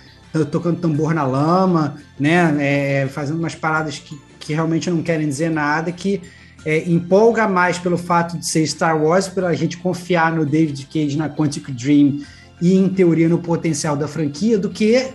[0.52, 2.56] tocando tambor na lama, né?
[2.60, 6.22] É, fazendo umas paradas que, que realmente não querem dizer nada, que
[6.66, 11.18] é, empolga mais pelo fato de ser Star Wars, pela gente confiar no David Cage,
[11.18, 12.22] na Quantic Dream
[12.62, 15.08] e, em teoria, no potencial da franquia, do que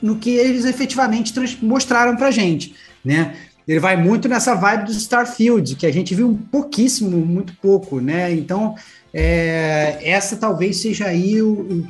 [0.00, 2.74] no que eles efetivamente mostraram pra gente,
[3.04, 3.34] né?
[3.68, 8.32] ele vai muito nessa vibe do Starfield, que a gente viu pouquíssimo, muito pouco, né?
[8.32, 8.74] Então,
[9.12, 11.88] é, essa talvez seja aí o, o,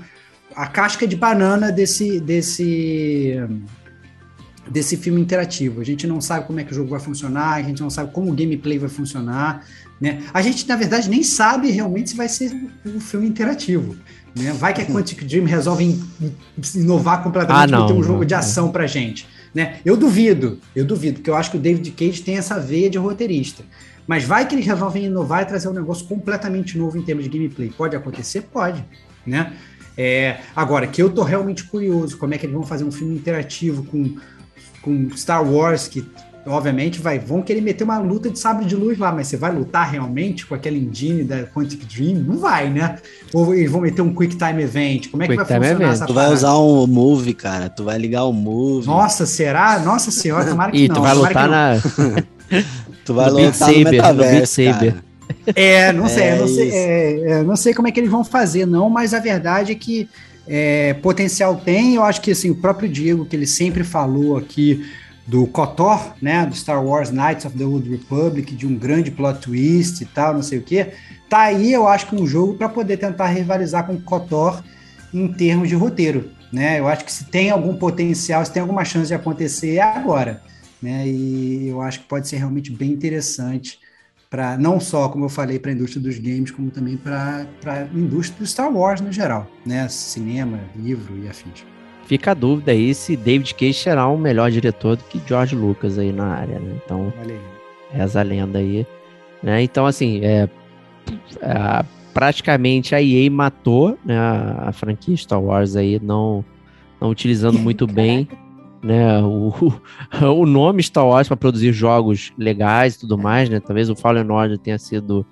[0.57, 3.37] a casca de banana desse, desse,
[4.71, 5.81] desse filme interativo.
[5.81, 8.13] A gente não sabe como é que o jogo vai funcionar, a gente não sabe
[8.13, 9.65] como o gameplay vai funcionar,
[10.01, 10.23] né?
[10.33, 12.55] A gente, na verdade, nem sabe realmente se vai ser
[12.87, 13.97] um filme interativo.
[14.37, 14.53] Né?
[14.53, 15.99] Vai que a Quantic Dream resolve
[16.75, 19.27] inovar completamente ah, não, e ter um jogo não, de ação pra gente.
[19.55, 19.81] Né?
[19.85, 22.99] Eu duvido, eu duvido, porque eu acho que o David Cage tem essa veia de
[22.99, 23.65] roteirista.
[24.07, 27.31] Mas vai que eles resolvem inovar e trazer um negócio completamente novo em termos de
[27.31, 27.71] gameplay.
[27.71, 28.43] Pode acontecer?
[28.43, 28.83] Pode.
[29.27, 29.53] Né?
[29.97, 33.17] É, agora, que eu tô realmente curioso como é que eles vão fazer um filme
[33.17, 34.17] interativo com,
[34.89, 36.05] com Star Wars, que
[36.47, 39.53] obviamente, vai, vão querer meter uma luta de sabre de luz lá, mas você vai
[39.53, 42.15] lutar realmente com aquela engine da Quantic Dream?
[42.21, 42.97] Não vai, né?
[43.35, 45.09] Ou eles vão meter um Quick Time Event?
[45.11, 45.95] Como é que Quick vai Time funcionar Event.
[45.95, 46.35] essa Tu vai parada?
[46.35, 47.69] usar um Move, cara.
[47.69, 48.87] Tu vai ligar o Move.
[48.87, 49.79] Nossa, será?
[49.81, 50.95] Nossa senhora, tomara que E não.
[50.97, 51.51] tu vai lutar não.
[51.51, 52.63] na.
[53.05, 54.61] Tu vai lutar Saber, no metaverso.
[55.55, 58.11] É, não sei, É eu não sei, é, é, não sei como é que eles
[58.11, 60.09] vão fazer, não, mas a verdade é que
[60.49, 61.95] é, potencial tem.
[61.95, 64.85] Eu acho que assim, o próprio Diego, que ele sempre falou aqui
[65.27, 69.41] do KOTOR, né, do Star Wars Knights of the Old Republic, de um grande plot
[69.41, 70.87] twist e tal, não sei o que,
[71.29, 74.65] tá aí, eu acho que um jogo para poder tentar rivalizar com o KOTOR
[75.13, 76.81] em termos de roteiro, né?
[76.81, 80.41] Eu acho que se tem algum potencial, se tem alguma chance de acontecer, é agora,
[80.81, 81.07] né?
[81.07, 83.79] E eu acho que pode ser realmente bem interessante
[84.31, 87.83] para não só, como eu falei, para a indústria dos games, como também para a
[87.97, 89.89] indústria do Star Wars no geral, né?
[89.89, 91.65] Cinema, livro e afins.
[92.05, 95.99] Fica a dúvida aí se David Cage será um melhor diretor do que George Lucas
[95.99, 96.77] aí na área, né?
[96.85, 97.13] Então,
[97.91, 98.87] reza a lenda aí.
[99.43, 99.63] Né?
[99.63, 100.49] Então, assim, é,
[101.43, 101.85] a-
[102.15, 106.45] praticamente a EA matou né, a, a franquia Star Wars aí, não,
[107.01, 108.27] não utilizando muito bem
[108.83, 109.53] né, o,
[110.37, 113.61] o nome Star Wars para produzir jogos legais e tudo mais, né?
[113.61, 115.27] Talvez o Fallen Order tenha sido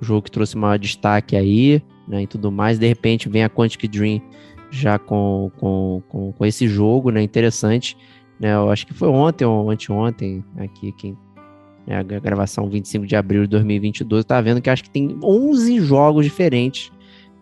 [0.00, 2.22] o jogo que trouxe maior destaque aí, né?
[2.22, 2.78] E tudo mais.
[2.78, 4.20] De repente vem a Quantic Dream
[4.70, 7.22] já com, com, com, com esse jogo, né?
[7.22, 7.96] Interessante.
[8.38, 8.54] Né?
[8.54, 11.16] Eu acho que foi ontem ou anteontem, aqui, quem,
[11.86, 15.80] né, a gravação 25 de abril de 2022, tá vendo que acho que tem 11
[15.80, 16.90] jogos diferentes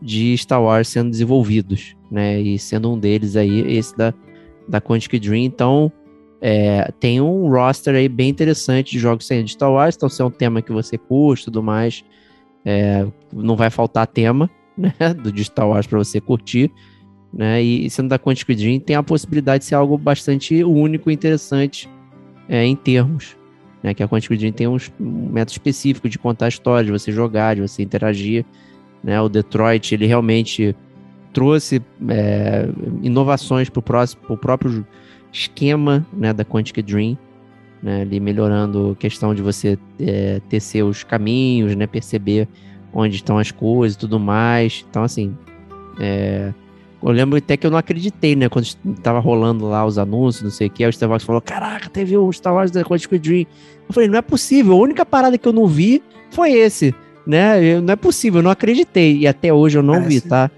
[0.02, 2.40] de Star Wars sendo desenvolvidos, né?
[2.40, 4.12] E sendo um deles aí, esse da,
[4.68, 5.44] da Quantic Dream.
[5.44, 5.90] Então,
[6.40, 9.96] é, tem um roster aí bem interessante de jogos de Star Wars.
[9.96, 12.04] Então, se é um tema que você curte e tudo mais,
[12.64, 14.92] é, não vai faltar tema, né?
[15.14, 16.70] Do Star Wars para você curtir.
[17.32, 17.62] Né?
[17.62, 21.88] E sendo da Quantic Dream, tem a possibilidade de ser algo bastante único e interessante
[22.48, 23.36] é, em termos.
[23.82, 23.92] Né?
[23.92, 27.56] Que a Quantic Dream tem um método específico de contar a história, de você jogar,
[27.56, 28.44] de você interagir.
[29.02, 29.20] Né?
[29.20, 30.74] O Detroit, ele realmente
[31.32, 32.68] trouxe é,
[33.02, 33.80] inovações para
[34.28, 34.86] o próprio
[35.32, 37.16] esquema né, da Quantic Dream,
[37.82, 42.48] né, ali melhorando a questão de você é, ter seus caminhos, né, perceber
[42.92, 44.84] onde estão as coisas e tudo mais.
[44.88, 45.36] Então, assim,
[46.00, 46.52] é,
[47.02, 50.50] eu lembro até que eu não acreditei, né, quando estava rolando lá os anúncios, não
[50.50, 53.18] sei o que, aí o Star Wars falou, caraca, teve o Star Wars da Quantic
[53.18, 53.46] Dream.
[53.88, 56.94] Eu falei, não é possível, a única parada que eu não vi foi esse,
[57.26, 60.28] né, eu- não é possível, eu não acreditei, e até hoje eu não vi, Parece-
[60.28, 60.50] tá?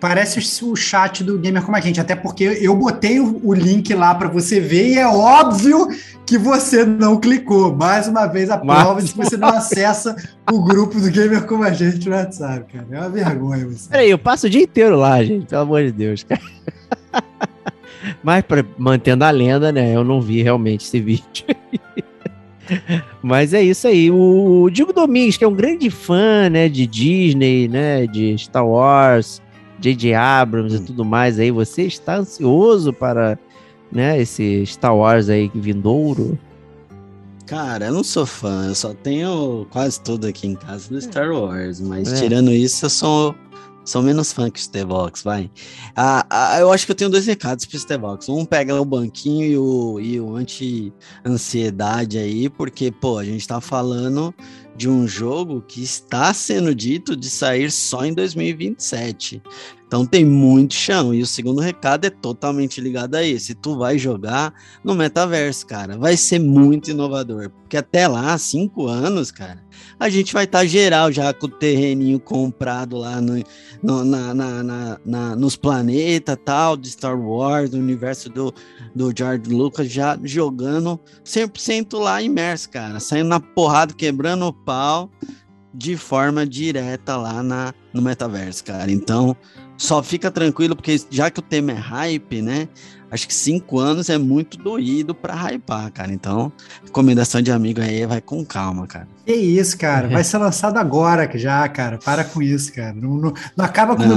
[0.00, 3.92] Parece o chat do Gamer Como a Gente, até porque eu botei o, o link
[3.94, 5.88] lá para você ver e é óbvio
[6.24, 7.74] que você não clicou.
[7.74, 10.14] Mais uma vez, a prova de que você não acessa
[10.50, 12.86] o grupo do Gamer Como a Gente no WhatsApp, cara.
[12.90, 13.88] É uma vergonha você.
[13.88, 16.40] Peraí, eu passo o dia inteiro lá, gente, pelo amor de Deus, cara.
[18.22, 19.96] Mas pra, mantendo a lenda, né?
[19.96, 21.44] Eu não vi realmente esse vídeo.
[23.22, 24.10] Mas é isso aí.
[24.10, 29.42] O Diego Domingues, que é um grande fã, né, de Disney, né, de Star Wars,
[29.78, 30.14] J.J.
[30.14, 33.38] Abrams e tudo mais aí, você está ansioso para,
[33.92, 36.38] né, esse Star Wars aí vindouro?
[37.46, 41.30] Cara, eu não sou fã, eu só tenho quase tudo aqui em casa do Star
[41.32, 42.16] Wars, mas É.
[42.20, 43.34] tirando isso, eu sou,
[43.84, 45.50] sou menos fã que o Stevox, vai.
[45.96, 48.28] Ah, ah, eu acho que eu tenho dois recados pro Stevox.
[48.28, 53.60] Um pega o banquinho e o, e o anti-ansiedade aí, porque, pô, a gente tá
[53.60, 54.34] falando
[54.76, 59.42] de um jogo que está sendo dito de sair só em 2027.
[59.88, 61.12] Então tem muito chão.
[61.12, 63.54] E o segundo recado é totalmente ligado a esse.
[63.54, 64.52] Tu vai jogar
[64.84, 65.96] no metaverso, cara.
[65.96, 67.50] Vai ser muito inovador.
[67.50, 69.64] Porque até lá, cinco anos, cara,
[69.98, 73.42] a gente vai estar geral já com o terreninho comprado lá no,
[73.82, 78.52] no- na, na- na- na- nos planetas tal, de Star Wars, do universo do,
[78.94, 83.00] do George Lucas, já jogando 100% lá imerso, cara.
[83.00, 85.10] Saindo na porrada, quebrando o pau
[85.72, 88.90] de forma direta lá na, no metaverso, cara.
[88.90, 89.36] Então,
[89.76, 92.68] só fica tranquilo, porque já que o tema é hype, né?
[93.10, 96.12] Acho que cinco anos é muito doído pra hypar, cara.
[96.12, 96.52] Então,
[96.84, 99.08] recomendação de amigo aí, vai com calma, cara.
[99.24, 100.08] Que isso, cara.
[100.12, 101.98] Vai ser lançado agora já, cara.
[102.02, 102.94] Para com isso, cara.
[102.94, 104.16] Não, não- não acaba com o meu,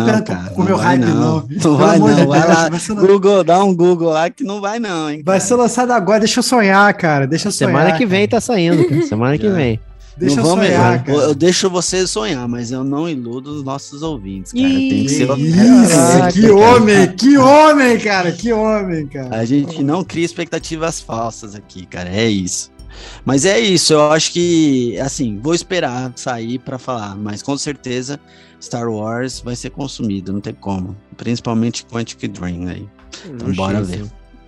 [0.55, 1.15] com meu vai hype, não.
[1.15, 1.47] não.
[1.63, 2.69] Não vai de não, vai Deus, lá.
[2.69, 5.22] Vai ser, Google, dá um Google lá que não vai não, hein?
[5.26, 5.47] vai cara.
[5.47, 6.19] ser lançado agora.
[6.19, 7.27] Deixa eu sonhar, cara.
[7.27, 7.73] Deixa eu sonhar.
[7.73, 8.39] Semana que vem cara.
[8.39, 9.01] tá saindo, cara.
[9.07, 9.80] Semana que vem.
[10.17, 11.17] Deixa não eu vamos- sonhar, eu, cara.
[11.29, 14.67] eu deixo você sonhar, mas eu não iludo os nossos ouvintes, cara.
[14.67, 15.29] Tem que ser.
[15.38, 16.55] Isso, Caraca, que cara.
[16.55, 19.35] homem, que homem, cara, que homem, cara.
[19.38, 22.09] A gente não cria expectativas falsas aqui, cara.
[22.09, 22.69] É isso.
[23.25, 28.19] Mas é isso, eu acho que, assim, vou esperar sair pra falar, mas com certeza
[28.61, 30.95] Star Wars vai ser consumido, não tem como.
[31.17, 32.88] Principalmente Quantic Dream aí.
[33.25, 34.03] Então, bora ver.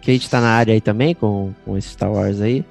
[0.05, 2.63] Kate tá na área aí também com, com esse Star Wars aí?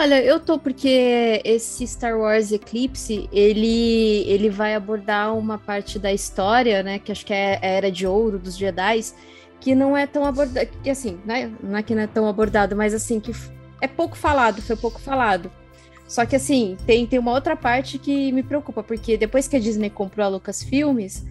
[0.00, 6.12] Olha, eu tô porque esse Star Wars Eclipse, ele, ele vai abordar uma parte da
[6.12, 9.00] história, né, que acho que é a Era de Ouro dos Jedi,
[9.58, 12.76] que não é tão abordado, que assim, né, não é que não é tão abordado,
[12.76, 13.32] mas assim, que
[13.80, 15.50] é pouco falado, foi pouco falado.
[16.06, 19.60] Só que assim, tem, tem uma outra parte que me preocupa, porque depois que a
[19.60, 21.26] Disney comprou a Lucasfilmes,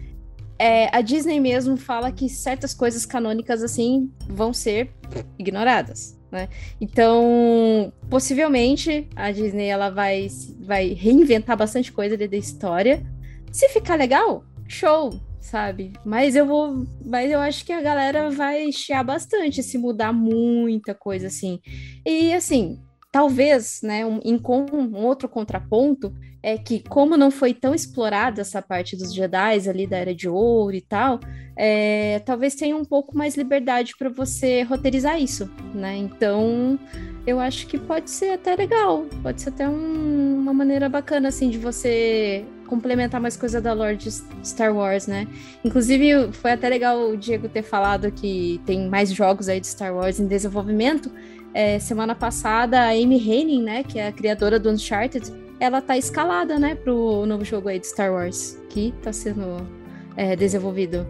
[0.59, 4.91] é, a Disney mesmo fala que certas coisas canônicas assim vão ser
[5.39, 6.16] ignoradas.
[6.31, 6.49] Né?
[6.79, 10.27] Então, possivelmente a Disney ela vai,
[10.59, 13.05] vai reinventar bastante coisa da história.
[13.51, 15.93] Se ficar legal, show, sabe?
[16.05, 20.93] Mas eu vou, mas eu acho que a galera vai chiar bastante se mudar muita
[20.93, 21.59] coisa assim.
[22.05, 22.81] E assim,
[23.17, 26.13] talvez, né, um, um outro contraponto
[26.43, 30.29] é que como não foi tão explorada essa parte dos Jedi ali da Era de
[30.29, 31.19] Ouro e tal,
[31.55, 35.97] é, talvez tenha um pouco mais liberdade para você roteirizar isso, né?
[35.97, 36.77] Então,
[37.25, 41.49] eu acho que pode ser até legal, pode ser até um, uma maneira bacana assim
[41.49, 44.11] de você complementar mais coisa da lore de
[44.45, 45.27] Star Wars, né?
[45.65, 49.95] Inclusive, foi até legal o Diego ter falado que tem mais jogos aí de Star
[49.95, 51.11] Wars em desenvolvimento.
[51.57, 55.97] É, semana passada, a Amy Henning, né, que é a criadora do Uncharted, ela tá
[55.97, 59.67] escalada, né, pro novo jogo aí de Star Wars, que tá sendo
[60.15, 61.07] é, desenvolvido.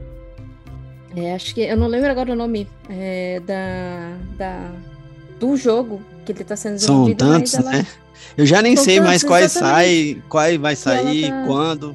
[1.14, 4.72] É, acho que, eu não lembro agora o nome é, da, da,
[5.38, 7.26] do jogo que ele tá sendo desenvolvido.
[7.26, 7.70] São tantos, ela...
[7.70, 7.88] né?
[8.38, 11.44] Eu já nem São sei tantos, mais quais sai, qual vai sair, tá...
[11.46, 11.94] quando.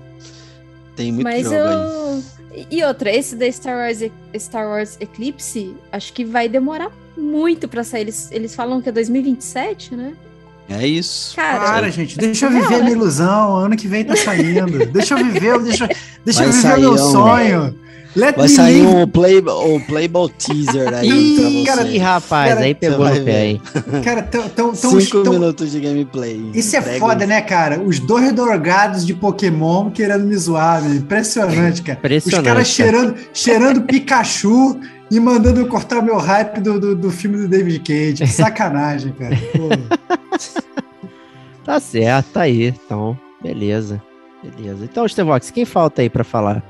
[0.94, 2.22] Tem muito mas jogo eu...
[2.52, 2.66] aí.
[2.70, 4.00] E outra, esse da Star Wars,
[4.36, 8.02] Star Wars Eclipse, acho que vai demorar muito para sair.
[8.02, 10.12] Eles, eles falam que é 2027, né?
[10.68, 11.36] É isso.
[11.36, 13.56] Cara, Para, gente, deixa eu viver a minha ilusão.
[13.56, 14.86] Ano que vem tá saindo.
[14.93, 15.89] deixa eu viver, deixa,
[16.24, 17.74] deixa eu viver o meu sonho.
[18.14, 22.74] Let Vai sair um, play, um Playboy teaser aí Ih, cara, Ih, rapaz, cara, aí
[22.74, 23.60] pegou no pé aí.
[24.05, 26.51] Cara, tão, tão, tão, Cinco tão, minutos de gameplay.
[26.52, 27.80] Isso é foda, né, cara?
[27.80, 30.97] Os dois drogados de Pokémon querendo me zoar, né?
[30.97, 31.98] Impressionante, cara.
[31.98, 32.40] Impressionante.
[32.40, 34.78] Os caras cheirando, cheirando Pikachu
[35.12, 38.24] e mandando eu cortar meu hype do, do, do filme do David Cage.
[38.24, 39.36] Que sacanagem, cara.
[41.62, 42.68] tá certo, tá aí.
[42.68, 44.02] Então, beleza.
[44.43, 44.86] Beleza.
[44.86, 46.62] Então, Stevox, quem falta aí para falar?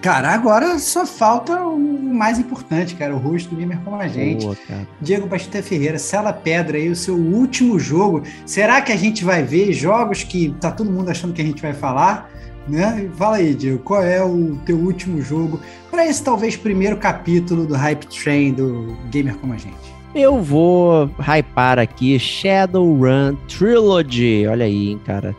[0.00, 4.44] Cara, agora só falta o mais importante, cara, o rosto do gamer como a gente.
[4.44, 4.56] Boa,
[5.00, 8.22] Diego Batista Ferreira, Sela Pedra aí, o seu último jogo.
[8.46, 11.60] Será que a gente vai ver jogos que tá todo mundo achando que a gente
[11.60, 12.30] vai falar?
[12.68, 13.08] Né?
[13.16, 15.58] Fala aí, Diego, qual é o teu último jogo
[15.90, 19.76] para esse talvez primeiro capítulo do Hype Train do Gamer como a gente?
[20.14, 24.46] Eu vou hypar aqui Shadowrun Trilogy.
[24.46, 25.36] Olha aí, hein, cara.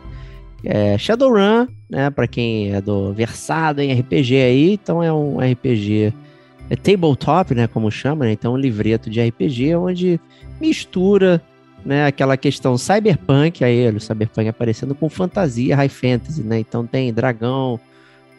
[0.63, 6.13] É, Shadowrun, né, para quem é do versado em RPG aí, então é um RPG
[6.69, 8.33] é tabletop, né, como chama, né?
[8.33, 10.19] Então um livreto de RPG onde
[10.61, 11.41] mistura,
[11.83, 16.59] né, aquela questão cyberpunk aí, o cyberpunk aparecendo com fantasia, high fantasy, né?
[16.59, 17.79] Então tem dragão,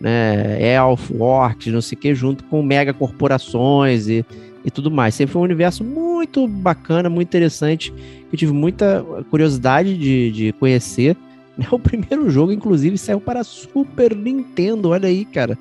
[0.00, 4.24] né, elfo, orcs, não sei o que, junto com mega corporações e,
[4.64, 5.14] e tudo mais.
[5.14, 10.52] Sempre foi um universo muito bacana, muito interessante, que eu tive muita curiosidade de, de
[10.52, 11.16] conhecer.
[11.70, 14.88] O primeiro jogo, inclusive, saiu para Super Nintendo.
[14.88, 15.58] Olha aí, cara.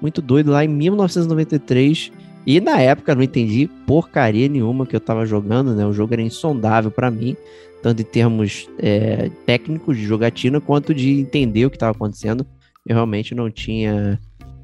[0.00, 2.10] Muito doido, lá em 1993.
[2.46, 5.84] E na época não entendi porcaria nenhuma que eu tava jogando, né?
[5.84, 7.36] O jogo era insondável para mim,
[7.82, 12.46] tanto em termos é, técnicos de jogatina, quanto de entender o que estava acontecendo.
[12.86, 14.18] Eu realmente não tinha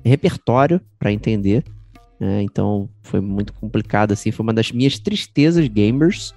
[0.05, 1.65] repertório para entender.
[2.19, 2.43] Né?
[2.43, 4.31] Então foi muito complicado, assim.
[4.31, 6.35] Foi uma das minhas tristezas gamers.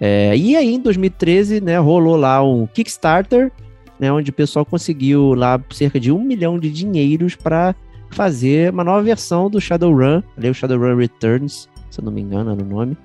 [0.00, 3.52] É, e aí, em 2013, né, rolou lá um Kickstarter
[3.98, 7.74] né, onde o pessoal conseguiu lá cerca de um milhão de dinheiros para
[8.10, 12.52] fazer uma nova versão do Shadowrun, ali o Shadowrun Returns, se eu não me engano
[12.52, 12.96] era o nome,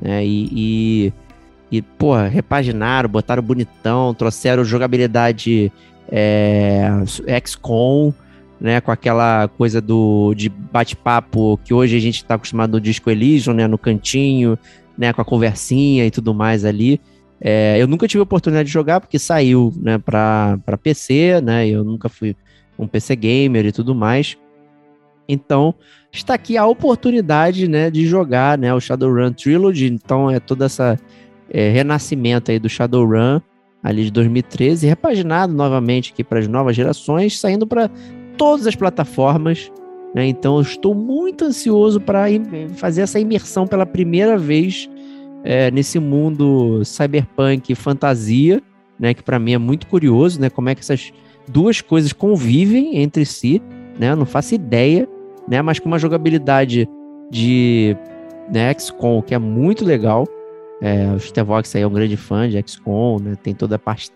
[0.00, 1.12] né, e, e,
[1.70, 5.72] e pô, repaginaram, botaram bonitão, trouxeram jogabilidade
[6.10, 6.88] é,
[7.44, 8.12] XCOM,
[8.60, 13.08] né, com aquela coisa do de bate-papo que hoje a gente está acostumado no Disco
[13.10, 14.58] Elysium, né, no cantinho,
[14.98, 17.00] né, com a conversinha e tudo mais ali.
[17.40, 21.66] É, eu nunca tive a oportunidade de jogar porque saiu né, para PC, né?
[21.66, 22.36] Eu nunca fui
[22.78, 24.36] um PC gamer e tudo mais.
[25.26, 25.74] Então,
[26.12, 29.86] está aqui a oportunidade né, de jogar né, o Shadowrun Trilogy.
[29.86, 30.98] Então, é todo essa
[31.48, 33.40] é, renascimento aí do Shadowrun
[33.82, 37.90] ali de 2013, repaginado novamente aqui para as novas gerações, saindo para
[38.36, 39.70] todas as plataformas.
[40.14, 40.26] Né?
[40.26, 42.24] Então, eu estou muito ansioso para
[42.74, 44.88] fazer essa imersão pela primeira vez
[45.44, 48.62] é, nesse mundo cyberpunk fantasia,
[48.98, 51.12] né, que para mim é muito curioso, né, como é que essas
[51.48, 53.62] duas coisas convivem entre si,
[53.98, 55.08] né, eu não faço ideia,
[55.48, 56.86] né, mas com uma jogabilidade
[57.30, 57.96] de
[58.52, 60.26] né, XCOM que é muito legal,
[60.80, 63.36] É, o Stevox aí é um grande fã de XCOM, né?
[63.42, 64.10] Tem toda a parte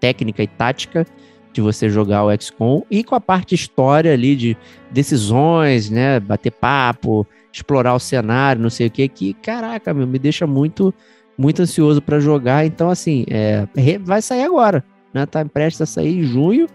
[0.00, 1.06] técnica e tática
[1.52, 4.56] de você jogar o XCOM e com a parte história ali de
[4.90, 6.20] decisões, né?
[6.20, 10.92] Bater papo, explorar o cenário, não sei o que, que caraca, meu, me deixa muito,
[11.36, 12.66] muito ansioso para jogar.
[12.66, 13.66] Então, assim, é,
[14.00, 15.26] vai sair agora, né?
[15.26, 16.66] Tá prestes a sair em junho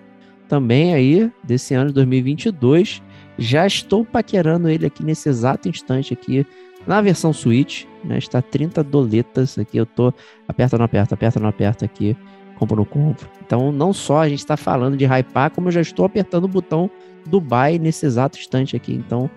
[0.48, 3.02] também aí desse ano de 2022.
[3.38, 6.46] Já estou paquerando ele aqui nesse exato instante aqui
[6.86, 8.18] na versão Switch, né?
[8.18, 9.78] Está 30 doletas aqui.
[9.78, 10.14] Eu tô
[10.48, 12.16] aperta não aperta, aperta não aperta aqui,
[12.56, 13.30] compro não compro.
[13.46, 16.48] Então, não só a gente está falando de hypar, como eu já estou apertando o
[16.48, 16.90] botão
[17.26, 18.94] do buy nesse exato instante aqui.
[18.94, 19.30] Então,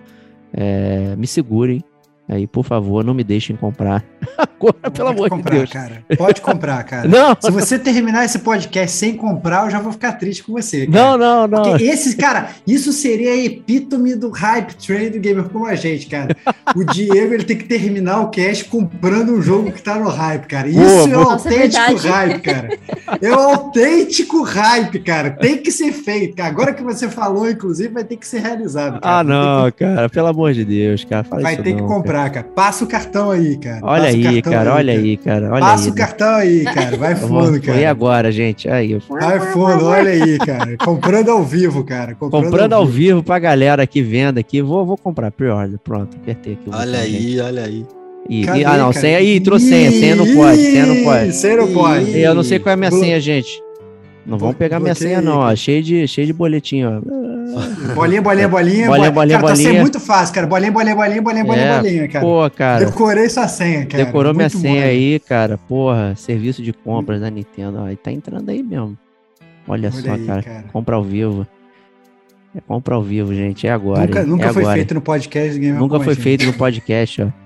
[0.53, 1.83] é, me segurem
[2.27, 4.03] aí, por favor, não me deixem comprar
[4.37, 5.69] agora, pelo amor comprar, de Deus.
[5.71, 6.03] cara.
[6.17, 7.07] Pode comprar, cara.
[7.07, 10.87] Não, Se você terminar esse podcast sem comprar, eu já vou ficar triste com você.
[10.87, 10.99] cara.
[10.99, 11.63] não, não, não.
[11.71, 16.07] Porque esse, cara, isso seria a epítome do hype train do gamer como a gente,
[16.07, 16.35] cara.
[16.75, 20.45] O Diego, ele tem que terminar o cast comprando um jogo que tá no hype,
[20.47, 20.67] cara.
[20.67, 21.31] Isso Boa, é o boa.
[21.31, 22.07] É autêntico verdade.
[22.07, 22.69] hype, cara.
[23.21, 25.31] É o autêntico hype, cara.
[25.31, 26.49] Tem que ser feito, cara.
[26.49, 29.19] Agora que você falou, inclusive, vai ter que ser realizado, cara.
[29.19, 31.23] Ah, não, cara, pelo amor de Deus, cara.
[31.23, 31.95] Fala Vai isso ter não, que cara.
[31.95, 32.47] comprar, cara.
[32.55, 33.79] Passa o cartão aí, cara.
[33.83, 35.49] Olha Passa aí, cara, olha aí, cara.
[35.51, 35.91] Olha Passa aí.
[35.91, 36.97] o cartão aí, cara.
[36.97, 37.89] Vai fundo, cara.
[37.89, 38.69] agora, gente.
[38.69, 40.77] Aí, Vai fundo, olha aí, cara.
[40.77, 42.15] Comprando ao vivo, cara.
[42.15, 44.61] comprando ao vivo pra galera aqui vendo aqui.
[44.61, 45.79] Vou, vou comprar pre-order.
[45.83, 46.69] Pronto, apertei aqui.
[46.71, 47.15] Olha gente.
[47.15, 47.85] aí, olha aí.
[48.29, 48.93] E, e- Cadê, ah, não, cara?
[48.93, 49.91] senha aí, trouxe senha.
[49.91, 51.33] Senha não pode, senha não pode.
[51.33, 52.11] Senha não pode.
[52.11, 53.61] E eu não sei qual é a minha senha, gente.
[54.25, 55.55] Não vão pegar minha senha, aí, não, ó.
[55.55, 56.99] Cheio de, cheio de boletim, ó.
[57.93, 58.87] Bolinha, bolinha, bolinha.
[58.87, 59.81] Bolinha, bo- bolinha, cara, tá sendo bolinha.
[59.81, 60.47] muito fácil, cara.
[60.47, 62.25] Bolinha, bolinha, bolinha, bolinha, bolinha, É, bolinha, cara.
[62.25, 62.85] Pô, cara.
[62.85, 64.03] Decorei sua senha, cara.
[64.03, 64.83] Decorou minha Muito senha mole.
[64.87, 65.57] aí, cara.
[65.57, 67.81] Porra, serviço de compras da Nintendo.
[67.81, 68.97] Aí tá entrando aí mesmo.
[69.67, 70.41] Olha, Olha só, aí, cara.
[70.43, 70.65] cara.
[70.73, 71.45] Compra ao vivo.
[72.55, 73.67] É compra ao vivo, gente.
[73.67, 74.01] É agora.
[74.01, 74.75] Nunca, nunca é foi agora.
[74.77, 77.44] feito no podcast Nunca foi feito no podcast, ó.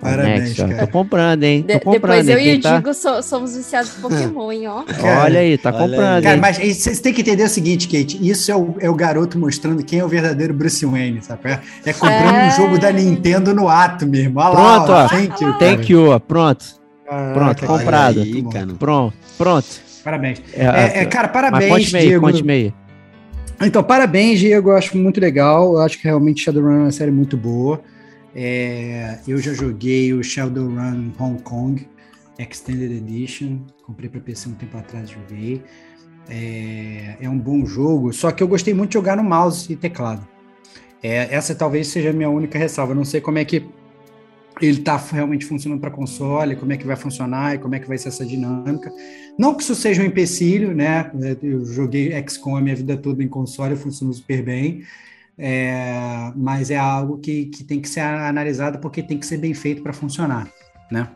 [0.00, 0.74] Parabéns, Next.
[0.78, 1.62] Tô comprando, hein?
[1.66, 2.54] Tô De- comprando, depois eu hein?
[2.54, 2.76] e o tá...
[2.76, 4.82] Digo so- somos viciados em Pokémon, hein, ó.
[5.00, 6.22] Cara, Olha aí, tá olha comprando, aí.
[6.22, 8.18] Cara, mas vocês têm que entender o seguinte, Kate.
[8.28, 11.40] Isso é o, é o garoto mostrando quem é o verdadeiro Bruce Wayne, sabe?
[11.50, 12.48] É, é comprando É.
[12.48, 14.38] um jogo da Nintendo no ato mesmo.
[14.38, 15.08] Olha Pronto, lá, ó.
[15.08, 15.58] Thank you.
[15.58, 16.18] Thank you, ó.
[16.18, 16.64] Pronto,
[17.08, 18.20] Caraca, Pronto, comprado.
[18.20, 18.66] Aí, cara.
[18.78, 19.66] pronto, pronto.
[20.04, 20.42] Parabéns.
[20.52, 22.26] É, É, é, cara, mas parabéns, conte-me aí, Diego.
[22.26, 22.74] conte-me aí.
[23.62, 24.70] Então, parabéns, Diego.
[24.70, 25.72] Eu acho muito legal.
[25.74, 27.80] Eu acho que realmente Shadowrun é uma série muito boa.
[28.38, 31.88] É, eu já joguei o Shadowrun Hong Kong
[32.38, 33.60] Extended Edition.
[33.82, 35.62] Comprei para PC um tempo atrás, joguei.
[36.28, 39.74] É, é um bom jogo, só que eu gostei muito de jogar no mouse e
[39.74, 40.28] teclado.
[41.02, 42.92] É, essa talvez seja a minha única ressalva.
[42.92, 43.64] Eu não sei como é que
[44.60, 47.88] ele está realmente funcionando para console, como é que vai funcionar e como é que
[47.88, 48.92] vai ser essa dinâmica.
[49.38, 51.10] Não que isso seja um empecilho, né?
[51.42, 54.82] Eu joguei XCOM a minha vida toda em console, funciona super bem.
[55.38, 59.52] É, mas é algo que, que tem que ser analisado porque tem que ser bem
[59.52, 60.48] feito para funcionar,
[60.90, 61.08] né?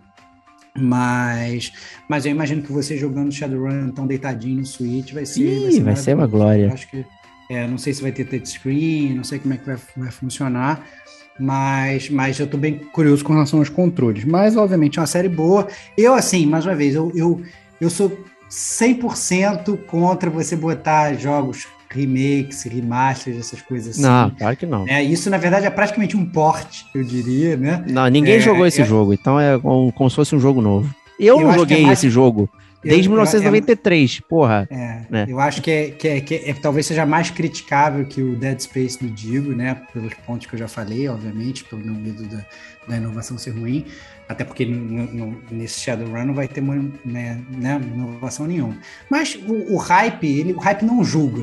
[0.79, 1.73] Mas,
[2.09, 5.97] mas eu imagino que você jogando Shadowrun então deitadinho no Switch vai ser, Ih, vai
[5.97, 6.31] ser uma maravilhoso.
[6.31, 6.65] glória.
[6.67, 7.05] Eu acho que
[7.51, 10.87] é, não sei se vai ter touchscreen, não sei como é que vai, vai funcionar,
[11.39, 14.25] mas, mas eu tô bem curioso com relação aos controles.
[14.25, 15.67] Mas, obviamente, é uma série boa.
[15.99, 17.43] Eu, assim, mais uma vez, eu, eu,
[17.81, 18.17] eu sou
[18.49, 24.03] 100% contra você botar jogos remakes, remasters, essas coisas assim.
[24.03, 24.87] Não, claro que não.
[24.89, 27.85] É, isso, na verdade, é praticamente um porte, eu diria, né?
[27.89, 30.93] Não, ninguém É, jogou esse é- jogo, então é como, se fosse um jogo novo.
[31.19, 32.49] Eu, Eu não é joguei mais- esse jogo
[32.83, 34.67] desde Eu- eu- 1993, porra.
[34.71, 35.27] É, né?
[35.29, 38.59] eu acho que, é, que, é, que é- talvez seja mais criticável que o Dead
[38.61, 39.77] Space do Digo, né?
[39.93, 42.41] Pelos pontos que eu já falei, obviamente, pelo meu medo da,
[42.89, 43.85] da inovação ser ruim.
[44.29, 48.77] Até porque no- no- nesse Shadowrun não vai ter né, né, inovação nenhuma.
[49.11, 51.43] Mas o, o hype, ele, o hype não julga.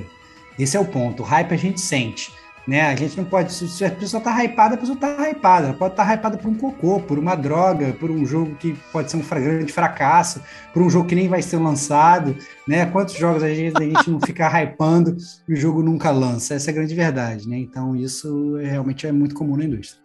[0.57, 1.23] Esse é o ponto.
[1.23, 2.31] O hype a gente sente.
[2.67, 2.81] Né?
[2.81, 3.53] A gente não pode.
[3.53, 5.67] Se a pessoa tá hypada, a pessoa tá hypada.
[5.67, 8.73] Ela pode estar tá hypada por um cocô, por uma droga, por um jogo que
[8.91, 10.41] pode ser um grande fracasso,
[10.73, 12.35] por um jogo que nem vai ser lançado.
[12.67, 12.85] Né?
[12.87, 15.15] Quantos jogos a gente, a gente não fica hypando
[15.47, 16.55] e o jogo nunca lança?
[16.55, 17.47] Essa é a grande verdade.
[17.47, 17.57] Né?
[17.57, 20.01] Então, isso é- realmente é muito comum na indústria.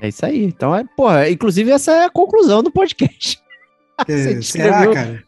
[0.00, 0.42] É isso aí.
[0.42, 3.43] Então, é, porra, inclusive essa é a conclusão do podcast.
[4.06, 5.24] Você será, cara?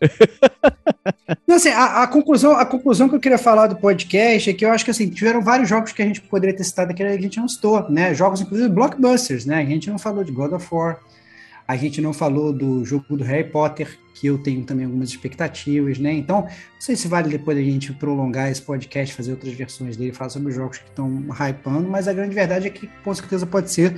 [1.47, 4.65] Não, assim, a, a conclusão, a conclusão que eu queria falar do podcast é que
[4.65, 7.21] eu acho que assim, tiveram vários jogos que a gente poderia ter citado que a
[7.21, 8.15] gente não citou, né?
[8.15, 9.63] Jogos, inclusive, blockbusters, né?
[9.63, 10.99] A gente não falou de God of War,
[11.67, 15.99] a gente não falou do jogo do Harry Potter, que eu tenho também algumas expectativas,
[15.99, 16.13] né?
[16.13, 20.13] Então, não sei se vale depois a gente prolongar esse podcast, fazer outras versões dele,
[20.13, 23.47] falar sobre os jogos que estão hypando, mas a grande verdade é que com certeza
[23.47, 23.95] pode ser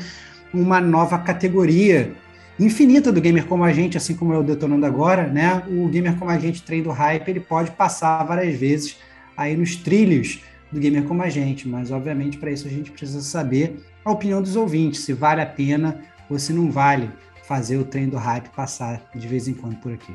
[0.52, 2.14] uma nova categoria
[2.58, 5.62] infinita do gamer como a gente, assim como eu detonando agora, né?
[5.68, 8.96] O gamer como a gente, trem do hype, ele pode passar várias vezes
[9.36, 10.40] aí nos trilhos
[10.70, 14.42] do gamer como a gente, mas obviamente para isso a gente precisa saber a opinião
[14.42, 17.10] dos ouvintes, se vale a pena ou se não vale.
[17.48, 20.12] fazer o trem do hype passar de vez em quando por aqui.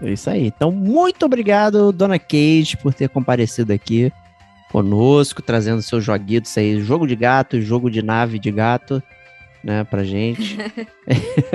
[0.00, 0.46] É isso aí.
[0.46, 4.12] Então, muito obrigado, Dona Kate, por ter comparecido aqui
[4.70, 9.02] conosco, trazendo seus joguitos aí, jogo de gato, jogo de nave de gato,
[9.66, 10.56] né, pra gente.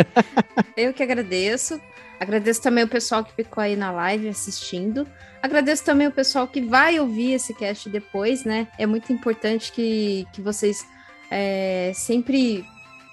[0.76, 1.80] Eu que agradeço.
[2.20, 5.08] Agradeço também o pessoal que ficou aí na live assistindo.
[5.42, 8.68] Agradeço também o pessoal que vai ouvir esse cast depois, né?
[8.78, 10.86] É muito importante que, que vocês
[11.32, 12.66] é, sempre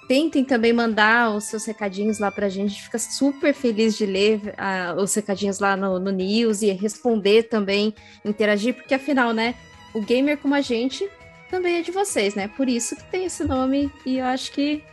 [0.09, 2.65] tentem também mandar os seus recadinhos lá pra gente.
[2.65, 6.71] A gente fica super feliz de ler uh, os recadinhos lá no, no News e
[6.73, 7.95] responder também,
[8.25, 9.55] interagir, porque afinal, né?
[9.93, 11.09] O gamer como a gente
[11.49, 12.47] também é de vocês, né?
[12.47, 14.83] Por isso que tem esse nome e eu acho que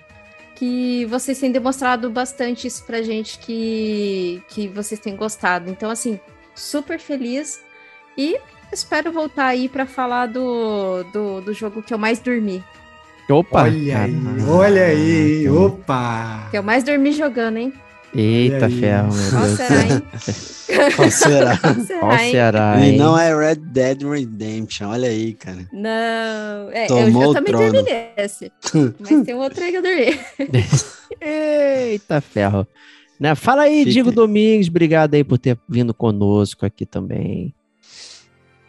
[0.57, 5.71] que vocês têm demonstrado bastante isso pra gente que, que vocês têm gostado.
[5.71, 6.19] Então, assim,
[6.55, 7.63] super feliz
[8.17, 8.41] e
[8.73, 12.65] espero voltar aí para falar do, do, do, jogo que eu mais dormi.
[13.29, 13.65] Opa!
[13.65, 14.15] Olha aí,
[14.49, 16.49] olha aí, opa!
[16.51, 17.73] Que eu mais dormi jogando, hein?
[18.15, 19.57] Eita ferro, meu Qual Deus.
[19.57, 20.03] será, hein?
[20.97, 21.59] Qual será?
[21.59, 22.97] Qual será, E hein?
[22.99, 25.67] não é Red Dead Redemption, olha aí, cara.
[25.73, 27.73] Não, é, eu, Tomou eu o também trono.
[27.73, 28.53] dormi nesse.
[28.99, 30.19] Mas tem um outro aí que eu dormi.
[31.21, 32.67] Eita ferro.
[33.19, 33.35] Né?
[33.35, 34.13] Fala aí, Fica Diego.
[34.13, 37.55] Domingos, obrigado aí por ter vindo conosco aqui também.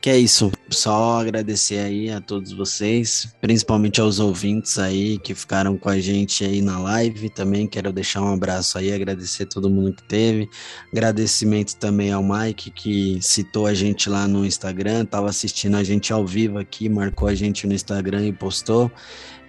[0.08, 5.78] Que é isso, só agradecer aí a todos vocês, principalmente aos ouvintes aí que ficaram
[5.78, 7.30] com a gente aí na live.
[7.30, 10.50] Também quero deixar um abraço aí, agradecer todo mundo que teve.
[10.94, 16.14] Agradecimento também ao Mike que citou a gente lá no Instagram, tava assistindo a gente
[16.14, 18.90] ao vivo aqui, marcou a gente no Instagram e postou.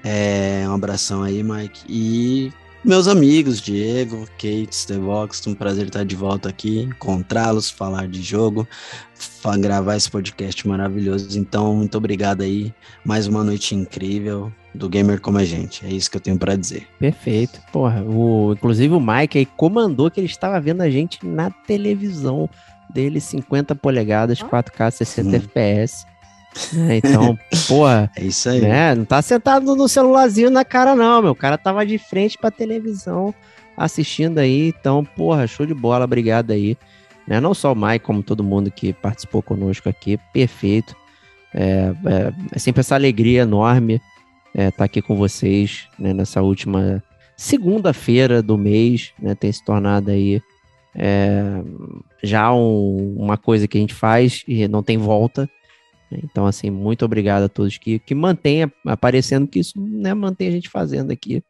[0.03, 1.83] É, um abração aí, Mike.
[1.89, 2.53] E
[2.85, 8.23] meus amigos, Diego, Kate, The Vox, um prazer estar de volta aqui, encontrá-los, falar de
[8.23, 8.67] jogo,
[9.59, 11.39] gravar esse podcast maravilhoso.
[11.39, 12.73] Então, muito obrigado aí.
[13.05, 15.85] Mais uma noite incrível do Gamer Como a Gente.
[15.85, 16.87] É isso que eu tenho para dizer.
[16.99, 17.61] Perfeito.
[17.73, 22.49] Porra, o, inclusive o Mike aí comandou que ele estava vendo a gente na televisão
[22.89, 25.37] dele, 50 polegadas, 4K, 60 Sim.
[25.37, 26.07] FPS.
[26.73, 26.97] Né?
[26.99, 28.61] Então, porra, É isso aí.
[28.61, 28.95] né?
[28.95, 31.33] Não tá sentado no celularzinho na cara, não, meu.
[31.33, 33.35] O cara tava de frente pra televisão
[33.77, 34.69] assistindo aí.
[34.69, 36.77] Então, porra, show de bola, obrigado aí.
[37.27, 37.41] Né?
[37.41, 40.97] Não só o Mike, como todo mundo que participou conosco aqui, perfeito.
[41.55, 44.01] É, é- é sempre essa alegria enorme
[44.55, 47.03] estar aqui com vocês né, nessa última
[47.37, 49.35] segunda-feira do mês, né?
[49.35, 50.43] Tem se tornado aí
[51.01, 51.63] é,
[52.23, 55.49] já um- uma coisa que a gente faz e não tem volta.
[56.11, 60.53] Então, assim, muito obrigado a todos que, que mantêm aparecendo, que isso né, mantém a
[60.53, 61.43] gente fazendo aqui.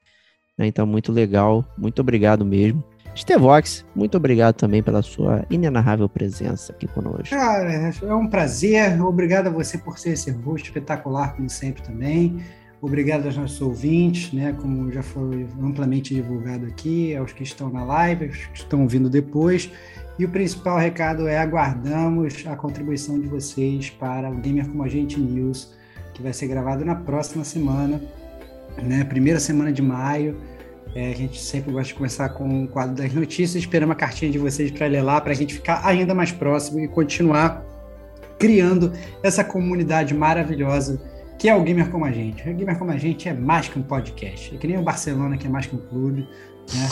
[0.57, 0.67] né?
[0.67, 2.83] Então, muito legal, muito obrigado mesmo.
[3.17, 7.31] Stevox, muito obrigado também pela sua inenarrável presença aqui conosco.
[7.31, 9.01] Cara, é um prazer.
[9.03, 12.41] Obrigado a você por ser esse host espetacular, como sempre, também.
[12.81, 14.53] Obrigado aos nossos ouvintes, né?
[14.61, 19.11] Como já foi amplamente divulgado aqui, aos que estão na live, aos que estão ouvindo
[19.11, 19.69] depois.
[20.19, 24.89] E o principal recado é aguardamos a contribuição de vocês para o Gamer Como a
[24.89, 25.73] Gente News,
[26.13, 28.03] que vai ser gravado na próxima semana,
[28.83, 29.05] né?
[29.05, 30.37] Primeira semana de maio.
[30.95, 33.63] É, a gente sempre gosta de começar com o quadro das notícias.
[33.63, 36.81] Esperamos a cartinha de vocês para ler lá, para a gente ficar ainda mais próximo
[36.81, 37.65] e continuar
[38.39, 38.93] criando
[39.23, 41.01] essa comunidade maravilhosa
[41.39, 42.49] que é o Gamer Como a Gente.
[42.49, 44.53] O Gamer Como a Gente é mais que um podcast.
[44.53, 46.29] É que nem o Barcelona, que é mais que um clube.
[46.75, 46.89] Né?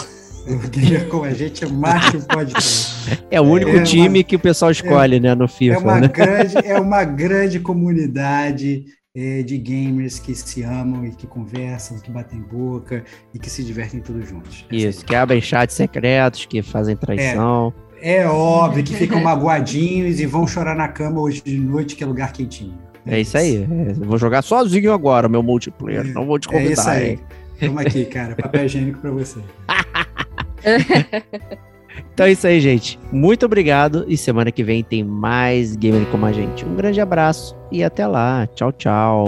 [0.46, 1.80] O Gamer Como a Gente é um
[2.28, 2.96] podcast.
[3.30, 6.00] É o único É uma- time que o pessoal escolhe, né, no É FIFA, uma
[6.00, 6.08] né?
[6.08, 8.84] grande, é uma grande comunidade
[9.16, 13.04] eh, de gamers que se amam e que conversam, que batem boca
[13.34, 14.64] e que se divertem todos juntos.
[14.70, 17.72] Essa Isso, que abrem chats secretos, que fazem traição.
[18.00, 22.06] É óbvio que ficam magoadinhos e vão chorar na cama hoje de noite, que é
[22.06, 22.74] lugar quentinho.
[23.06, 23.56] É, isso aí.
[23.70, 26.04] É, eu vou jogar sozinho agora, meu multiplayer.
[26.12, 27.10] Não vou te É convidar, isso aí.
[27.10, 27.20] hein?
[27.60, 28.34] Toma aqui, cara.
[28.36, 29.38] Papel higiênico pra você.
[32.12, 32.98] Então é isso aí, gente.
[33.12, 34.04] Muito obrigado.
[34.08, 36.64] E semana que vem tem mais Gamer como a gente.
[36.64, 38.46] Um grande abraço e até lá.
[38.48, 39.26] Tchau, tchau.